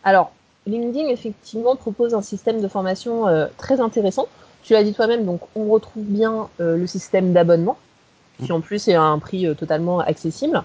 Alors, 0.05 0.33
LinkedIn, 0.67 1.09
effectivement, 1.09 1.77
propose 1.77 2.15
un 2.15 2.23
système 2.23 2.61
de 2.61 2.69
formation 2.69 3.29
euh, 3.29 3.47
très 3.57 3.81
intéressant. 3.81 4.27
Tu 4.63 4.73
l'as 4.73 4.83
dit 4.83 4.93
toi-même, 4.93 5.25
donc 5.25 5.41
on 5.55 5.67
retrouve 5.69 6.03
bien 6.05 6.49
le 6.59 6.87
système 6.89 7.33
d'abonnement 7.33 7.79
qui 8.43 8.51
en 8.51 8.61
plus 8.61 8.89
est 8.89 8.95
à 8.95 9.03
un 9.03 9.21
prix 9.21 9.47
totalement 9.57 10.01
accessible 10.01 10.65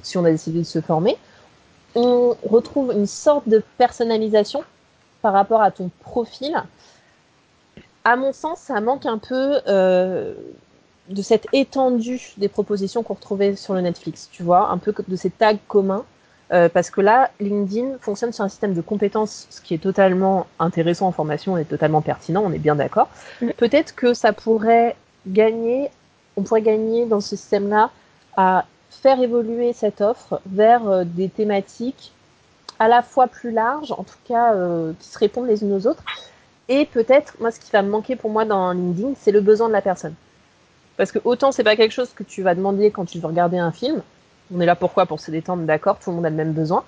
si 0.00 0.16
on 0.16 0.24
a 0.24 0.30
décidé 0.30 0.60
de 0.60 0.64
se 0.64 0.80
former. 0.80 1.16
On 1.94 2.36
retrouve 2.48 2.92
une 2.92 3.06
sorte 3.06 3.48
de 3.48 3.62
personnalisation 3.78 4.64
par 5.20 5.32
rapport 5.32 5.62
à 5.62 5.70
ton 5.70 5.90
profil. 6.00 6.54
À 8.04 8.16
mon 8.16 8.32
sens, 8.32 8.58
ça 8.60 8.80
manque 8.80 9.06
un 9.06 9.18
peu 9.18 9.60
euh, 9.68 10.34
de 11.08 11.22
cette 11.22 11.46
étendue 11.52 12.32
des 12.36 12.48
propositions 12.48 13.02
qu'on 13.02 13.14
retrouvait 13.14 13.54
sur 13.56 13.74
le 13.74 13.80
Netflix, 13.80 14.28
tu 14.32 14.42
vois, 14.42 14.70
un 14.70 14.78
peu 14.78 14.94
de 15.06 15.16
ces 15.16 15.30
tags 15.30 15.54
communs. 15.68 16.04
Euh, 16.52 16.68
parce 16.68 16.90
que 16.90 17.00
là, 17.00 17.30
LinkedIn 17.40 17.98
fonctionne 18.00 18.32
sur 18.32 18.44
un 18.44 18.48
système 18.48 18.74
de 18.74 18.82
compétences, 18.82 19.46
ce 19.48 19.60
qui 19.62 19.72
est 19.72 19.78
totalement 19.78 20.46
intéressant 20.58 21.06
en 21.06 21.12
formation 21.12 21.56
et 21.56 21.64
totalement 21.64 22.02
pertinent, 22.02 22.42
on 22.44 22.52
est 22.52 22.58
bien 22.58 22.74
d'accord. 22.74 23.08
Peut-être 23.56 23.94
que 23.94 24.12
ça 24.12 24.34
pourrait 24.34 24.96
gagner 25.26 25.90
on 26.36 26.42
pourrait 26.42 26.62
gagner 26.62 27.06
dans 27.06 27.20
ce 27.20 27.36
système-là 27.36 27.90
à 28.36 28.64
faire 29.00 29.20
évoluer 29.20 29.72
cette 29.72 30.00
offre 30.00 30.40
vers 30.46 30.88
euh, 30.88 31.04
des 31.04 31.28
thématiques 31.28 32.12
à 32.78 32.88
la 32.88 33.02
fois 33.02 33.26
plus 33.28 33.50
larges, 33.50 33.92
en 33.92 34.02
tout 34.02 34.18
cas 34.24 34.54
euh, 34.54 34.92
qui 34.98 35.08
se 35.08 35.18
répondent 35.18 35.46
les 35.46 35.62
unes 35.62 35.72
aux 35.72 35.86
autres. 35.86 36.02
Et 36.68 36.86
peut-être, 36.86 37.34
moi, 37.40 37.50
ce 37.50 37.60
qui 37.60 37.70
va 37.70 37.82
me 37.82 37.90
manquer 37.90 38.16
pour 38.16 38.30
moi 38.30 38.44
dans 38.44 38.72
LinkedIn, 38.72 39.12
c'est 39.20 39.32
le 39.32 39.40
besoin 39.40 39.68
de 39.68 39.72
la 39.72 39.82
personne. 39.82 40.14
Parce 40.96 41.12
que 41.12 41.18
autant 41.24 41.52
c'est 41.52 41.64
pas 41.64 41.76
quelque 41.76 41.92
chose 41.92 42.10
que 42.14 42.22
tu 42.22 42.42
vas 42.42 42.54
demander 42.54 42.90
quand 42.90 43.04
tu 43.04 43.18
veux 43.18 43.26
regarder 43.26 43.58
un 43.58 43.72
film. 43.72 44.02
On 44.54 44.60
est 44.60 44.66
là 44.66 44.76
pourquoi? 44.76 45.06
Pour 45.06 45.20
se 45.20 45.30
détendre, 45.30 45.64
d'accord, 45.64 45.98
tout 45.98 46.10
le 46.10 46.16
monde 46.16 46.26
a 46.26 46.30
le 46.30 46.36
même 46.36 46.52
besoin. 46.52 46.84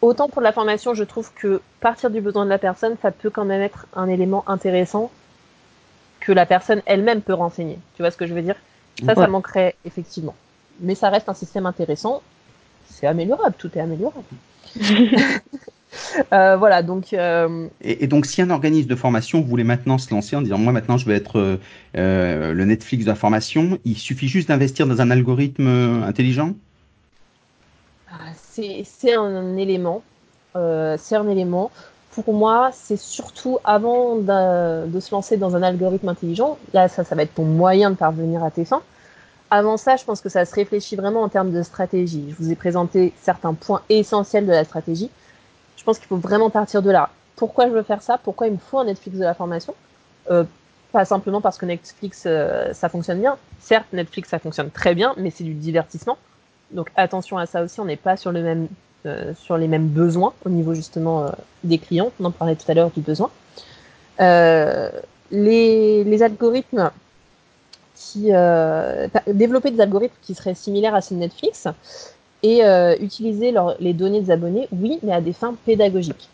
Autant 0.00 0.28
pour 0.28 0.42
la 0.42 0.52
formation, 0.52 0.94
je 0.94 1.04
trouve 1.04 1.32
que 1.34 1.60
partir 1.80 2.10
du 2.10 2.20
besoin 2.20 2.44
de 2.44 2.50
la 2.50 2.58
personne, 2.58 2.96
ça 3.02 3.10
peut 3.10 3.30
quand 3.30 3.44
même 3.44 3.62
être 3.62 3.86
un 3.96 4.08
élément 4.08 4.44
intéressant 4.46 5.10
que 6.20 6.32
la 6.32 6.46
personne 6.46 6.82
elle-même 6.86 7.22
peut 7.22 7.34
renseigner. 7.34 7.78
Tu 7.96 8.02
vois 8.02 8.10
ce 8.10 8.16
que 8.16 8.26
je 8.26 8.34
veux 8.34 8.42
dire? 8.42 8.56
Ça, 9.04 9.14
ça 9.14 9.26
manquerait 9.26 9.74
effectivement. 9.84 10.34
Mais 10.80 10.94
ça 10.94 11.10
reste 11.10 11.28
un 11.28 11.34
système 11.34 11.66
intéressant. 11.66 12.22
C'est 12.88 13.06
améliorable, 13.06 13.54
tout 13.58 13.70
est 13.76 13.80
améliorable. 13.80 14.24
euh, 16.32 16.56
voilà, 16.56 16.82
donc. 16.82 17.12
Euh... 17.12 17.68
Et, 17.82 18.04
et, 18.04 18.06
donc, 18.06 18.26
si 18.26 18.42
un 18.42 18.50
organisme 18.50 18.88
de 18.88 18.94
formation 18.94 19.40
voulait 19.40 19.64
maintenant 19.64 19.98
se 19.98 20.12
lancer 20.12 20.36
en 20.36 20.42
disant 20.42 20.58
moi 20.58 20.72
maintenant 20.72 20.96
je 20.96 21.06
vais 21.06 21.14
être 21.14 21.58
euh, 21.96 22.52
le 22.52 22.64
Netflix 22.64 23.04
de 23.04 23.10
la 23.10 23.16
formation, 23.16 23.78
il 23.84 23.96
suffit 23.96 24.28
juste 24.28 24.48
d'investir 24.48 24.86
dans 24.86 25.00
un 25.00 25.10
algorithme 25.10 26.02
intelligent? 26.06 26.54
Ah, 28.10 28.32
C'est 28.34 29.14
un 29.14 29.56
élément. 29.56 30.02
Euh, 30.54 30.96
c'est 30.98 31.16
un 31.16 31.28
élément 31.28 31.70
pour 32.22 32.32
moi, 32.32 32.70
c'est 32.72 32.96
surtout 32.96 33.58
avant 33.64 34.16
de, 34.16 34.86
de, 34.86 35.00
se 35.00 35.14
lancer 35.14 35.36
dans 35.36 35.54
un 35.54 35.62
algorithme 35.62 36.08
intelligent, 36.08 36.56
là, 36.72 36.88
ça, 36.88 37.04
ça 37.04 37.14
va 37.14 37.22
être 37.22 37.34
ton 37.34 37.44
moyen 37.44 37.90
de 37.90 37.96
parvenir 37.96 38.42
à 38.42 38.50
tes 38.50 38.64
fins. 38.64 38.82
Avant 39.50 39.76
ça, 39.76 39.96
je 39.96 40.04
pense 40.04 40.20
que 40.20 40.28
ça 40.28 40.44
se 40.44 40.54
réfléchit 40.54 40.96
vraiment 40.96 41.22
en 41.22 41.28
termes 41.28 41.52
de 41.52 41.62
stratégie. 41.62 42.24
Je 42.30 42.34
vous 42.42 42.50
ai 42.50 42.56
présenté 42.56 43.12
certains 43.22 43.54
points 43.54 43.82
essentiels 43.88 44.46
de 44.46 44.52
la 44.52 44.64
stratégie. 44.64 45.10
Je 45.76 45.84
pense 45.84 45.98
qu'il 45.98 46.08
faut 46.08 46.16
vraiment 46.16 46.50
partir 46.50 46.82
de 46.82 46.90
là. 46.90 47.10
Pourquoi 47.36 47.66
je 47.66 47.72
veux 47.72 47.82
faire 47.82 48.02
ça? 48.02 48.18
Pourquoi 48.18 48.48
il 48.48 48.54
me 48.54 48.58
faut 48.58 48.78
un 48.78 48.84
Netflix 48.84 49.18
de 49.18 49.24
la 49.24 49.34
formation? 49.34 49.74
Euh, 50.30 50.44
Pas 50.92 51.04
simplement 51.04 51.40
parce 51.40 51.58
que 51.58 51.66
Netflix, 51.66 52.24
euh, 52.26 52.72
ça 52.72 52.88
fonctionne 52.88 53.20
bien. 53.20 53.36
Certes, 53.60 53.86
Netflix, 53.92 54.30
ça 54.30 54.38
fonctionne 54.38 54.70
très 54.70 54.94
bien, 54.94 55.14
mais 55.16 55.30
c'est 55.30 55.44
du 55.44 55.54
divertissement. 55.54 56.16
Donc 56.70 56.90
attention 56.96 57.38
à 57.38 57.46
ça 57.46 57.62
aussi, 57.62 57.78
on 57.80 57.84
n'est 57.84 57.96
pas 57.96 58.16
sur 58.16 58.32
le 58.32 58.42
même 58.42 58.68
euh, 59.06 59.34
sur 59.34 59.56
les 59.56 59.68
mêmes 59.68 59.86
besoins 59.86 60.32
au 60.44 60.48
niveau 60.48 60.74
justement 60.74 61.24
euh, 61.24 61.28
des 61.62 61.78
clients. 61.78 62.10
On 62.18 62.24
en 62.24 62.30
parlait 62.32 62.56
tout 62.56 62.68
à 62.68 62.74
l'heure 62.74 62.90
du 62.90 63.00
besoin. 63.00 63.30
Euh, 64.20 64.90
les, 65.30 66.02
les, 66.02 66.22
algorithmes 66.24 66.90
qui 67.96 68.30
développer 69.26 69.70
des 69.70 69.80
algorithmes 69.80 70.14
qui 70.22 70.34
seraient 70.34 70.54
similaires 70.54 70.94
à 70.94 71.00
ceux 71.00 71.14
de 71.14 71.20
Netflix 71.20 71.66
et 72.42 72.60
utiliser 73.00 73.50
leur, 73.50 73.74
les 73.80 73.94
données 73.94 74.20
des 74.20 74.30
abonnés, 74.30 74.68
oui, 74.70 74.98
mais 75.02 75.12
à 75.12 75.20
des 75.20 75.32
fins 75.32 75.54
pédagogiques. 75.64 76.28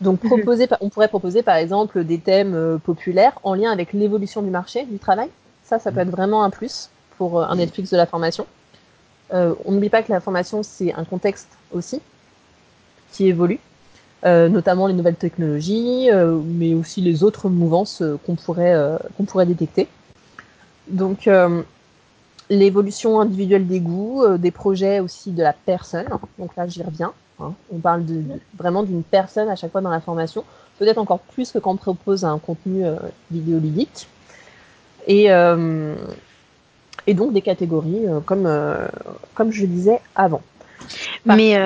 Donc 0.00 0.22
mhm. 0.22 0.28
proposer, 0.28 0.68
on 0.80 0.90
pourrait 0.90 1.08
proposer 1.08 1.42
par 1.42 1.56
exemple 1.56 2.04
des 2.04 2.18
thèmes 2.18 2.78
populaires 2.84 3.38
en 3.42 3.54
lien 3.54 3.72
avec 3.72 3.92
l'évolution 3.92 4.42
du 4.42 4.50
marché 4.50 4.84
du 4.84 4.98
travail. 4.98 5.28
Ça, 5.64 5.78
ça 5.78 5.90
peut 5.90 6.00
être 6.00 6.10
vraiment 6.10 6.44
un 6.44 6.50
plus 6.50 6.90
pour 7.16 7.42
un 7.42 7.56
Netflix 7.56 7.90
de 7.90 7.96
la 7.96 8.06
formation. 8.06 8.46
Euh, 9.32 9.54
on 9.64 9.72
n'oublie 9.72 9.90
pas 9.90 10.02
que 10.02 10.12
la 10.12 10.20
formation, 10.20 10.62
c'est 10.62 10.92
un 10.94 11.04
contexte 11.04 11.48
aussi 11.72 12.00
qui 13.12 13.28
évolue, 13.28 13.60
euh, 14.24 14.48
notamment 14.48 14.86
les 14.86 14.94
nouvelles 14.94 15.16
technologies, 15.16 16.10
euh, 16.10 16.38
mais 16.44 16.74
aussi 16.74 17.00
les 17.00 17.22
autres 17.22 17.48
mouvances 17.48 18.02
qu'on 18.24 18.34
pourrait, 18.34 18.74
qu'on 19.16 19.24
pourrait 19.24 19.46
détecter. 19.46 19.88
Donc, 20.88 21.28
l'évolution 22.50 23.20
individuelle 23.20 23.66
des 23.66 23.80
goûts, 23.80 24.22
euh, 24.22 24.38
des 24.38 24.50
projets 24.50 25.00
aussi 25.00 25.32
de 25.32 25.42
la 25.42 25.52
personne. 25.52 26.06
Donc 26.38 26.56
là, 26.56 26.66
j'y 26.66 26.82
reviens. 26.82 27.12
Hein. 27.40 27.52
On 27.72 27.78
parle 27.78 28.04
de, 28.04 28.22
vraiment 28.56 28.82
d'une 28.82 29.02
personne 29.02 29.48
à 29.48 29.56
chaque 29.56 29.72
fois 29.72 29.80
dans 29.80 29.90
la 29.90 30.00
formation, 30.00 30.44
peut-être 30.78 30.98
encore 30.98 31.20
plus 31.20 31.52
que 31.52 31.58
quand 31.58 31.72
on 31.72 31.76
propose 31.76 32.24
un 32.24 32.38
contenu 32.38 32.84
euh, 32.84 32.96
vidéoludique. 33.30 34.08
Et, 35.06 35.30
euh, 35.30 35.94
et 37.06 37.14
donc 37.14 37.32
des 37.32 37.40
catégories, 37.40 38.04
comme, 38.26 38.46
comme 39.34 39.50
je 39.50 39.62
le 39.62 39.68
disais 39.68 40.00
avant. 40.14 40.42
Mais 41.24 41.56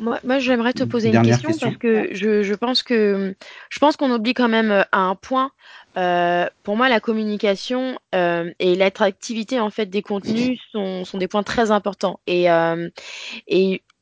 moi, 0.00 0.18
moi 0.24 0.38
j'aimerais 0.40 0.72
te 0.72 0.82
poser 0.82 1.10
une 1.10 1.22
question, 1.22 1.50
parce 1.60 1.76
que 1.76 2.08
je, 2.12 2.42
je 2.42 2.54
pense 2.54 2.82
que 2.82 3.36
je 3.68 3.78
pense 3.78 3.96
qu'on 3.96 4.10
oublie 4.10 4.34
quand 4.34 4.48
même 4.48 4.84
un 4.90 5.14
point 5.14 5.52
euh, 5.98 6.46
pour 6.62 6.76
moi, 6.76 6.88
la 6.88 7.00
communication 7.00 7.98
euh, 8.14 8.52
et 8.60 8.76
l'attractivité 8.76 9.58
en 9.58 9.70
fait 9.70 9.86
des 9.86 10.02
contenus 10.02 10.60
sont, 10.70 11.04
sont, 11.04 11.18
des 11.18 11.26
points 11.26 11.42
très 11.42 11.70
importants. 11.70 12.20
Et, 12.26 12.50
euh, 12.50 12.88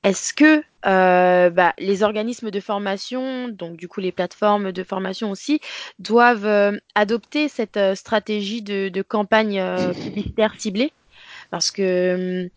est-ce 0.02 0.32
que 0.32 0.62
bah, 0.84 1.72
les 1.78 2.02
organismes 2.02 2.50
de 2.50 2.60
formation, 2.60 3.48
donc 3.48 3.76
du 3.76 3.88
coup 3.88 4.00
les 4.00 4.12
plateformes 4.12 4.70
de 4.70 4.84
formation 4.84 5.30
aussi, 5.30 5.60
doivent 5.98 6.78
adopter 6.94 7.48
cette 7.48 7.78
stratégie 7.94 8.62
de, 8.62 9.02
campagne 9.02 9.60
publicitaire 9.94 10.54
ciblée? 10.58 10.92
Parce 11.50 11.70
que 11.70 12.48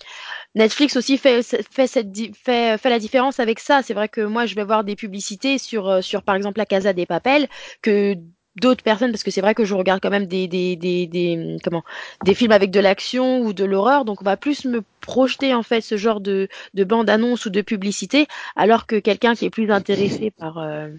Netflix 0.54 0.96
aussi 0.98 1.18
fait, 1.18 1.42
fait 1.44 2.90
la 2.90 3.00
différence 3.00 3.40
avec 3.40 3.60
ça. 3.60 3.82
C'est 3.84 3.94
vrai 3.94 4.10
que 4.10 4.22
moi, 4.22 4.46
je 4.46 4.56
vais 4.56 4.64
voir 4.64 4.84
des 4.84 4.96
publicités 4.96 5.58
sur, 5.58 6.04
sur 6.04 6.22
par 6.24 6.36
exemple 6.36 6.58
la 6.58 6.66
Casa 6.66 6.94
des 6.94 7.06
Papels 7.06 7.48
que 7.82 8.16
d'autres 8.60 8.84
personnes 8.84 9.12
parce 9.12 9.24
que 9.24 9.32
c'est 9.32 9.42
vrai 9.42 9.56
que 9.56 9.66
je 9.66 9.74
regarde 9.74 10.00
quand 10.02 10.10
même 10.10 10.26
des, 10.26 10.48
des, 10.48 10.76
des, 10.76 11.58
comment 11.64 11.84
des 12.24 12.34
films 12.34 12.52
avec 12.52 12.72
de 12.72 12.80
l'action 12.80 13.42
ou 13.42 13.54
de 13.54 13.66
l'horreur. 13.66 14.06
Donc 14.06 14.22
on 14.22 14.26
va 14.26 14.38
plus 14.38 14.66
me 14.66 14.84
projeter 15.02 15.54
en 15.54 15.64
fait 15.64 15.82
ce 15.82 15.98
genre 15.98 16.22
de, 16.22 16.48
de 16.74 16.84
bande 16.84 17.10
annonce 17.10 17.46
ou 17.46 17.50
de 17.50 17.62
publicité 17.62 18.28
alors 18.56 18.86
que 18.86 18.98
quelqu'un 18.98 19.36
qui 19.36 19.46
est 19.46 19.50
plus 19.50 19.72
intéressé 19.72 20.32
par 20.32 20.58
euh, 20.60 20.90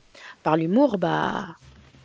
par 0.43 0.57
l'humour 0.57 0.99
bah 0.99 1.47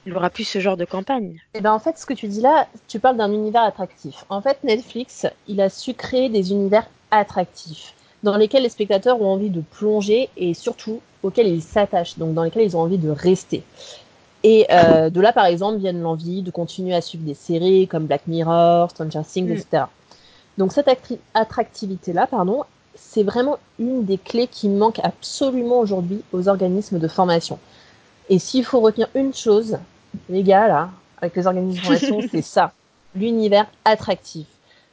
il 0.08 0.16
aura 0.16 0.30
plus 0.30 0.43
ce 0.43 0.60
genre 0.60 0.78
de 0.78 0.86
campagne. 0.86 1.41
Et 1.56 1.58
eh 1.58 1.62
ben 1.62 1.74
en 1.74 1.80
fait 1.80 1.97
ce 1.97 2.06
que 2.06 2.14
tu 2.14 2.28
dis 2.28 2.41
là 2.41 2.68
tu 2.88 2.99
parles 2.99 3.18
d'un 3.18 3.32
univers 3.32 3.64
attractif. 3.64 4.26
En 4.30 4.41
fait 4.41 4.64
Netflix 4.64 5.26
il 5.47 5.62
a 5.62 5.70
su 5.70 5.93
créer 5.93 6.30
des 6.30 6.51
univers 6.51 6.88
attractifs 7.12 7.93
dans 8.24 8.38
lesquels 8.38 8.64
les 8.64 8.70
spectateurs 8.70 9.22
ont 9.22 9.28
envie 9.28 9.49
de 9.49 9.62
plonger 9.62 10.30
et 10.36 10.53
surtout 10.53 11.01
auxquels 11.24 11.47
ils 11.47 11.62
s'attachent 11.62 12.18
donc 12.18 12.34
dans 12.34 12.43
lesquels 12.43 12.64
ils 12.64 12.78
ont 12.78 12.82
envie 12.82 12.97
de 12.97 13.10
rester 13.10 13.64
et 14.48 14.68
euh, 14.70 15.10
de 15.10 15.22
là, 15.22 15.34
par 15.34 15.48
exemple, 15.48 15.80
viennent 15.80 16.04
l'envie 16.04 16.43
de 16.43 16.52
continuer 16.52 16.93
à 16.93 17.02
suivre 17.02 17.24
des 17.24 17.34
séries 17.34 17.88
comme 17.88 18.06
Black 18.06 18.28
Mirror, 18.28 18.91
Stranger 18.91 19.24
Things, 19.28 19.50
etc. 19.50 19.86
Mm. 19.86 20.60
Donc 20.60 20.72
cette 20.72 20.88
attractivité-là, 21.34 22.28
pardon, 22.28 22.64
c'est 22.93 23.24
vraiment 23.24 23.58
une 23.80 24.06
des 24.06 24.20
clés 24.20 24.46
qui 24.46 24.70
manque 24.70 25.00
absolument 25.02 25.80
aujourd'hui 25.80 26.22
aux 26.32 26.48
organismes 26.48 27.00
de 27.00 27.08
formation. 27.08 27.58
Et 28.30 28.38
s'il 28.38 28.64
faut 28.64 28.82
retenir 28.82 29.08
une 29.16 29.34
chose, 29.34 29.80
les 30.30 30.43
gars, 30.43 30.68
là, 30.68 30.89
avec 31.24 31.36
les 31.36 31.48
organismes 31.48 31.80
de 31.80 31.84
formation, 31.84 32.20
c'est 32.32 32.43
ça, 32.43 32.72
l'univers 33.16 33.66
attractif. 33.84 34.46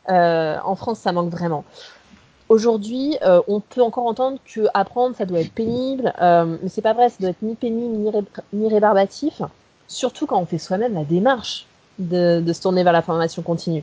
Euh, 0.09 0.57
en 0.65 0.77
France, 0.77 1.01
ça 1.01 1.13
manque 1.13 1.31
vraiment. 1.31 1.67
Aujourd'hui, 2.53 3.17
euh, 3.23 3.41
on 3.49 3.61
peut 3.61 3.81
encore 3.81 4.05
entendre 4.05 4.37
que 4.45 4.67
apprendre, 4.75 5.17
ça 5.17 5.25
doit 5.25 5.41
être 5.41 5.55
pénible, 5.55 6.13
euh, 6.21 6.59
mais 6.63 6.69
c'est 6.69 6.83
pas 6.83 6.93
vrai, 6.93 7.09
ça 7.09 7.17
doit 7.19 7.31
être 7.31 7.41
ni 7.41 7.55
pénible 7.55 8.13
ni, 8.53 8.69
rébarbatif, 8.69 9.41
surtout 9.89 10.27
quand 10.27 10.39
on 10.39 10.45
fait 10.45 10.59
soi-même 10.59 10.93
la 10.93 11.05
démarche 11.05 11.65
de, 11.99 12.45
se 12.53 12.61
tourner 12.61 12.85
vers 12.85 12.93
la 12.93 13.01
formation 13.01 13.41
continue. 13.41 13.83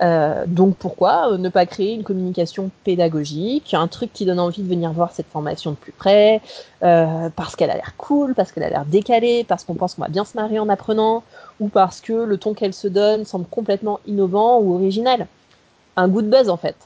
Euh, 0.00 0.44
donc 0.46 0.76
pourquoi 0.76 1.36
ne 1.36 1.50
pas 1.50 1.66
créer 1.66 1.92
une 1.92 2.02
communication 2.02 2.70
pédagogique, 2.84 3.74
un 3.74 3.86
truc 3.86 4.14
qui 4.14 4.24
donne 4.24 4.40
envie 4.40 4.62
de 4.62 4.68
venir 4.68 4.92
voir 4.92 5.12
cette 5.12 5.28
formation 5.28 5.72
de 5.72 5.76
plus 5.76 5.92
près, 5.92 6.40
parce 6.80 7.54
qu'elle 7.54 7.70
a 7.70 7.74
l'air 7.74 7.96
cool, 7.98 8.34
parce 8.34 8.50
qu'elle 8.50 8.64
a 8.64 8.70
l'air 8.70 8.86
décalée, 8.86 9.44
parce 9.46 9.62
qu'on 9.62 9.74
pense 9.74 9.96
qu'on 9.96 10.02
va 10.02 10.08
bien 10.08 10.24
se 10.24 10.38
marier 10.38 10.58
en 10.58 10.70
apprenant, 10.70 11.22
ou 11.60 11.68
parce 11.68 12.00
que 12.00 12.14
le 12.14 12.38
ton 12.38 12.54
qu'elle 12.54 12.72
se 12.72 12.88
donne 12.88 13.26
semble 13.26 13.44
complètement 13.44 14.00
innovant 14.06 14.58
ou 14.58 14.74
original. 14.74 15.26
Un 15.98 16.08
goût 16.08 16.22
de 16.22 16.28
buzz 16.30 16.48
en 16.48 16.56
fait 16.56 16.76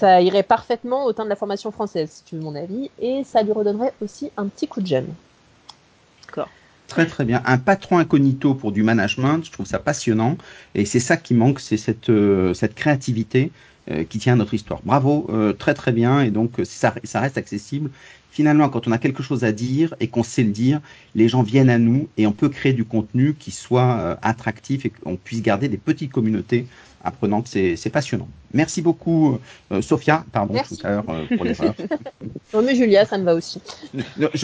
ça 0.00 0.22
irait 0.22 0.42
parfaitement 0.42 1.04
au 1.04 1.12
teint 1.12 1.24
de 1.24 1.28
la 1.28 1.36
formation 1.36 1.70
française, 1.70 2.10
si 2.10 2.24
tu 2.24 2.36
veux 2.36 2.40
mon 2.40 2.54
avis, 2.54 2.90
et 3.00 3.22
ça 3.24 3.42
lui 3.42 3.52
redonnerait 3.52 3.92
aussi 4.00 4.30
un 4.38 4.46
petit 4.46 4.66
coup 4.66 4.80
de 4.80 4.86
jeune. 4.86 5.08
D'accord. 6.26 6.48
Très 6.88 7.06
très 7.06 7.24
bien. 7.26 7.42
Un 7.44 7.58
patron 7.58 7.98
incognito 7.98 8.54
pour 8.54 8.72
du 8.72 8.82
management, 8.82 9.44
je 9.44 9.52
trouve 9.52 9.66
ça 9.66 9.78
passionnant, 9.78 10.38
et 10.74 10.86
c'est 10.86 11.00
ça 11.00 11.18
qui 11.18 11.34
manque, 11.34 11.60
c'est 11.60 11.76
cette, 11.76 12.08
euh, 12.08 12.54
cette 12.54 12.74
créativité 12.74 13.52
euh, 13.90 14.04
qui 14.04 14.18
tient 14.18 14.32
à 14.32 14.36
notre 14.36 14.54
histoire. 14.54 14.80
Bravo, 14.84 15.26
euh, 15.28 15.52
très 15.52 15.74
très 15.74 15.92
bien, 15.92 16.22
et 16.22 16.30
donc 16.30 16.52
ça, 16.64 16.94
ça 17.04 17.20
reste 17.20 17.36
accessible. 17.36 17.90
Finalement, 18.30 18.70
quand 18.70 18.88
on 18.88 18.92
a 18.92 18.98
quelque 18.98 19.22
chose 19.22 19.44
à 19.44 19.52
dire 19.52 19.94
et 20.00 20.08
qu'on 20.08 20.22
sait 20.22 20.44
le 20.44 20.52
dire, 20.52 20.80
les 21.14 21.28
gens 21.28 21.42
viennent 21.42 21.68
à 21.68 21.78
nous 21.78 22.08
et 22.16 22.26
on 22.26 22.32
peut 22.32 22.48
créer 22.48 22.72
du 22.72 22.84
contenu 22.84 23.34
qui 23.34 23.50
soit 23.50 24.18
attractif 24.22 24.86
et 24.86 24.90
qu'on 24.90 25.16
puisse 25.16 25.42
garder 25.42 25.68
des 25.68 25.78
petites 25.78 26.12
communautés 26.12 26.68
apprenante. 27.02 27.46
C'est 27.48 27.90
passionnant. 27.90 28.28
Merci 28.52 28.82
beaucoup, 28.82 29.38
euh, 29.72 29.82
Sophia. 29.82 30.24
Pardon 30.32 30.54
tout 30.66 30.76
à 30.82 30.90
l'heure 30.90 31.04
euh, 31.08 31.26
pour 31.36 31.44
l'erreur. 31.44 31.74
non, 32.54 32.62
mais 32.62 32.74
Julia, 32.74 33.04
ça 33.04 33.18
me 33.18 33.24
va 33.24 33.34
aussi. 33.34 33.60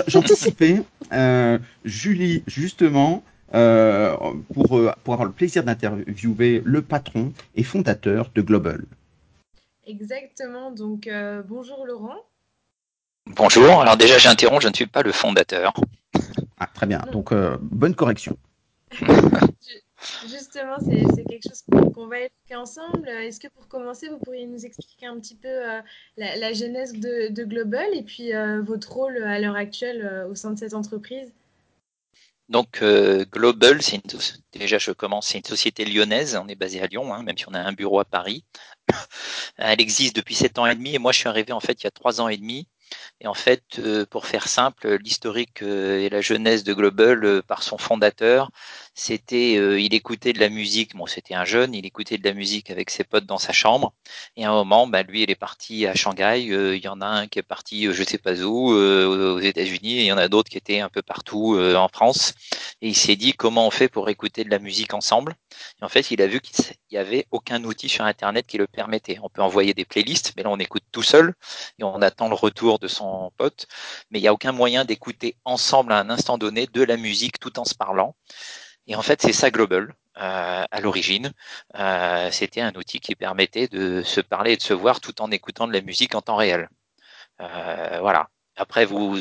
J'anticipais. 0.07 0.83
Euh, 1.13 1.59
Julie, 1.85 2.43
justement, 2.47 3.23
euh, 3.55 4.17
pour, 4.55 4.81
pour 5.05 5.15
avoir 5.15 5.25
le 5.25 5.33
plaisir 5.33 5.65
d'interviewer 5.65 6.63
le 6.65 6.83
patron 6.83 7.33
et 7.55 7.63
fondateur 7.63 8.31
de 8.35 8.43
Global. 8.43 8.85
Exactement. 9.87 10.71
Donc, 10.71 11.09
bonjour 11.47 11.87
Laurent. 11.87 12.17
Bonjour. 13.27 13.81
Alors 13.81 13.97
déjà, 13.97 14.19
j'interromps, 14.19 14.63
je 14.63 14.69
ne 14.69 14.75
suis 14.75 14.87
pas 14.87 15.03
le 15.03 15.13
fondateur. 15.13 15.75
Ah, 16.59 16.69
très 16.73 16.87
bien. 16.87 17.05
Donc, 17.13 17.33
bonne 17.61 17.95
correction. 17.95 18.37
Justement, 20.29 20.77
c'est 20.81 21.25
quelque 21.25 21.49
chose 21.49 21.63
qu'on 21.95 22.07
va 22.07 22.19
évoquer 22.19 22.55
ensemble. 22.55 23.09
Est-ce 23.09 23.41
que 23.41 23.49
pour 23.49 23.67
commencer, 23.69 24.09
vous 24.09 24.19
pourriez 24.19 24.47
nous 24.47 24.65
expliquer 24.67 25.07
un 25.07 25.19
petit 25.19 25.35
peu 25.35 25.49
euh, 25.49 25.81
la, 26.17 26.53
genèse 26.53 26.93
de, 26.93 27.45
Global 27.45 27.89
et 27.95 28.03
puis 28.03 28.35
euh, 28.35 28.61
votre 28.63 28.93
rôle 28.93 29.23
à 29.23 29.39
l'heure 29.39 29.57
actuelle 29.57 30.05
euh, 30.05 30.29
au 30.29 30.35
sein 30.35 30.51
de 30.51 30.59
cette 30.59 30.75
entreprise? 30.75 31.33
Donc 32.49 32.81
Global, 33.33 33.81
déjà 34.53 34.79
je 34.79 34.93
commence, 34.93 35.27
c'est 35.27 35.39
une 35.39 35.45
société 35.45 35.85
lyonnaise, 35.85 36.39
on 36.41 36.47
est 36.47 36.55
basé 36.55 36.81
à 36.81 36.87
Lyon, 36.87 37.13
hein, 37.13 37.25
même 37.25 37.37
si 37.37 37.49
on 37.49 37.55
a 37.55 37.59
un 37.59 37.73
bureau 37.73 37.99
à 37.99 38.05
Paris. 38.05 38.45
Elle 39.57 39.81
existe 39.81 40.15
depuis 40.15 40.37
sept 40.37 40.57
ans 40.61 40.67
et 40.67 40.77
demi 40.77 40.95
et 40.95 40.99
moi 40.99 41.11
je 41.11 41.19
suis 41.19 41.29
arrivé 41.29 41.53
en 41.53 41.59
fait 41.59 41.83
il 41.83 41.85
y 41.85 41.89
a 41.89 41.91
trois 41.91 42.21
ans 42.21 42.29
et 42.29 42.37
demi 42.37 42.69
et 43.21 43.27
en 43.27 43.35
fait, 43.35 43.79
euh, 43.79 44.07
pour 44.07 44.27
faire 44.27 44.49
simple, 44.49 44.97
l'historique 44.99 45.63
euh, 45.63 45.99
et 46.01 46.09
la 46.09 46.21
jeunesse 46.21 46.65
de 46.65 46.73
Global 46.75 47.25
euh, 47.25 47.43
par 47.43 47.63
son 47.63 47.79
fondateur, 47.79 48.51
c'était, 48.97 49.53
il 49.81 49.95
écoutait 49.95 50.33
de 50.33 50.41
la 50.41 50.49
musique. 50.49 50.97
Bon, 50.97 51.07
c'était 51.07 51.35
un 51.35 51.45
jeune, 51.45 51.75
il 51.75 51.87
écoutait 51.87 52.19
de 52.19 52.25
la 52.25 52.33
musique 52.33 52.71
avec 52.71 52.91
ses 52.91 53.05
potes 53.05 53.27
dans 53.27 53.39
sa 53.39 53.53
chambre. 53.53 53.93
Et 54.37 54.45
à 54.45 54.51
un 54.51 54.55
moment, 54.55 54.87
bah, 54.87 55.03
lui, 55.03 55.23
il 55.23 55.31
est 55.31 55.37
parti 55.37 55.87
à 55.87 55.95
Shanghai. 55.95 56.43
il 56.43 56.83
y 56.85 56.89
en 56.89 57.01
a 57.01 57.07
un 57.07 57.27
qui 57.29 57.39
est 57.39 57.43
parti, 57.43 57.93
je 57.93 58.03
sais 58.03 58.19
pas 58.19 58.35
où, 58.41 58.71
aux 58.73 59.39
États-Unis, 59.41 59.99
il 60.01 60.05
y 60.05 60.13
en 60.13 60.19
a 60.19 60.29
d'autres 60.29 60.51
qui 60.51 60.59
étaient 60.59 60.81
un 60.81 60.89
peu 60.89 61.03
partout 61.03 61.59
en 61.59 61.89
France. 61.89 62.35
Et 62.83 62.89
il 62.89 62.97
s'est 62.97 63.17
dit 63.17 63.33
comment 63.33 63.67
on 63.67 63.71
fait 63.71 63.89
pour 63.89 64.09
écouter 64.09 64.45
de 64.45 64.51
la 64.51 64.59
musique 64.59 64.95
ensemble? 64.95 65.37
Et 65.81 65.85
en 65.85 65.89
fait, 65.89 66.11
il 66.11 66.21
a 66.23 66.27
vu 66.27 66.41
qu'il 66.41 66.65
n'y 66.93 66.99
avait 66.99 67.27
aucun 67.31 67.63
outil 67.65 67.89
sur 67.89 68.05
Internet 68.05 68.47
qui 68.47 68.59
le 68.59 68.67
permettait. 68.67 69.19
On 69.23 69.29
peut 69.29 69.43
envoyer 69.43 69.75
des 69.75 69.85
playlists, 69.85 70.33
mais 70.37 70.43
là, 70.43 70.51
on 70.51 70.59
écoute 70.59 70.85
tout 70.93 71.03
seul 71.03 71.35
et 71.79 71.85
on 71.85 72.03
attend 72.03 72.29
le 72.29 72.35
retour 72.35 72.79
de 72.79 72.89
son 72.89 73.31
pote. 73.37 73.67
Mais 74.11 74.19
il 74.19 74.23
n'y 74.23 74.29
a 74.29 74.33
aucun 74.33 74.53
moyen 74.53 74.85
d'écouter 74.85 75.37
ensemble 75.45 75.93
à 75.93 75.99
un 75.99 76.11
instant 76.11 76.39
donné 76.39 76.67
de 76.67 76.83
la 76.83 76.97
musique 76.97 77.39
tout 77.39 77.59
en 77.59 77.65
se 77.65 77.75
parlant. 77.75 78.15
Et 78.87 78.95
en 78.97 79.03
fait, 79.03 79.21
c'est 79.23 79.33
ça 79.33 79.51
Global. 79.51 79.95
Euh, 80.19 80.65
à 80.71 80.81
l'origine, 80.81 81.33
euh, 81.79 82.31
c'était 82.31 82.63
un 82.63 82.73
outil 82.75 83.01
qui 83.01 83.15
permettait 83.15 83.69
de 83.69 84.03
se 84.03 84.21
parler 84.23 84.53
et 84.53 84.57
de 84.57 84.63
se 84.63 84.73
voir 84.73 85.01
tout 85.01 85.21
en 85.21 85.31
écoutant 85.31 85.69
de 85.69 85.73
la 85.75 85.83
musique 85.83 86.15
en 86.15 86.23
temps 86.23 86.37
réel. 86.37 86.69
Euh, 87.41 87.99
voilà. 88.01 88.29
Après, 88.57 88.87
vous 88.87 89.21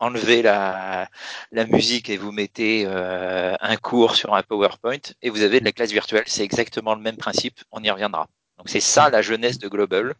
enlevez 0.00 0.42
la, 0.42 1.08
la 1.52 1.66
musique 1.66 2.10
et 2.10 2.16
vous 2.16 2.32
mettez 2.32 2.84
euh, 2.86 3.54
un 3.60 3.76
cours 3.76 4.16
sur 4.16 4.34
un 4.34 4.42
PowerPoint 4.42 4.98
et 5.22 5.30
vous 5.30 5.42
avez 5.42 5.60
de 5.60 5.64
la 5.64 5.72
classe 5.72 5.92
virtuelle. 5.92 6.24
C'est 6.26 6.44
exactement 6.44 6.94
le 6.96 7.00
même 7.02 7.16
principe. 7.16 7.60
On 7.70 7.82
y 7.84 7.90
reviendra. 7.90 8.26
Donc 8.58 8.70
c'est 8.70 8.80
ça 8.80 9.10
la 9.10 9.20
jeunesse 9.20 9.58
de 9.58 9.68
Global. 9.68 10.14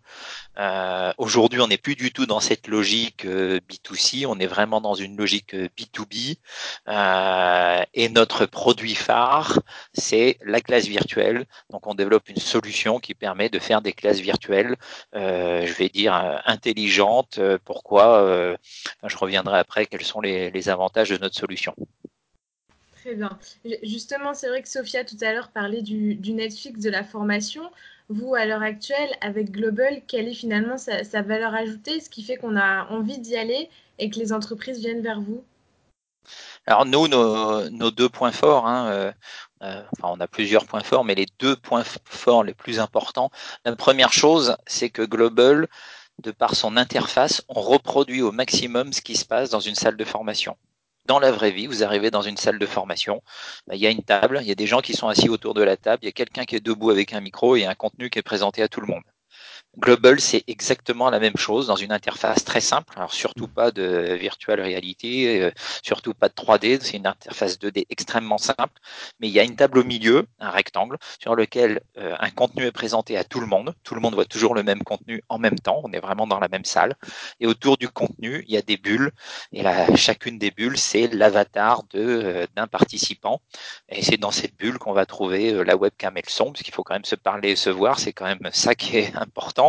Euh, 0.59 1.13
Aujourd'hui, 1.17 1.61
on 1.61 1.69
n'est 1.69 1.79
plus 1.79 1.97
du 1.97 2.13
tout 2.13 2.27
dans 2.27 2.41
cette 2.41 2.69
logique 2.69 3.25
euh, 3.25 3.61
B2C, 3.69 4.27
on 4.27 4.39
est 4.39 4.47
vraiment 4.47 4.83
dans 4.83 4.95
une 4.95 5.17
logique 5.17 5.55
B2B. 5.55 6.37
Euh, 6.89 7.83
et 7.95 8.09
notre 8.11 8.45
produit 8.45 8.95
phare, 8.95 9.59
c'est 9.95 10.39
la 10.45 10.61
classe 10.61 10.87
virtuelle. 10.87 11.47
Donc 11.71 11.87
on 11.87 11.95
développe 11.95 12.29
une 12.29 12.37
solution 12.37 13.01
qui 13.01 13.15
permet 13.15 13.49
de 13.49 13.59
faire 13.59 13.81
des 13.81 13.93
classes 13.93 14.21
virtuelles, 14.21 14.77
je 15.15 15.73
vais 15.73 15.89
dire 15.89 16.15
intelligentes. 16.45 17.41
Pourquoi 17.65 18.57
Je 19.05 19.17
reviendrai 19.17 19.59
après 19.59 19.87
quels 19.87 20.05
sont 20.05 20.21
les, 20.21 20.51
les 20.51 20.69
avantages 20.69 21.11
de 21.11 21.19
notre 21.19 21.37
solution. 21.37 21.75
Très 22.93 23.15
bien. 23.15 23.39
Justement, 23.83 24.35
c'est 24.35 24.49
vrai 24.49 24.63
que 24.63 24.69
Sophia 24.69 25.05
tout 25.05 25.17
à 25.21 25.33
l'heure 25.33 25.49
parlait 25.49 25.83
du, 25.83 26.17
du 26.17 26.33
Netflix 26.33 26.81
de 26.81 26.91
la 26.91 27.05
formation. 27.05 27.71
Vous, 28.09 28.35
à 28.35 28.45
l'heure 28.45 28.63
actuelle, 28.63 29.11
avec 29.21 29.51
Global, 29.51 30.03
quelle 30.07 30.29
est 30.29 30.35
finalement 30.35 30.79
sa, 30.79 31.23
valeur 31.23 31.55
ajoutée, 31.55 32.01
ce 32.01 32.09
qui 32.09 32.23
fait 32.23 32.37
qu'on 32.37 32.57
a 32.57 32.87
envie 32.91 33.19
d'y 33.19 33.37
aller 33.37 33.69
et 33.99 34.11
que 34.11 34.19
les 34.19 34.33
entreprises 34.33 34.79
viennent 34.79 35.03
vers 35.03 35.21
vous? 35.21 35.45
Alors 36.67 36.85
nous, 36.85 37.07
nos, 37.09 37.91
deux 37.91 38.09
points 38.09 38.33
forts, 38.33 38.67
hein, 38.67 38.89
euh, 38.89 39.13
euh, 39.63 39.83
enfin 39.93 40.13
on 40.17 40.21
a 40.21 40.27
plusieurs 40.27 40.67
points 40.67 40.83
forts, 40.83 41.05
mais 41.05 41.15
les 41.15 41.27
deux 41.39 41.55
points 41.55 41.85
forts 42.05 42.43
les 42.43 42.55
plus 42.55 42.81
importants, 42.81 43.31
la 43.65 43.77
première 43.77 44.13
chose, 44.13 44.57
c'est 44.67 44.91
que 44.91 45.03
Global, 45.03 45.69
de 46.23 46.33
par 46.33 46.57
son 46.57 46.77
interface, 46.77 47.45
on 47.49 47.61
reproduit 47.61 48.23
au 48.23 48.33
maximum 48.33 48.93
ce 48.93 49.01
qui 49.01 49.17
se 49.17 49.25
passe 49.25 49.51
dans 49.51 49.61
une 49.61 49.77
salle 49.77 49.97
de 49.97 50.05
formation 50.05 50.57
dans 51.07 51.19
la 51.19 51.33
vraie 51.33 51.51
vie, 51.53 51.67
vous 51.67 51.85
arrivez 51.85 52.11
dans 52.11 52.23
une 52.23 52.37
salle 52.37 52.59
de 52.59 52.67
formation, 52.67 53.23
bah, 53.67 53.75
il 53.75 53.81
y 53.81 53.87
a 53.87 53.91
une 53.91 54.03
table, 54.03 54.39
il 54.43 54.49
y 54.49 54.53
a 54.53 54.55
des 54.55 54.67
gens 54.67 54.81
qui 54.81 54.95
sont 54.95 55.09
assis 55.09 55.29
autour 55.29 55.55
de 55.55 55.63
la 55.63 55.77
table, 55.77 56.01
il 56.03 56.07
y 56.07 56.09
a 56.09 56.13
quelqu'un 56.13 56.45
qui 56.45 56.57
est 56.57 56.61
debout 56.61 56.91
avec 56.91 57.13
un 57.15 57.21
micro 57.21 57.57
et 57.57 57.65
un 57.67 57.75
contenu 57.75 58.11
qui 58.11 58.19
est 58.19 58.23
présenté 58.23 58.63
à 58.63 58.69
tout 58.69 58.81
le 58.81 58.87
monde. 58.89 59.03
Global, 59.79 60.19
c'est 60.21 60.43
exactement 60.47 61.11
la 61.11 61.21
même 61.21 61.37
chose 61.37 61.67
dans 61.67 61.77
une 61.77 61.93
interface 61.93 62.45
très 62.45 62.63
simple. 62.63 62.95
Alors 62.97 63.13
surtout 63.13 63.47
pas 63.47 63.71
de 63.71 64.15
virtual 64.19 64.59
reality, 64.59 65.27
euh, 65.27 65.51
surtout 65.83 66.15
pas 66.15 66.31
de 66.31 66.35
3D. 66.35 66.79
C'est 66.81 66.97
une 66.97 67.07
interface 67.07 67.59
2D 67.59 67.85
extrêmement 67.91 68.39
simple. 68.39 68.81
Mais 69.21 69.29
il 69.29 69.35
y 69.35 69.39
a 69.39 69.45
une 69.45 69.55
table 69.55 69.79
au 69.81 69.85
milieu, 69.85 70.27
un 70.41 70.49
rectangle, 70.49 70.97
sur 71.21 71.35
lequel 71.35 71.83
euh, 71.99 72.17
un 72.19 72.31
contenu 72.31 72.65
est 72.65 72.73
présenté 72.73 73.19
à 73.19 73.25
tout 73.25 73.39
le 73.39 73.47
monde. 73.47 73.75
Tout 73.85 73.95
le 73.95 74.01
monde 74.01 74.15
voit 74.15 74.25
toujours 74.25 74.55
le 74.55 74.63
même 74.63 74.83
contenu 74.83 75.23
en 75.29 75.39
même 75.39 75.59
temps. 75.59 75.83
On 75.85 75.93
est 75.93 76.01
vraiment 76.01 76.27
dans 76.27 76.41
la 76.41 76.49
même 76.49 76.65
salle. 76.65 76.95
Et 77.41 77.47
autour 77.47 77.77
du 77.77 77.91
contenu, 77.91 78.45
il 78.49 78.55
y 78.55 78.57
a 78.57 78.63
des 78.63 78.79
bulles. 78.79 79.11
Et 79.53 79.63
là, 79.63 79.95
chacune 79.95 80.39
des 80.39 80.53
bulles, 80.53 80.79
c'est 80.79 81.09
l'avatar 81.09 81.83
de 81.91 82.01
euh, 82.01 82.47
d'un 82.57 82.67
participant. 82.67 83.43
Et 83.91 84.03
c'est 84.03 84.17
dans 84.17 84.31
cette 84.31 84.57
bulle 84.57 84.79
qu'on 84.79 84.95
va 84.95 85.05
trouver 85.05 85.53
la 85.65 85.77
webcam 85.77 86.17
et 86.17 86.23
le 86.27 86.31
son, 86.31 86.47
parce 86.53 86.63
qu'il 86.63 86.73
faut 86.73 86.83
quand 86.83 86.95
même 86.95 87.05
se 87.05 87.15
parler 87.17 87.51
et 87.51 87.57
se 87.57 87.69
voir. 87.69 87.99
C'est 87.99 88.15
quand 88.15 88.25
même 88.25 88.49
ça 88.53 88.75
qui 88.75 88.97
est 88.97 89.15
important 89.17 89.66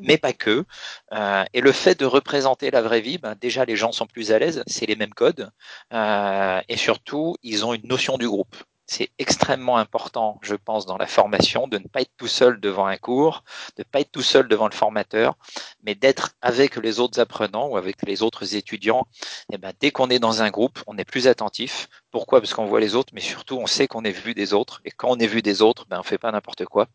mais 0.00 0.18
pas 0.18 0.32
que. 0.32 0.64
Euh, 1.12 1.44
et 1.52 1.60
le 1.60 1.72
fait 1.72 1.98
de 1.98 2.06
représenter 2.06 2.70
la 2.70 2.82
vraie 2.82 3.00
vie, 3.00 3.18
ben, 3.18 3.34
déjà 3.40 3.64
les 3.64 3.76
gens 3.76 3.92
sont 3.92 4.06
plus 4.06 4.32
à 4.32 4.38
l'aise, 4.38 4.62
c'est 4.66 4.86
les 4.86 4.96
mêmes 4.96 5.14
codes, 5.14 5.50
euh, 5.92 6.60
et 6.68 6.76
surtout 6.76 7.36
ils 7.42 7.64
ont 7.66 7.74
une 7.74 7.86
notion 7.86 8.16
du 8.16 8.28
groupe 8.28 8.54
c'est 8.86 9.10
extrêmement 9.18 9.78
important, 9.78 10.38
je 10.42 10.54
pense, 10.54 10.86
dans 10.86 10.98
la 10.98 11.06
formation, 11.06 11.66
de 11.66 11.78
ne 11.78 11.88
pas 11.88 12.02
être 12.02 12.12
tout 12.16 12.26
seul 12.26 12.60
devant 12.60 12.86
un 12.86 12.96
cours, 12.96 13.44
de 13.76 13.82
ne 13.82 13.84
pas 13.84 14.00
être 14.00 14.12
tout 14.12 14.22
seul 14.22 14.46
devant 14.46 14.68
le 14.68 14.74
formateur, 14.74 15.36
mais 15.82 15.94
d'être 15.94 16.32
avec 16.42 16.76
les 16.76 17.00
autres 17.00 17.20
apprenants 17.20 17.68
ou 17.68 17.76
avec 17.76 18.02
les 18.02 18.22
autres 18.22 18.56
étudiants. 18.56 19.06
Et 19.50 19.54
eh 19.54 19.58
ben, 19.58 19.72
dès 19.80 19.90
qu'on 19.90 20.10
est 20.10 20.18
dans 20.18 20.42
un 20.42 20.50
groupe, 20.50 20.82
on 20.86 20.98
est 20.98 21.04
plus 21.04 21.28
attentif. 21.28 21.88
Pourquoi? 22.14 22.40
Parce 22.40 22.54
qu'on 22.54 22.66
voit 22.66 22.78
les 22.78 22.94
autres, 22.94 23.12
mais 23.12 23.20
surtout 23.20 23.56
on 23.56 23.66
sait 23.66 23.88
qu'on 23.88 24.04
est 24.04 24.12
vu 24.12 24.34
des 24.34 24.54
autres. 24.54 24.80
Et 24.84 24.92
quand 24.92 25.08
on 25.10 25.18
est 25.18 25.26
vu 25.26 25.42
des 25.42 25.62
autres, 25.62 25.84
ben, 25.90 25.98
on 25.98 26.04
fait 26.04 26.16
pas 26.16 26.30
n'importe 26.30 26.64
quoi. 26.64 26.86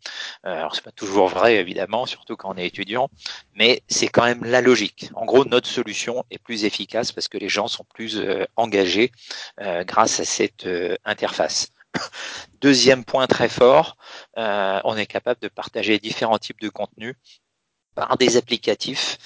Euh, 0.45 0.59
alors 0.59 0.73
c'est 0.73 0.81
pas 0.81 0.93
toujours 0.93 1.27
vrai, 1.27 1.57
évidemment, 1.57 2.05
surtout 2.05 2.37
quand 2.37 2.53
on 2.53 2.57
est 2.57 2.65
étudiant, 2.65 3.09
mais 3.53 3.83
c'est 3.89 4.07
quand 4.07 4.23
même 4.23 4.45
la 4.45 4.61
logique. 4.61 5.11
En 5.15 5.25
gros, 5.25 5.43
notre 5.43 5.67
solution 5.67 6.23
est 6.31 6.37
plus 6.37 6.63
efficace 6.63 7.11
parce 7.11 7.27
que 7.27 7.37
les 7.37 7.49
gens 7.49 7.67
sont 7.67 7.83
plus 7.93 8.15
euh, 8.15 8.45
engagés 8.55 9.11
euh, 9.59 9.83
grâce 9.83 10.21
à 10.21 10.23
cette 10.23 10.65
interface. 11.03 11.73
Deuxième 12.61 13.03
point 13.03 13.27
très 13.27 13.49
fort, 13.49 13.97
on 14.37 14.95
est 14.95 15.05
capable 15.05 15.41
de 15.41 15.49
partager 15.49 15.99
différents 15.99 16.39
types 16.39 16.61
de 16.61 16.69
contenus 16.69 17.15
par 17.93 18.15
des 18.15 18.37
applicatifs 18.37 19.17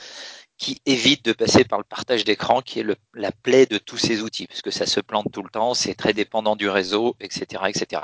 qui 0.63 0.81
évitent 0.85 1.25
de 1.25 1.33
passer 1.33 1.65
par 1.65 1.77
le 1.77 1.83
partage 1.83 2.23
d'écran, 2.23 2.61
qui 2.61 2.79
est 2.79 2.85
la 3.13 3.31
plaie 3.33 3.65
de 3.65 3.77
tous 3.77 3.97
ces 3.97 4.21
outils, 4.21 4.47
parce 4.47 4.61
que 4.61 4.71
ça 4.71 4.85
se 4.85 5.01
plante 5.01 5.29
tout 5.29 5.43
le 5.43 5.49
temps, 5.49 5.73
c'est 5.73 5.93
très 5.93 6.13
dépendant 6.13 6.55
du 6.55 6.69
réseau, 6.69 7.17
etc., 7.19 7.63
etc. 7.67 8.01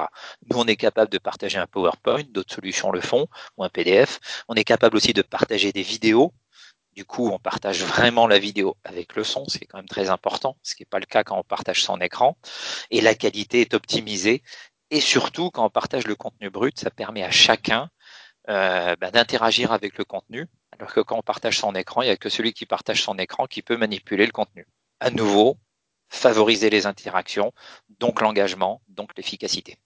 Nous, 0.51 0.57
on 0.59 0.65
est 0.65 0.75
capable 0.75 1.09
de 1.09 1.19
partager 1.19 1.57
un 1.57 1.67
PowerPoint, 1.67 2.23
d'autres 2.31 2.53
solutions 2.53 2.91
le 2.91 2.99
font, 2.99 3.27
ou 3.55 3.63
un 3.63 3.69
PDF. 3.69 4.19
On 4.49 4.55
est 4.55 4.65
capable 4.65 4.97
aussi 4.97 5.13
de 5.13 5.21
partager 5.21 5.71
des 5.71 5.83
vidéos. 5.83 6.33
Du 6.97 7.05
coup, 7.05 7.29
on 7.29 7.39
partage 7.39 7.81
vraiment 7.81 8.27
la 8.27 8.39
vidéo 8.39 8.75
avec 8.83 9.15
le 9.15 9.23
son, 9.23 9.45
c'est 9.47 9.63
quand 9.63 9.77
même 9.77 9.87
très 9.87 10.09
important, 10.09 10.57
ce 10.61 10.75
qui 10.75 10.81
n'est 10.81 10.87
pas 10.87 10.99
le 10.99 11.05
cas 11.05 11.23
quand 11.23 11.39
on 11.39 11.43
partage 11.43 11.81
son 11.81 12.01
écran. 12.01 12.35
Et 12.91 12.99
la 12.99 13.15
qualité 13.15 13.61
est 13.61 13.73
optimisée. 13.73 14.43
Et 14.91 14.99
surtout, 14.99 15.49
quand 15.49 15.63
on 15.63 15.69
partage 15.69 16.07
le 16.07 16.15
contenu 16.15 16.49
brut, 16.49 16.77
ça 16.77 16.89
permet 16.89 17.23
à 17.23 17.31
chacun 17.31 17.89
euh, 18.49 18.97
bah, 18.99 19.11
d'interagir 19.11 19.71
avec 19.71 19.97
le 19.97 20.03
contenu, 20.03 20.47
alors 20.71 20.93
que 20.93 20.99
quand 21.01 21.17
on 21.17 21.21
partage 21.21 21.57
son 21.57 21.73
écran, 21.75 22.01
il 22.01 22.05
n'y 22.05 22.11
a 22.11 22.17
que 22.17 22.29
celui 22.29 22.53
qui 22.53 22.65
partage 22.65 23.03
son 23.03 23.17
écran 23.17 23.47
qui 23.47 23.61
peut 23.61 23.77
manipuler 23.77 24.25
le 24.25 24.31
contenu. 24.31 24.67
À 24.99 25.09
nouveau, 25.11 25.57
favoriser 26.09 26.69
les 26.69 26.85
interactions, 26.85 27.53
donc 27.99 28.21
l'engagement, 28.21 28.81
donc 28.87 29.11
l'efficacité. 29.17 29.77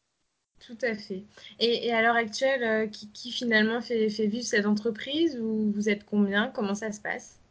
Tout 0.66 0.78
à 0.82 0.96
fait. 0.96 1.24
Et, 1.60 1.92
à 1.92 2.02
l'heure 2.02 2.16
actuelle, 2.16 2.64
euh, 2.64 2.88
qui, 2.88 3.32
finalement 3.32 3.82
fait, 3.82 4.08
vivre 4.08 4.46
cette 4.46 4.66
entreprise 4.66 5.38
ou 5.38 5.72
vous 5.74 5.90
êtes 5.90 6.06
combien? 6.06 6.50
Comment 6.50 6.76
ça 6.76 6.92
se 6.92 7.02
passe? 7.02 7.43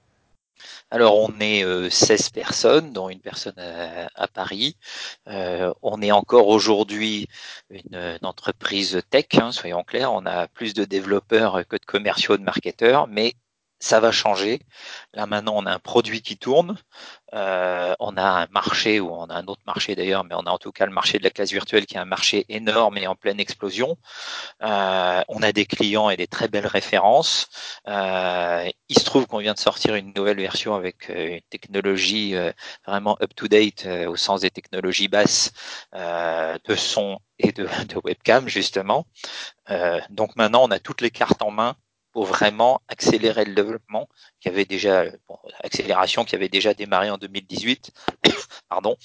Alors 0.90 1.18
on 1.18 1.40
est 1.40 1.90
16 1.90 2.26
euh, 2.26 2.30
personnes, 2.34 2.92
dont 2.92 3.08
une 3.08 3.20
personne 3.20 3.58
à, 3.58 4.28
Paris. 4.28 4.76
Euh, 5.28 5.72
on 5.82 6.02
est 6.02 6.12
encore 6.12 6.48
aujourd'hui 6.48 7.28
une, 7.70 8.18
entreprise 8.22 9.00
tech, 9.10 9.26
hein, 9.34 9.52
soyons 9.52 9.84
clairs. 9.84 10.12
On 10.12 10.26
a 10.26 10.48
plus 10.48 10.74
de 10.74 10.84
développeurs 10.84 11.66
que 11.66 11.76
de 11.76 11.84
commerciaux, 11.84 12.36
de 12.36 12.42
marketeurs, 12.42 13.06
mais 13.08 13.34
ça 13.82 13.98
va 13.98 14.12
changer. 14.12 14.60
Là 15.12 15.26
maintenant, 15.26 15.54
on 15.56 15.66
a 15.66 15.72
un 15.72 15.80
produit 15.80 16.22
qui 16.22 16.36
tourne, 16.36 16.78
euh, 17.34 17.94
on 17.98 18.16
a 18.16 18.22
un 18.22 18.46
marché 18.52 19.00
ou 19.00 19.10
on 19.10 19.24
a 19.26 19.34
un 19.34 19.46
autre 19.46 19.62
marché 19.66 19.96
d'ailleurs, 19.96 20.22
mais 20.24 20.36
on 20.36 20.46
a 20.46 20.50
en 20.50 20.58
tout 20.58 20.70
cas 20.70 20.86
le 20.86 20.92
marché 20.92 21.18
de 21.18 21.24
la 21.24 21.30
classe 21.30 21.50
virtuelle 21.50 21.84
qui 21.86 21.96
est 21.96 21.98
un 21.98 22.04
marché 22.04 22.46
énorme 22.48 22.96
et 22.98 23.08
en 23.08 23.16
pleine 23.16 23.40
explosion. 23.40 23.98
Euh, 24.62 25.22
on 25.28 25.42
a 25.42 25.52
des 25.52 25.66
clients 25.66 26.10
et 26.10 26.16
des 26.16 26.28
très 26.28 26.46
belles 26.46 26.66
références. 26.66 27.48
Euh, 27.88 28.70
il 28.88 28.98
se 28.98 29.04
trouve 29.04 29.26
qu'on 29.26 29.38
vient 29.38 29.54
de 29.54 29.58
sortir 29.58 29.96
une 29.96 30.12
nouvelle 30.14 30.36
version 30.38 30.74
avec 30.76 31.08
une 31.08 31.40
technologie 31.50 32.34
vraiment 32.86 33.16
up 33.20 33.34
to 33.34 33.48
date 33.48 33.86
au 34.06 34.14
sens 34.16 34.42
des 34.42 34.50
technologies 34.50 35.08
basses 35.08 35.52
de 35.92 36.74
son 36.76 37.18
et 37.38 37.50
de, 37.50 37.64
de 37.64 38.00
webcam 38.04 38.48
justement. 38.48 39.06
donc 40.10 40.36
maintenant, 40.36 40.62
on 40.64 40.70
a 40.70 40.78
toutes 40.78 41.00
les 41.00 41.10
cartes 41.10 41.42
en 41.42 41.50
main 41.50 41.74
pour 42.12 42.26
vraiment 42.26 42.80
accélérer 42.88 43.44
le 43.44 43.54
développement 43.54 44.08
qui 44.40 44.48
avait 44.48 44.64
déjà 44.64 45.04
bon, 45.28 45.38
accélération 45.62 46.24
qui 46.24 46.34
avait 46.34 46.48
déjà 46.48 46.74
démarré 46.74 47.10
en 47.10 47.18
2018 47.18 47.92
pardon. 48.68 48.96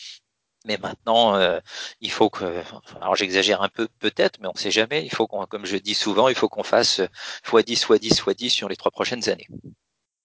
Mais 0.65 0.77
maintenant 0.77 1.35
euh, 1.35 1.59
il 2.01 2.11
faut 2.11 2.29
que 2.29 2.61
alors 2.99 3.15
j'exagère 3.15 3.61
un 3.61 3.69
peu 3.69 3.87
peut-être 3.99 4.39
mais 4.41 4.47
on 4.47 4.53
ne 4.53 4.59
sait 4.59 4.71
jamais. 4.71 5.03
Il 5.05 5.11
faut 5.11 5.27
qu'on 5.27 5.45
comme 5.45 5.65
je 5.65 5.77
dis 5.77 5.93
souvent 5.93 6.27
il 6.27 6.35
faut 6.35 6.49
qu'on 6.49 6.63
fasse 6.63 7.01
x10 7.45 7.85
x10 7.85 8.23
x10 8.23 8.49
sur 8.49 8.69
les 8.69 8.75
trois 8.75 8.91
prochaines 8.91 9.29
années. 9.29 9.47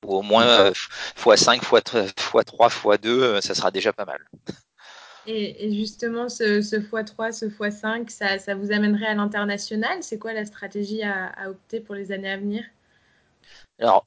Ou 0.05 0.17
au 0.17 0.23
moins 0.23 0.71
x5 1.17 1.61
x3 1.61 2.03
x2 2.33 3.41
ça 3.41 3.55
sera 3.55 3.71
déjà 3.71 3.93
pas 3.93 4.05
mal 4.05 4.27
et, 5.27 5.73
justement, 5.73 6.29
ce, 6.29 6.61
x3, 6.61 7.33
ce 7.33 7.47
x5, 7.47 8.09
ça, 8.09 8.39
ça 8.39 8.55
vous 8.55 8.73
amènerait 8.73 9.07
à 9.07 9.15
l'international? 9.15 10.03
C'est 10.03 10.19
quoi 10.19 10.33
la 10.33 10.45
stratégie 10.45 11.03
à, 11.03 11.33
opter 11.49 11.81
pour 11.81 11.95
les 11.95 12.13
années 12.13 12.31
à 12.31 12.37
venir? 12.37 12.65
Alors, 13.79 14.07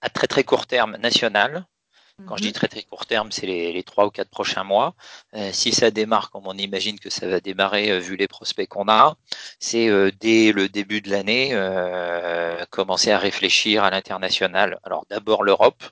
à 0.00 0.08
très 0.08 0.26
très 0.26 0.44
court 0.44 0.66
terme, 0.66 0.96
national. 0.96 1.66
Quand 2.26 2.36
je 2.36 2.42
dis 2.42 2.48
mhm. 2.48 2.54
très 2.54 2.68
très 2.68 2.82
court 2.84 3.06
terme, 3.06 3.32
c'est 3.32 3.46
les, 3.46 3.82
trois 3.82 4.06
ou 4.06 4.10
quatre 4.10 4.30
prochains 4.30 4.62
mois. 4.62 4.94
Euh, 5.34 5.50
si 5.52 5.72
ça 5.72 5.90
démarre 5.90 6.30
comme 6.30 6.46
on 6.46 6.56
imagine 6.56 7.00
que 7.00 7.10
ça 7.10 7.26
va 7.26 7.40
démarrer 7.40 7.90
euh, 7.90 7.98
vu 7.98 8.14
les 8.14 8.28
prospects 8.28 8.68
qu'on 8.68 8.88
a, 8.88 9.16
c'est 9.58 9.88
euh, 9.88 10.12
dès 10.20 10.52
le 10.52 10.68
début 10.68 11.00
de 11.00 11.10
l'année 11.10 11.50
commencer 12.70 13.10
à 13.10 13.18
réfléchir 13.18 13.82
à 13.82 13.90
l'international. 13.90 14.78
Alors 14.84 15.04
d'abord 15.10 15.42
l'Europe, 15.42 15.82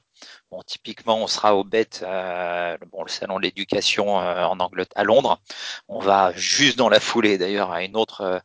Bon, 0.52 0.60
typiquement, 0.66 1.16
on 1.16 1.26
sera 1.26 1.56
au 1.56 1.64
BET, 1.64 2.02
euh, 2.02 2.76
bon, 2.92 3.04
le 3.04 3.08
salon 3.08 3.38
de 3.38 3.44
l'éducation 3.44 4.20
euh, 4.20 4.44
en 4.44 4.60
Angleterre, 4.60 4.92
à 5.00 5.02
Londres. 5.02 5.40
On 5.88 5.98
va 5.98 6.30
juste 6.34 6.76
dans 6.76 6.90
la 6.90 7.00
foulée, 7.00 7.38
d'ailleurs, 7.38 7.72
à 7.72 7.82
une 7.82 7.96
autre, 7.96 8.20
euh, 8.20 8.38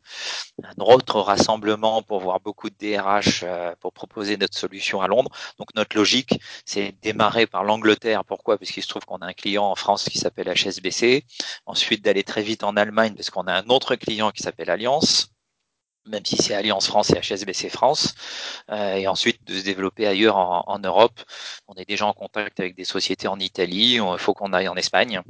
un 0.64 0.82
autre 0.82 1.20
rassemblement 1.20 2.02
pour 2.04 2.22
voir 2.22 2.40
beaucoup 2.40 2.70
de 2.70 2.76
DRH 2.80 3.44
pour 3.82 3.92
proposer 3.92 4.38
notre 4.38 4.58
solution 4.58 5.02
à 5.02 5.08
Londres. 5.08 5.32
Donc, 5.60 5.76
notre 5.76 5.98
logique, 5.98 6.40
c'est 6.64 6.96
démarrer 7.02 7.46
par 7.46 7.66
l'Angleterre. 7.66 8.24
Pourquoi? 8.24 8.58
Parce 8.58 8.72
qu'il 8.72 8.84
se 8.84 8.88
trouve 8.88 9.04
qu'on 9.04 9.18
a 9.18 9.26
un 9.26 9.34
client 9.34 9.66
en 9.66 9.76
France 9.76 10.06
qui 10.06 10.18
s'appelle 10.18 10.48
HSBC. 10.48 11.26
Ensuite, 11.66 12.06
d'aller 12.06 12.24
très 12.24 12.42
vite 12.42 12.64
en 12.64 12.78
Allemagne 12.78 13.16
parce 13.16 13.30
qu'on 13.30 13.48
a 13.48 13.54
un 13.54 13.68
autre 13.68 13.96
client 13.96 14.32
qui 14.32 14.44
s'appelle 14.44 14.70
Alliance 14.70 15.37
même 16.08 16.26
si 16.26 16.38
c'est 16.38 16.54
Alliance 16.54 16.88
France 16.88 17.12
et 17.12 17.20
HSBC 17.20 17.70
France, 17.70 18.16
euh, 18.72 18.96
et 18.96 19.08
ensuite 19.08 19.44
de 19.46 19.54
se 19.54 19.64
développer 19.64 20.08
ailleurs 20.08 20.38
en, 20.38 20.80
Europe. 20.80 21.20
On 21.68 21.76
est 21.76 21.88
déjà 21.88 22.06
en 22.06 22.14
contact 22.14 22.60
avec 22.60 22.76
des 22.76 22.86
sociétés 22.86 23.28
en 23.28 23.40
Italie, 23.40 23.96
il 23.96 24.20
faut 24.20 24.34
qu'on 24.34 24.54
aille 24.54 24.68
en 24.68 24.76
Espagne. 24.76 25.22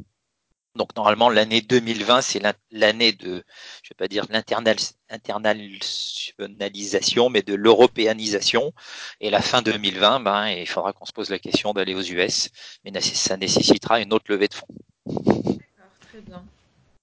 Donc 0.77 0.95
normalement 0.95 1.29
l'année 1.29 1.59
2020 1.61 2.21
c'est 2.21 2.41
l'année 2.71 3.11
de, 3.11 3.43
je 3.83 3.89
vais 3.89 3.95
pas 3.97 4.07
dire 4.07 4.25
l'internalisation, 4.29 7.29
mais 7.29 7.41
de 7.41 7.55
l'européanisation. 7.55 8.71
Et 9.19 9.29
la 9.29 9.41
fin 9.41 9.61
2020, 9.61 10.21
ben 10.21 10.47
il 10.47 10.67
faudra 10.67 10.93
qu'on 10.93 11.05
se 11.05 11.13
pose 11.13 11.29
la 11.29 11.39
question 11.39 11.73
d'aller 11.73 11.95
aux 11.95 12.03
US, 12.03 12.49
mais 12.85 12.93
ça 13.01 13.35
nécessitera 13.37 13.99
une 13.99 14.13
autre 14.13 14.25
levée 14.29 14.47
de 14.47 14.53
fonds. 14.53 14.67
D'accord, 15.07 15.91
très 16.07 16.21
bien. 16.21 16.43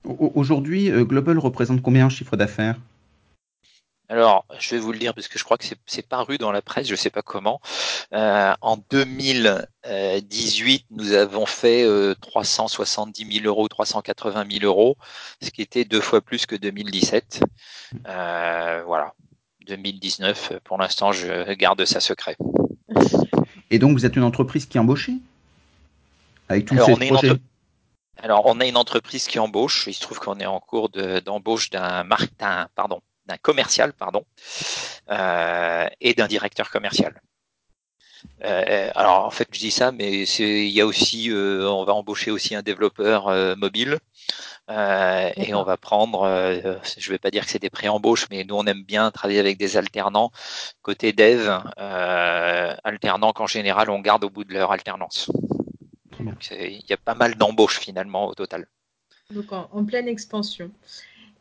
Aujourd'hui, 0.05 0.91
euh, 0.91 1.05
Global 1.05 1.39
représente 1.39 1.83
combien 1.83 2.07
en 2.07 2.11
chiffre 2.11 2.37
d'affaires? 2.37 2.79
Alors, 4.09 4.45
je 4.59 4.75
vais 4.75 4.81
vous 4.81 4.93
le 4.93 4.99
dire 4.99 5.15
parce 5.15 5.29
que 5.29 5.39
je 5.39 5.45
crois 5.45 5.57
que 5.57 5.65
c'est 5.87 6.07
paru 6.07 6.37
dans 6.37 6.53
la 6.53 6.61
presse, 6.61 6.87
je 6.87 6.93
ne 6.93 6.97
sais 6.97 7.09
pas 7.11 7.23
comment. 7.23 7.61
Euh, 8.13 8.53
en 8.61 8.77
2018, 8.91 10.87
nous 10.91 11.13
avons 11.13 11.47
fait 11.47 11.87
370 12.21 13.41
000 13.41 13.47
euros, 13.47 13.67
380 13.67 14.45
000 14.51 14.65
euros, 14.65 14.99
ce 15.41 15.51
qui 15.51 15.63
était 15.63 15.85
deux 15.85 16.03
fois 16.03 16.21
plus 16.21 16.45
que 16.45 16.55
2017. 16.55 17.43
Euh, 18.07 18.83
voilà. 18.87 19.15
2019, 19.67 20.61
pour 20.63 20.77
l'instant, 20.77 21.13
je 21.13 21.55
garde 21.55 21.83
ça 21.87 22.01
secret. 22.01 22.37
Et 23.71 23.79
donc, 23.79 23.97
vous 23.97 24.05
êtes 24.05 24.17
une 24.17 24.23
entreprise 24.23 24.67
qui 24.67 24.79
embauche 24.79 25.09
Avec 26.51 26.67
tous 26.67 26.77
ces 26.85 26.95
projets? 26.95 27.33
Alors, 28.19 28.47
on 28.47 28.61
est 28.61 28.69
une 28.69 28.77
entreprise 28.77 29.27
qui 29.27 29.39
embauche. 29.39 29.87
Il 29.87 29.95
se 29.95 30.01
trouve 30.01 30.21
qu'on 30.21 30.39
est 30.39 30.47
en 30.47 30.61
cours 30.61 30.91
d'embauche 30.91 31.71
d'un 31.71 32.07
pardon, 32.75 33.01
d'un 33.27 33.37
commercial, 33.37 33.93
pardon, 33.93 34.25
euh, 35.11 35.89
et 36.01 36.15
d'un 36.15 36.27
directeur 36.27 36.71
commercial. 36.71 37.21
Euh, 38.43 38.91
alors 38.95 39.27
en 39.27 39.31
fait 39.31 39.49
je 39.53 39.59
dis 39.59 39.71
ça, 39.71 39.93
mais 39.93 40.23
il 40.23 40.71
y 40.71 40.81
a 40.81 40.87
aussi, 40.87 41.31
euh, 41.31 41.69
on 41.69 41.85
va 41.85 41.93
embaucher 41.93 42.31
aussi 42.31 42.55
un 42.55 42.63
développeur 42.63 43.29
mobile 43.57 43.99
et 44.71 45.55
on 45.55 45.63
va 45.63 45.77
prendre, 45.77 46.27
je 46.99 47.11
vais 47.11 47.19
pas 47.19 47.31
dire 47.31 47.45
que 47.45 47.51
c'est 47.51 47.59
des 47.59 47.69
pré-embauches, 47.69 48.27
mais 48.31 48.45
nous 48.45 48.55
on 48.55 48.65
aime 48.65 48.83
bien 48.83 49.11
travailler 49.11 49.41
avec 49.41 49.59
des 49.59 49.77
alternants 49.77 50.31
côté 50.81 51.13
dev, 51.13 51.51
alternants 51.77 53.35
qu'en 53.35 53.47
général 53.47 53.91
on 53.91 54.01
garde 54.01 54.25
au 54.25 54.31
bout 54.31 54.45
de 54.45 54.55
leur 54.55 54.73
alternance. 54.73 55.31
il 56.19 56.83
y 56.89 56.93
a 56.95 56.97
pas 56.97 57.15
mal 57.15 57.35
d'embauches 57.35 57.79
finalement 57.79 58.27
au 58.27 58.35
total. 58.35 58.67
Donc 59.31 59.53
en 59.53 59.85
pleine 59.85 60.09
expansion. 60.09 60.71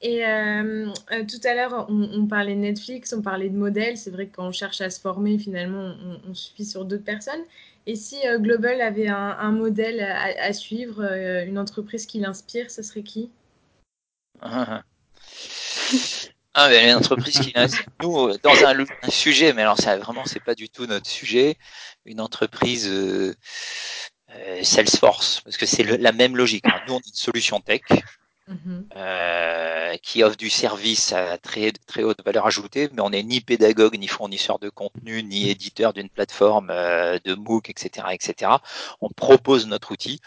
Et 0.04 0.26
euh, 0.26 0.92
euh, 1.14 1.24
tout 1.24 1.40
à 1.48 1.54
l'heure, 1.54 1.86
on, 1.90 2.28
parlait 2.28 2.56
de 2.56 2.60
Netflix, 2.60 3.14
on 3.18 3.22
parlait 3.22 3.48
de 3.48 3.56
modèles. 3.56 3.98
C'est 3.98 4.12
vrai 4.12 4.28
que 4.28 4.36
quand 4.36 4.46
on 4.46 4.52
cherche 4.52 4.82
à 4.82 4.90
se 4.90 5.00
former, 5.00 5.40
finalement, 5.40 5.96
on, 6.28 6.34
suffit 6.34 6.66
sur 6.66 6.84
d'autres 6.84 7.06
personnes. 7.06 7.44
Et 7.88 7.96
si 7.96 8.18
euh, 8.28 8.38
Global 8.38 8.82
avait 8.82 9.08
un, 9.08 9.52
modèle 9.52 10.02
à, 10.02 10.52
suivre, 10.52 11.02
une 11.48 11.58
entreprise 11.58 12.06
qui 12.06 12.20
l'inspire, 12.20 12.70
ce 12.70 12.84
serait 12.84 13.04
qui? 13.04 13.32
Ah, 14.42 14.84
mais 16.70 16.90
une 16.90 16.98
entreprise 16.98 17.40
qui 17.40 17.54
l'inspire. 17.56 17.88
Nous, 18.02 18.38
dans 18.44 18.52
un, 18.66 18.86
sujet, 19.10 19.54
mais 19.54 19.62
alors 19.62 19.80
ça, 19.80 19.98
vraiment, 19.98 20.26
c'est 20.26 20.44
pas 20.44 20.54
du 20.54 20.68
tout 20.68 20.86
notre 20.86 21.10
sujet. 21.10 21.56
Une 22.06 22.20
entreprise 22.20 22.92
Salesforce, 24.64 25.40
parce 25.42 25.56
que 25.56 25.66
c'est 25.66 25.84
la 25.84 26.12
même 26.12 26.36
logique. 26.36 26.66
Nous, 26.88 26.94
on 26.94 27.00
est 27.00 27.08
une 27.08 27.14
solution 27.14 27.62
tech. 27.62 27.82
Mhm. 28.48 28.90
Euh, 28.98 29.96
qui 30.04 30.22
offre 30.22 30.36
du 30.36 30.50
service 30.50 31.14
à 31.14 31.38
très, 31.38 31.72
très 31.72 32.04
haute 32.04 32.22
valeur 32.26 32.46
ajoutée, 32.46 32.90
mais 32.92 33.02
on 33.02 33.12
n'est 33.12 33.24
ni 33.24 33.40
pédagogue, 33.40 33.98
ni 33.98 34.08
fournisseur 34.08 34.60
de 34.60 34.70
contenu, 34.70 35.24
ni 35.24 35.50
éditeur 35.50 35.94
d'une 35.94 36.10
plateforme 36.10 36.70
euh, 36.70 37.20
de 37.24 37.36
MOOC, 37.36 37.70
etc., 37.70 38.08
etc. 38.12 38.52
On 39.00 39.08
propose 39.10 39.66
notre 39.68 39.92
outil. 39.94 40.20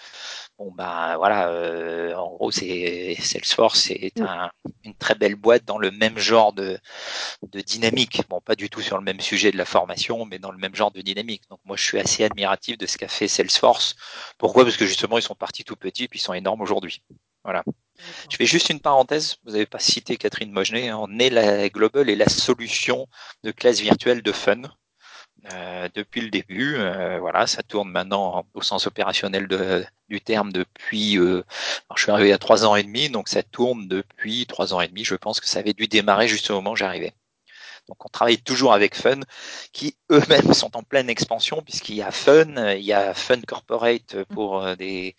Bon 0.59 0.73
ben 0.73 1.17
voilà, 1.19 1.49
euh, 1.51 2.15
en 2.15 2.33
gros 2.35 2.51
c'est 2.51 3.17
Salesforce, 3.21 3.81
c'est 3.81 4.13
une 4.85 4.95
très 4.95 5.15
belle 5.15 5.35
boîte 5.35 5.67
dans 5.67 5.79
le 5.79 5.91
même 5.91 6.17
genre 6.19 6.55
de, 6.55 6.79
de 7.43 7.61
dynamique. 7.61 8.23
Bon, 8.31 8.41
pas 8.41 8.55
du 8.57 8.71
tout 8.71 8.81
sur 8.81 8.97
le 8.99 9.05
même 9.05 9.21
sujet 9.21 9.53
de 9.53 9.59
la 9.59 9.67
formation, 9.67 10.25
mais 10.25 10.39
dans 10.39 10.53
le 10.53 10.59
même 10.59 10.75
genre 10.75 10.91
de 10.91 11.03
dynamique. 11.03 11.43
Donc 11.51 11.61
moi 11.67 11.77
je 11.77 11.85
suis 11.85 11.99
assez 11.99 12.25
admiratif 12.25 12.79
de 12.79 12.87
ce 12.87 12.97
qu'a 12.99 13.09
fait 13.09 13.29
Salesforce. 13.29 13.97
Pourquoi? 14.39 14.65
Parce 14.65 14.77
que 14.79 14.87
justement 14.87 15.19
ils 15.19 15.23
sont 15.23 15.35
partis 15.35 15.65
tout 15.65 15.77
petits 15.77 16.09
puis 16.09 16.19
ils 16.19 16.23
sont 16.23 16.35
énormes 16.35 16.63
aujourd'hui. 16.63 17.03
Voilà. 17.45 17.63
Je 18.31 18.37
fais 18.37 18.47
juste 18.47 18.71
une 18.71 18.81
parenthèse. 18.81 19.37
Vous 19.45 19.53
n'avez 19.53 19.67
pas 19.67 19.79
cité 19.79 20.17
Catherine 20.17 20.53
Mogenet. 20.53 20.89
Hein. 20.89 20.99
On 21.01 21.19
est 21.19 21.31
la 21.31 21.69
Global 21.69 22.09
et 22.11 22.17
la 22.17 22.29
solution 22.29 23.09
de 23.45 23.51
classe 23.51 23.81
virtuelle 23.81 24.23
de 24.23 24.33
Fun. 24.33 24.63
Euh, 25.53 25.89
depuis 25.95 26.23
le 26.23 26.31
début, 26.31 26.75
euh, 26.77 27.19
voilà, 27.21 27.47
ça 27.47 27.63
tourne 27.63 27.91
maintenant 27.91 28.45
au 28.55 28.63
sens 28.63 28.87
opérationnel 28.87 29.47
du 30.09 30.21
terme 30.21 30.53
depuis. 30.53 31.19
Euh, 31.19 31.43
je 31.95 32.03
suis 32.03 32.11
arrivé 32.11 32.33
à 32.33 32.39
trois 32.39 32.65
ans 32.65 32.75
et 32.75 32.83
demi, 32.83 33.11
donc 33.11 33.29
ça 33.29 33.43
tourne 33.43 33.87
depuis 33.87 34.47
trois 34.47 34.75
ans 34.75 34.81
et 34.81 34.89
demi. 34.89 35.05
Je 35.05 35.15
pense 35.15 35.41
que 35.41 35.47
ça 35.47 35.61
avait 35.61 35.73
dû 35.73 35.87
démarrer 35.87 36.27
juste 36.27 36.51
au 36.51 36.55
moment 36.55 36.73
où 36.73 36.77
j'arrivais. 36.77 37.15
Donc 37.89 38.05
on 38.05 38.09
travaille 38.09 38.39
toujours 38.39 38.73
avec 38.73 38.97
Fun, 38.97 39.21
qui 39.73 39.97
eux-mêmes 40.11 40.53
sont 40.53 40.77
en 40.77 40.83
pleine 40.83 41.09
expansion, 41.09 41.63
puisqu'il 41.63 41.95
y 41.95 42.03
a 42.03 42.11
Fun, 42.11 42.75
il 42.75 42.85
y 42.85 42.93
a 42.93 43.15
Fun 43.15 43.41
Corporate 43.43 44.25
pour 44.25 44.63
euh, 44.63 44.75
des, 44.75 45.15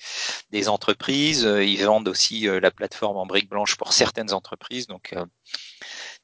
des 0.51 0.68
entreprises, 0.68 1.43
ils 1.43 1.84
vendent 1.84 2.09
aussi 2.09 2.47
euh, 2.47 2.59
la 2.59 2.72
plateforme 2.72 3.18
en 3.18 3.26
brique 3.26 3.49
blanche 3.49 3.76
pour 3.76 3.93
certaines 3.93 4.34
entreprises, 4.34 4.88
donc 4.88 5.13
euh, 5.13 5.26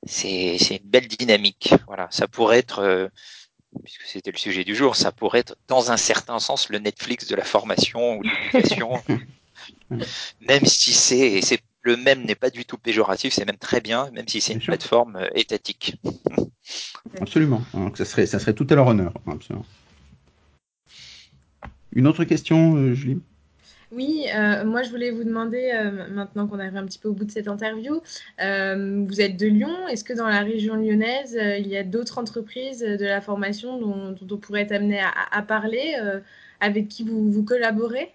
c'est 0.06 0.58
une 0.58 0.90
belle 0.90 1.08
dynamique. 1.08 1.74
Voilà, 1.88 2.08
ça 2.12 2.28
pourrait 2.28 2.60
être 2.60 3.10
puisque 3.84 4.04
c'était 4.04 4.32
le 4.32 4.38
sujet 4.38 4.64
du 4.64 4.76
jour, 4.76 4.96
ça 4.96 5.12
pourrait 5.12 5.40
être 5.40 5.56
dans 5.68 5.92
un 5.92 5.98
certain 5.98 6.38
sens 6.40 6.70
le 6.70 6.78
Netflix 6.78 7.28
de 7.28 7.36
la 7.36 7.44
formation 7.44 8.18
ou 8.18 8.24
de 8.24 8.30
l'éducation, 8.30 9.02
même 10.42 10.66
si 10.66 10.94
c'est 10.94 11.60
le 11.84 11.98
même 11.98 12.24
n'est 12.24 12.36
pas 12.36 12.50
du 12.50 12.66
tout 12.66 12.78
péjoratif, 12.78 13.34
c'est 13.34 13.46
même 13.46 13.58
très 13.58 13.82
bien, 13.82 14.10
même 14.12 14.28
si 14.28 14.42
c'est 14.42 14.54
une 14.54 14.62
plateforme 14.62 15.18
euh, 15.18 15.28
étatique. 15.36 15.98
Absolument. 17.22 17.62
Donc 17.74 17.98
ça 17.98 18.06
serait, 18.06 18.26
ça 18.26 18.40
serait 18.40 18.54
tout 18.54 18.66
à 18.70 18.76
leur 18.76 18.88
honneur. 18.88 19.14
Une 21.92 22.08
autre 22.08 22.24
question, 22.24 22.76
euh, 22.78 22.94
Julie? 22.94 23.20
Oui, 23.92 24.26
euh, 24.34 24.66
moi 24.66 24.82
je 24.82 24.90
voulais 24.90 25.12
vous 25.12 25.24
demander, 25.24 25.72
maintenant 26.10 26.48
qu'on 26.48 26.58
arrive 26.58 26.78
un 26.78 26.86
petit 26.86 26.98
peu 26.98 27.10
au 27.10 27.14
bout 27.14 27.26
de 27.26 27.32
cette 27.32 27.48
interview, 27.48 28.02
vous 28.40 29.22
êtes 29.22 29.38
de 29.38 29.46
Lyon, 29.46 29.88
est-ce 29.88 30.04
que 30.04 30.14
dans 30.14 30.28
la 30.28 30.40
région 30.40 30.74
lyonnaise, 30.76 31.38
il 31.60 31.68
y 31.68 31.78
a 31.78 31.84
d'autres 31.84 32.18
entreprises 32.18 32.80
de 32.80 33.06
la 33.06 33.22
formation 33.22 33.78
dont, 33.80 34.16
on 34.20 34.38
pourrait 34.38 34.62
être 34.62 34.72
amené 34.72 35.00
à, 35.00 35.42
parler, 35.44 35.94
avec 36.60 36.88
qui 36.88 37.04
vous, 37.04 37.32
vous 37.32 37.44
collaborez? 37.44 38.12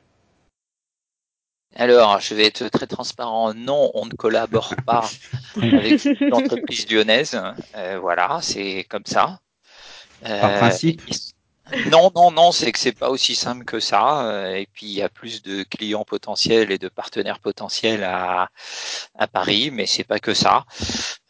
Alors, 1.78 2.20
je 2.20 2.34
vais 2.34 2.44
être 2.44 2.68
très 2.68 2.88
transparent. 2.88 3.54
Non, 3.54 3.92
on 3.94 4.06
ne 4.06 4.10
collabore 4.10 4.74
pas 4.84 5.08
avec 5.56 6.04
l'entreprise 6.20 6.90
lyonnaise. 6.90 7.40
Euh, 7.76 7.98
voilà, 8.00 8.40
c'est 8.42 8.84
comme 8.88 9.06
ça. 9.06 9.38
Par 10.22 10.58
principe. 10.58 11.00
Euh, 11.08 11.14
non, 11.90 12.10
non, 12.14 12.30
non, 12.30 12.52
c'est 12.52 12.72
que 12.72 12.78
c'est 12.78 12.92
pas 12.92 13.10
aussi 13.10 13.34
simple 13.34 13.64
que 13.64 13.78
ça. 13.80 14.26
Euh, 14.26 14.54
et 14.54 14.66
puis 14.72 14.86
il 14.86 14.92
y 14.92 15.02
a 15.02 15.08
plus 15.08 15.42
de 15.42 15.62
clients 15.64 16.04
potentiels 16.04 16.72
et 16.72 16.78
de 16.78 16.88
partenaires 16.88 17.40
potentiels 17.40 18.04
à, 18.04 18.48
à 19.18 19.26
Paris, 19.26 19.70
mais 19.70 19.86
c'est 19.86 20.04
pas 20.04 20.18
que 20.18 20.32
ça. 20.34 20.64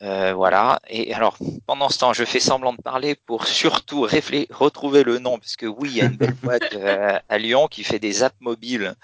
Euh, 0.02 0.32
voilà. 0.34 0.80
Et 0.88 1.12
alors 1.12 1.36
pendant 1.66 1.88
ce 1.88 1.98
temps, 1.98 2.12
je 2.12 2.24
fais 2.24 2.38
semblant 2.40 2.72
de 2.72 2.80
parler 2.80 3.16
pour 3.16 3.46
surtout 3.46 4.06
retrouver 4.50 5.02
le 5.02 5.18
nom, 5.18 5.38
parce 5.38 5.56
que 5.56 5.66
oui, 5.66 5.90
il 5.90 5.96
y 5.96 6.02
a 6.02 6.04
une 6.04 6.16
belle 6.16 6.34
boîte 6.42 6.74
euh, 6.74 7.18
à 7.28 7.38
Lyon 7.38 7.66
qui 7.68 7.82
fait 7.82 7.98
des 7.98 8.22
apps 8.22 8.40
mobiles 8.40 8.94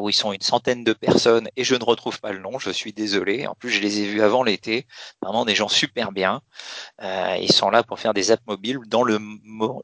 où 0.00 0.08
ils 0.08 0.14
sont 0.14 0.32
une 0.32 0.40
centaine 0.40 0.84
de 0.84 0.92
personnes 0.92 1.48
et 1.56 1.64
je 1.64 1.74
ne 1.74 1.84
retrouve 1.84 2.20
pas 2.20 2.32
le 2.32 2.38
nom. 2.38 2.58
Je 2.58 2.70
suis 2.70 2.92
désolé. 2.92 3.46
En 3.46 3.54
plus, 3.54 3.70
je 3.70 3.80
les 3.80 4.00
ai 4.00 4.06
vus 4.06 4.22
avant 4.22 4.42
l'été. 4.42 4.86
Vraiment 5.20 5.44
des 5.44 5.54
gens 5.54 5.68
super 5.68 6.12
bien. 6.12 6.40
ils 7.02 7.52
sont 7.52 7.70
là 7.70 7.82
pour 7.82 7.98
faire 7.98 8.14
des 8.14 8.30
apps 8.30 8.46
mobiles 8.46 8.78
dans 8.86 9.02
le, 9.02 9.18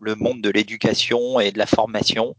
le 0.01 0.14
monde 0.14 0.41
de 0.41 0.51
l'éducation 0.51 0.62
et 1.41 1.53
de 1.53 1.59
la 1.59 1.67
formation. 1.67 2.37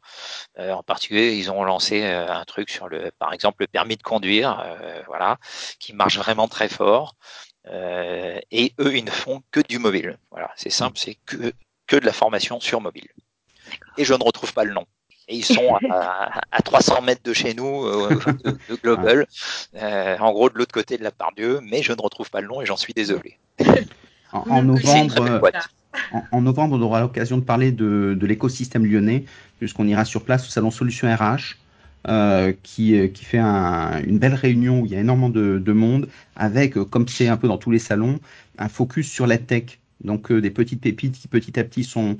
Euh, 0.59 0.71
en 0.71 0.83
particulier, 0.83 1.35
ils 1.35 1.51
ont 1.51 1.63
lancé 1.63 2.03
euh, 2.03 2.31
un 2.31 2.45
truc 2.45 2.69
sur 2.69 2.87
le, 2.87 3.11
par 3.19 3.33
exemple, 3.33 3.57
le 3.61 3.67
permis 3.67 3.97
de 3.97 4.03
conduire, 4.03 4.61
euh, 4.65 5.01
voilà, 5.07 5.37
qui 5.79 5.93
marche 5.93 6.17
vraiment 6.17 6.47
très 6.47 6.69
fort. 6.69 7.15
et 8.51 8.73
eux, 8.79 8.95
ils 8.95 9.05
ne 9.05 9.11
font 9.11 9.41
que 9.51 9.61
du 9.61 9.79
mobile. 9.79 10.17
Voilà, 10.31 10.51
c'est 10.55 10.71
simple, 10.71 10.97
c'est 10.97 11.15
que 11.25 11.53
que 11.85 11.97
de 11.97 12.05
la 12.05 12.13
formation 12.13 12.61
sur 12.61 12.79
mobile. 12.79 13.09
Et 13.97 14.05
je 14.05 14.13
ne 14.13 14.23
retrouve 14.23 14.53
pas 14.53 14.63
le 14.63 14.73
nom. 14.73 14.85
Et 15.27 15.35
ils 15.35 15.45
sont 15.45 15.75
à, 15.89 16.41
à 16.51 16.61
300 16.61 17.01
mètres 17.01 17.23
de 17.23 17.33
chez 17.33 17.53
nous, 17.53 17.85
de, 17.89 18.75
Global, 18.81 19.27
en 19.75 20.31
gros 20.31 20.49
de 20.49 20.57
l'autre 20.57 20.73
côté 20.73 20.97
de 20.97 21.03
la 21.03 21.11
part 21.11 21.31
Dieu, 21.35 21.59
mais 21.61 21.81
je 21.81 21.91
ne 21.91 22.01
retrouve 22.01 22.29
pas 22.29 22.41
le 22.41 22.47
nom 22.47 22.61
et 22.61 22.65
j'en 22.65 22.77
suis 22.77 22.93
désolé. 22.93 23.37
En, 24.33 24.63
novembre, 24.63 25.51
en, 26.31 26.41
novembre, 26.41 26.75
on 26.77 26.81
aura 26.81 27.01
l'occasion 27.01 27.37
de 27.37 27.43
parler 27.43 27.71
de, 27.71 28.17
l'écosystème 28.21 28.85
lyonnais, 28.85 29.25
puisqu'on 29.59 29.87
ira 29.87 30.05
sur 30.05 30.23
place 30.23 30.47
au 30.47 30.49
salon 30.49 30.71
Solutions 30.71 31.13
RH. 31.13 31.57
Euh, 32.09 32.51
qui, 32.63 32.97
euh, 32.97 33.07
qui 33.07 33.23
fait 33.23 33.39
une 33.39 34.19
belle 34.19 34.33
réunion 34.33 34.81
où 34.81 34.85
il 34.85 34.91
y 34.91 34.95
a 34.95 34.99
énormément 34.99 35.29
de, 35.29 35.71
monde, 35.71 36.09
avec, 36.35 36.75
euh, 36.75 36.83
comme 36.83 37.07
c'est 37.07 37.29
un 37.29 37.37
peu 37.37 37.47
dans 37.47 37.57
tous 37.57 37.71
les 37.71 37.79
salons, 37.79 38.19
un 38.57 38.67
focus 38.67 39.09
sur 39.09 39.25
la 39.25 39.37
tech. 39.37 39.79
Donc 40.03 40.33
des 40.33 40.49
petites 40.49 40.81
pépites 40.81 41.13
qui 41.17 41.29
petit 41.29 41.57
à 41.57 41.63
petit 41.63 41.85
sont 41.85 42.17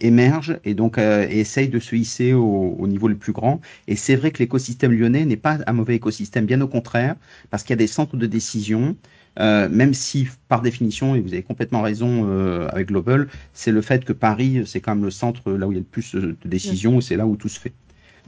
émergent 0.00 0.60
et 0.64 0.74
donc 0.74 0.96
essayent 0.96 1.70
de 1.70 1.80
se 1.80 1.96
hisser 1.96 2.34
au, 2.34 2.76
au, 2.78 2.86
niveau 2.86 3.08
le 3.08 3.16
plus 3.16 3.32
grand. 3.32 3.60
Et 3.88 3.96
c'est 3.96 4.14
vrai 4.14 4.30
que 4.30 4.38
l'écosystème 4.38 4.92
lyonnais 4.92 5.24
n'est 5.24 5.36
pas 5.36 5.58
un 5.66 5.72
mauvais 5.72 5.96
écosystème, 5.96 6.46
bien 6.46 6.60
au 6.60 6.68
contraire, 6.68 7.16
parce 7.50 7.64
qu'il 7.64 7.70
y 7.70 7.72
a 7.72 7.76
des 7.78 7.88
centres 7.88 8.16
de 8.16 8.26
décision, 8.26 8.96
euh, 9.38 9.68
même 9.68 9.94
si 9.94 10.26
par 10.48 10.62
définition, 10.62 11.14
et 11.14 11.20
vous 11.20 11.32
avez 11.32 11.42
complètement 11.42 11.82
raison 11.82 12.26
euh, 12.28 12.68
avec 12.68 12.88
Global, 12.88 13.28
c'est 13.52 13.70
le 13.70 13.82
fait 13.82 14.04
que 14.04 14.12
Paris, 14.12 14.62
c'est 14.66 14.80
quand 14.80 14.94
même 14.94 15.04
le 15.04 15.10
centre 15.10 15.52
là 15.52 15.66
où 15.66 15.72
il 15.72 15.76
y 15.76 15.78
a 15.78 15.80
le 15.80 15.84
plus 15.84 16.14
de 16.14 16.36
décisions, 16.44 17.00
c'est 17.00 17.16
là 17.16 17.26
où 17.26 17.36
tout 17.36 17.48
se 17.48 17.60
fait. 17.60 17.72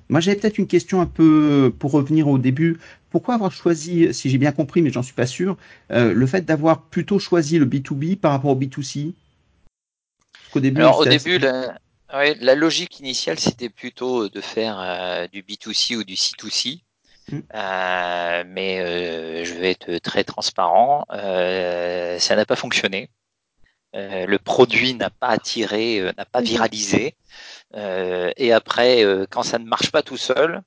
Moi, 0.09 0.21
j'avais 0.21 0.37
peut-être 0.37 0.59
une 0.59 0.67
question 0.67 1.01
un 1.01 1.07
peu 1.07 1.73
pour 1.79 1.93
revenir 1.93 2.27
au 2.27 2.39
début. 2.39 2.79
Pourquoi 3.11 3.35
avoir 3.35 3.53
choisi, 3.53 4.13
si 4.13 4.29
j'ai 4.29 4.39
bien 4.39 4.51
compris, 4.51 4.83
mais 4.83 4.91
j'en 4.91 5.05
suis 5.05 5.15
pas 5.15 5.27
sûr, 5.27 5.57
le 5.91 6.27
fait 6.27 6.45
d'avoir 6.45 6.83
plutôt 6.83 7.21
choisi 7.21 7.59
le 7.59 7.67
B2B 7.67 8.17
par 8.17 8.33
rapport 8.33 8.51
au 8.51 8.59
B2C 8.59 9.13
au 10.53 10.61
début, 10.61 10.81
Alors, 10.81 10.99
au 10.99 11.05
début, 11.05 11.39
la, 11.39 12.55
logique 12.57 12.99
initiale, 12.99 13.39
c'était 13.39 13.69
plutôt 13.69 14.29
de 14.29 14.41
faire 14.41 15.29
du 15.33 15.43
B2C 15.43 15.97
ou 15.97 16.03
du 16.03 16.15
C2C. 16.15 16.81
Mm. 17.31 17.41
Euh, 17.55 18.45
mais 18.47 18.81
euh, 18.81 19.45
je 19.45 19.55
vais 19.55 19.71
être 19.71 19.99
très 19.99 20.25
transparent, 20.25 21.05
euh, 21.13 22.19
ça 22.19 22.37
n'a 22.37 22.45
pas 22.47 22.57
fonctionné. 22.57 23.11
le 23.95 24.37
produit 24.39 24.95
n'a 24.95 25.11
pas 25.11 25.29
attiré, 25.29 26.01
n'a 26.17 26.25
pas 26.25 26.41
mm-hmm. 26.41 26.45
viralisé. 26.45 27.17
et 27.75 28.53
après, 28.53 29.05
quand 29.31 29.43
ça 29.43 29.59
ne 29.59 29.67
marche 29.67 29.91
pas 29.91 30.03
tout 30.03 30.17
seul, 30.17 30.63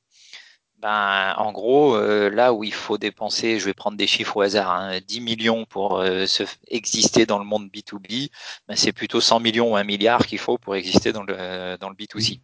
ben, 0.79 1.33
en 1.37 1.53
gros, 1.53 1.97
là 2.29 2.53
où 2.53 2.63
il 2.65 2.73
faut 2.73 2.97
dépenser, 2.97 3.59
je 3.59 3.65
vais 3.65 3.73
prendre 3.73 3.97
des 3.97 4.07
chiffres 4.07 4.35
au 4.37 4.41
hasard, 4.41 4.99
10 5.07 5.17
hein, 5.17 5.21
millions 5.21 5.65
pour 5.65 6.03
se 6.03 6.43
exister 6.67 7.25
dans 7.25 7.39
le 7.39 7.45
monde 7.45 7.69
B2B, 7.69 8.29
ben, 8.67 8.75
c'est 8.75 8.91
plutôt 8.91 9.21
100 9.21 9.39
millions 9.39 9.71
ou 9.73 9.75
1 9.77 9.83
milliard 9.85 10.25
qu'il 10.27 10.39
faut 10.39 10.57
pour 10.57 10.75
exister 10.75 11.13
dans 11.13 11.23
le, 11.23 11.77
dans 11.77 11.89
le 11.89 11.95
B2C. 11.95 12.41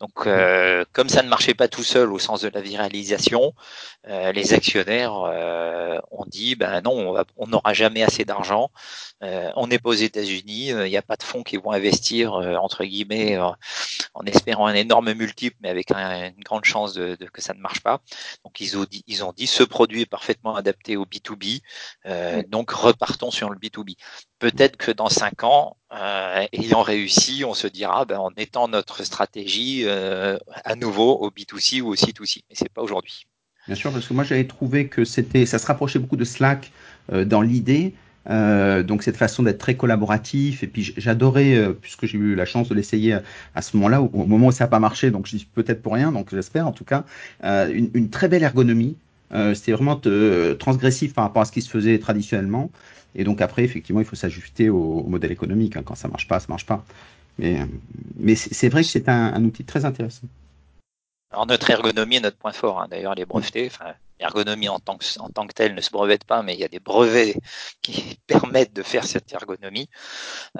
Donc, 0.00 0.26
euh, 0.26 0.84
comme 0.92 1.08
ça 1.08 1.22
ne 1.22 1.28
marchait 1.28 1.54
pas 1.54 1.68
tout 1.68 1.84
seul 1.84 2.12
au 2.12 2.18
sens 2.18 2.40
de 2.42 2.48
la 2.48 2.60
viralisation, 2.60 3.54
euh, 4.08 4.32
les 4.32 4.52
actionnaires 4.52 5.14
euh, 5.14 5.98
ont 6.10 6.24
dit 6.26 6.56
ben 6.56 6.80
non, 6.82 7.14
on 7.36 7.46
n'aura 7.46 7.72
jamais 7.74 8.02
assez 8.02 8.24
d'argent. 8.24 8.70
on 9.22 9.66
n'est 9.68 9.78
pas 9.78 9.90
aux 9.90 9.92
États-Unis, 9.92 10.68
il 10.68 10.90
n'y 10.90 10.96
a 10.96 11.02
pas 11.02 11.16
de 11.16 11.22
fonds 11.22 11.42
qui 11.42 11.56
vont 11.56 11.70
investir 11.72 12.34
entre 12.34 12.84
guillemets 12.84 13.38
en 13.38 14.26
espérant 14.26 14.66
un 14.66 14.74
énorme 14.74 15.12
multiple, 15.14 15.56
mais 15.60 15.70
avec 15.70 15.90
une 15.92 16.42
grande 16.44 16.64
chance 16.64 16.92
de, 16.94 17.16
que 17.32 17.40
ça 17.40 17.54
ne 17.54 17.60
marche 17.60 17.80
pas. 17.80 18.00
Donc, 18.44 18.60
ils 18.60 18.76
ont 18.76 18.84
dit, 18.84 19.04
ils 19.06 19.24
ont 19.24 19.32
dit 19.32 19.46
ce 19.46 19.62
produit 19.62 20.02
est 20.02 20.06
parfaitement 20.06 20.56
adapté 20.56 20.96
au 20.96 21.06
B2B, 21.06 21.62
donc 22.48 22.70
repartons 22.72 23.30
sur 23.30 23.48
le 23.48 23.58
B2B. 23.58 23.96
Peut-être 24.44 24.76
que 24.76 24.92
dans 24.92 25.08
cinq 25.08 25.42
ans, 25.42 25.78
ayant 26.52 26.82
réussi, 26.82 27.44
on 27.46 27.54
se 27.54 27.66
dira, 27.66 28.04
ben, 28.04 28.18
en 28.18 28.30
étant 28.36 28.68
notre 28.68 29.02
stratégie 29.02 29.84
euh, 29.86 30.36
à 30.66 30.76
nouveau 30.76 31.14
au 31.14 31.30
B2C 31.30 31.80
ou 31.80 31.88
au 31.88 31.94
C2C. 31.94 32.42
Mais 32.50 32.54
c'est 32.54 32.68
pas 32.68 32.82
aujourd'hui. 32.82 33.26
Bien 33.66 33.74
sûr, 33.74 33.90
parce 33.90 34.06
que 34.06 34.12
moi 34.12 34.22
j'avais 34.22 34.46
trouvé 34.46 34.88
que 34.88 35.06
c'était, 35.06 35.46
ça 35.46 35.58
se 35.58 35.64
rapprochait 35.66 35.98
beaucoup 35.98 36.18
de 36.18 36.26
Slack 36.26 36.72
euh, 37.10 37.24
dans 37.24 37.40
l'idée. 37.40 37.94
Euh, 38.28 38.82
donc 38.82 39.02
cette 39.02 39.16
façon 39.16 39.44
d'être 39.44 39.56
très 39.56 39.76
collaboratif 39.76 40.62
et 40.62 40.66
puis 40.66 40.92
j'adorais 40.98 41.58
puisque 41.80 42.04
j'ai 42.04 42.18
eu 42.18 42.34
la 42.34 42.46
chance 42.46 42.68
de 42.68 42.74
l'essayer 42.74 43.18
à, 43.54 43.62
ce 43.62 43.78
moment-là 43.78 44.00
au, 44.02 44.26
moment 44.26 44.48
où 44.48 44.52
ça 44.52 44.64
n'a 44.64 44.68
pas 44.68 44.78
marché 44.78 45.10
donc 45.10 45.26
je 45.26 45.36
dis 45.36 45.44
peut-être 45.44 45.82
pour 45.82 45.92
rien 45.92 46.10
donc 46.10 46.30
j'espère 46.30 46.66
en 46.66 46.72
tout 46.72 46.84
cas 46.84 47.04
une, 47.42 48.08
très 48.08 48.28
belle 48.28 48.42
ergonomie 48.42 48.96
c'était 49.54 49.72
vraiment 49.72 50.00
transgressif 50.58 51.14
par 51.14 51.24
rapport 51.24 51.42
à 51.42 51.44
ce 51.44 51.52
qui 51.52 51.62
se 51.62 51.70
faisait 51.70 51.98
traditionnellement 51.98 52.70
et 53.14 53.24
donc 53.24 53.40
après 53.40 53.64
effectivement 53.64 54.00
il 54.00 54.06
faut 54.06 54.16
s'ajuster 54.16 54.70
au, 54.70 55.02
modèle 55.08 55.32
économique 55.32 55.76
hein. 55.76 55.82
quand 55.84 55.94
ça 55.96 56.08
marche 56.08 56.28
pas 56.28 56.40
ça 56.40 56.46
marche 56.48 56.66
pas 56.66 56.84
mais, 57.38 57.58
mais 58.16 58.34
c'est 58.36 58.68
vrai 58.68 58.82
que 58.82 58.88
c'est 58.88 59.08
un, 59.08 59.42
outil 59.44 59.64
très 59.64 59.84
intéressant. 59.84 60.28
Alors 61.30 61.46
notre 61.46 61.68
ergonomie 61.70 62.16
est 62.16 62.20
notre 62.20 62.36
point 62.36 62.52
fort. 62.52 62.80
Hein. 62.80 62.86
D'ailleurs, 62.88 63.14
les 63.14 63.24
brevetés, 63.24 63.70
l'ergonomie 64.20 64.68
en 64.68 64.78
tant 64.78 64.96
que 64.96 65.04
en 65.18 65.28
tant 65.30 65.46
que 65.46 65.52
telle 65.52 65.74
ne 65.74 65.80
se 65.80 65.90
brevette 65.90 66.24
pas, 66.24 66.42
mais 66.42 66.54
il 66.54 66.60
y 66.60 66.64
a 66.64 66.68
des 66.68 66.78
brevets 66.78 67.36
qui 67.82 68.18
permettent 68.26 68.72
de 68.72 68.82
faire 68.82 69.04
cette 69.04 69.32
ergonomie. 69.32 69.88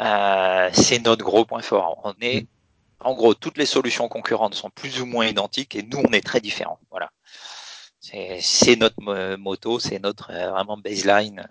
Euh, 0.00 0.68
c'est 0.72 1.04
notre 1.04 1.24
gros 1.24 1.44
point 1.44 1.62
fort. 1.62 2.00
On 2.02 2.14
est, 2.20 2.48
en 3.00 3.14
gros, 3.14 3.34
toutes 3.34 3.58
les 3.58 3.66
solutions 3.66 4.08
concurrentes 4.08 4.54
sont 4.54 4.70
plus 4.70 5.00
ou 5.00 5.06
moins 5.06 5.26
identiques 5.26 5.76
et 5.76 5.82
nous, 5.82 5.98
on 5.98 6.12
est 6.12 6.26
très 6.26 6.40
différents. 6.40 6.80
Voilà. 6.90 7.10
C'est 8.40 8.76
notre 8.76 9.36
moto, 9.36 9.78
c'est 9.78 9.98
notre 9.98 10.30
euh, 10.30 10.50
vraiment 10.50 10.76
baseline. 10.76 11.46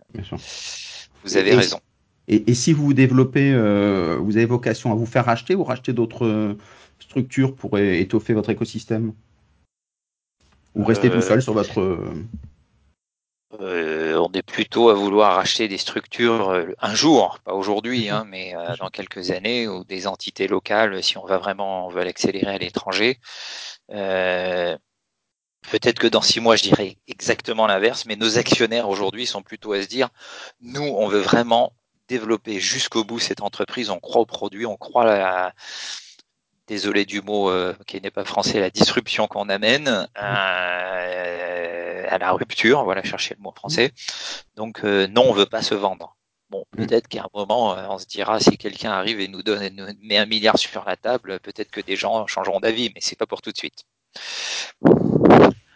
Vous 1.23 1.37
avez 1.37 1.55
raison. 1.55 1.79
Et, 2.27 2.53
si 2.53 2.71
vous 2.71 2.85
vous 2.85 2.93
développez, 2.93 3.51
euh, 3.51 4.17
vous 4.19 4.37
avez 4.37 4.45
vocation 4.45 4.91
à 4.91 4.95
vous 4.95 5.05
faire 5.05 5.25
racheter 5.25 5.55
ou 5.55 5.63
racheter 5.63 5.91
d'autres 5.91 6.25
euh, 6.25 6.57
structures 6.99 7.55
pour 7.55 7.77
étoffer 7.77 8.33
votre 8.33 8.49
écosystème? 8.49 9.13
Ou 10.75 10.85
rester 10.85 11.09
tout 11.09 11.21
seul 11.21 11.41
sur 11.41 11.53
votre... 11.53 11.81
Euh, 13.59 14.17
on 14.17 14.31
est 14.31 14.41
plutôt 14.41 14.89
à 14.89 14.93
vouloir 14.93 15.35
racheter 15.35 15.67
des 15.67 15.77
structures 15.77 16.65
un 16.79 16.95
jour, 16.95 17.39
pas 17.43 17.53
aujourd'hui, 17.53 18.09
hein, 18.09 18.25
mais 18.27 18.53
dans 18.79 18.89
quelques 18.89 19.29
années, 19.29 19.67
ou 19.67 19.83
des 19.83 20.07
entités 20.07 20.47
locales, 20.47 21.03
si 21.03 21.17
on 21.17 21.25
va 21.25 21.37
vraiment, 21.37 21.87
on 21.87 21.89
veut 21.89 22.03
l'accélérer 22.03 22.55
à 22.55 22.57
l'étranger. 22.57 23.19
Peut-être 25.71 25.99
que 25.99 26.07
dans 26.07 26.21
six 26.21 26.39
mois, 26.39 26.55
je 26.55 26.63
dirais 26.63 26.97
exactement 27.07 27.67
l'inverse, 27.67 28.05
mais 28.05 28.15
nos 28.15 28.37
actionnaires 28.37 28.89
aujourd'hui 28.89 29.25
sont 29.25 29.41
plutôt 29.41 29.73
à 29.73 29.81
se 29.81 29.87
dire, 29.87 30.09
nous, 30.61 30.83
on 30.83 31.07
veut 31.07 31.21
vraiment 31.21 31.73
développer 32.07 32.59
jusqu'au 32.59 33.03
bout 33.03 33.19
cette 33.19 33.41
entreprise. 33.41 33.89
On 33.89 33.99
croit 33.99 34.21
au 34.21 34.25
produit, 34.25 34.65
on 34.65 34.77
croit 34.77 35.03
à 35.03 35.17
la, 35.17 35.53
désolé 36.67 37.05
du 37.05 37.21
mot 37.21 37.49
euh, 37.49 37.75
qui 37.87 37.99
n'est 38.01 38.11
pas 38.11 38.25
français, 38.25 38.59
la 38.59 38.69
disruption 38.69 39.27
qu'on 39.27 39.49
amène, 39.49 39.87
euh, 39.87 40.07
à 42.09 42.17
la 42.17 42.31
rupture, 42.31 42.83
voilà, 42.83 43.03
chercher 43.03 43.35
le 43.35 43.41
mot 43.41 43.53
français. 43.55 43.91
Donc 44.55 44.83
euh, 44.83 45.07
non, 45.07 45.23
on 45.29 45.33
veut 45.33 45.45
pas 45.45 45.61
se 45.61 45.75
vendre. 45.75 46.15
Bon, 46.49 46.65
mm. 46.73 46.77
peut-être 46.77 47.07
qu'à 47.07 47.23
un 47.23 47.29
moment, 47.33 47.75
on 47.89 47.97
se 47.97 48.05
dira 48.05 48.39
si 48.39 48.57
quelqu'un 48.57 48.91
arrive 48.91 49.19
et 49.19 49.27
nous 49.27 49.43
donne, 49.43 49.67
nous 49.75 49.87
met 50.01 50.17
un 50.17 50.25
milliard 50.25 50.57
sur 50.57 50.83
la 50.85 50.95
table, 50.95 51.39
peut-être 51.39 51.71
que 51.71 51.81
des 51.81 51.95
gens 51.95 52.27
changeront 52.27 52.59
d'avis, 52.59 52.91
mais 52.93 53.01
c'est 53.01 53.17
pas 53.17 53.25
pour 53.25 53.41
tout 53.41 53.51
de 53.51 53.57
suite. 53.57 53.85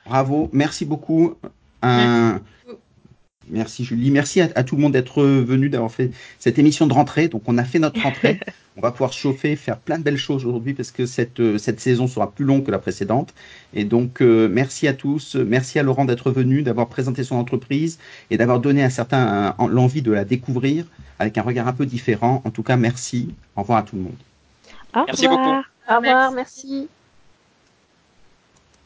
Bravo, 0.06 0.50
merci 0.54 0.86
beaucoup. 0.86 1.36
Un, 1.82 2.42
Merci 3.50 3.86
Julie. 3.86 4.12
Merci 4.12 4.42
à, 4.42 4.64
tout 4.64 4.76
le 4.76 4.82
monde 4.82 4.94
d'être 4.94 5.24
venu, 5.24 5.70
d'avoir 5.70 5.92
fait 5.92 6.12
cette 6.40 6.60
émission 6.60 6.88
de 6.88 6.94
rentrée. 6.94 7.28
Donc 7.28 7.44
on 7.48 7.58
a 7.58 7.64
fait 7.64 7.80
notre 7.80 8.02
rentrée. 8.02 8.40
on 8.78 8.82
va 8.82 8.92
pouvoir 8.92 9.14
chauffer, 9.14 9.56
faire 9.56 9.78
plein 9.78 9.98
de 9.98 10.04
belles 10.04 10.18
choses 10.18 10.46
aujourd'hui 10.46 10.74
parce 10.74 10.92
que 10.92 11.06
cette, 11.06 11.40
euh, 11.40 11.58
cette 11.58 11.80
saison 11.80 12.08
sera 12.08 12.32
plus 12.32 12.46
longue 12.46 12.66
que 12.66 12.72
la 12.72 12.80
précédente. 12.80 13.34
Et 13.74 13.86
donc 13.86 14.22
euh, 14.22 14.50
merci 14.52 14.88
à 14.88 14.94
tous. 14.94 15.36
Merci 15.36 15.80
à 15.80 15.84
Laurent 15.84 16.06
d'être 16.06 16.32
venu, 16.32 16.62
d'avoir 16.62 16.88
présenté 16.88 17.24
son 17.24 17.38
entreprise 17.38 18.00
et 18.30 18.38
d'avoir 18.38 18.60
donné 18.60 18.84
à 18.84 18.90
certains 18.90 19.56
l'envie 19.70 20.02
de 20.02 20.12
la 20.12 20.26
découvrir 20.26 20.86
avec 21.20 21.38
un 21.38 21.42
regard 21.42 21.68
un 21.68 21.74
peu 21.74 21.86
différent. 21.86 22.42
En 22.46 22.52
tout 22.52 22.64
cas, 22.64 22.76
merci. 22.76 23.34
Au 23.56 23.62
revoir 23.62 23.80
à 23.80 23.84
tout 23.84 23.96
le 23.96 24.04
monde. 24.04 25.06
merci 25.08 25.28
beaucoup. 25.28 25.64
Au 25.90 25.98
revoir, 25.98 26.32
merci. 26.32 26.90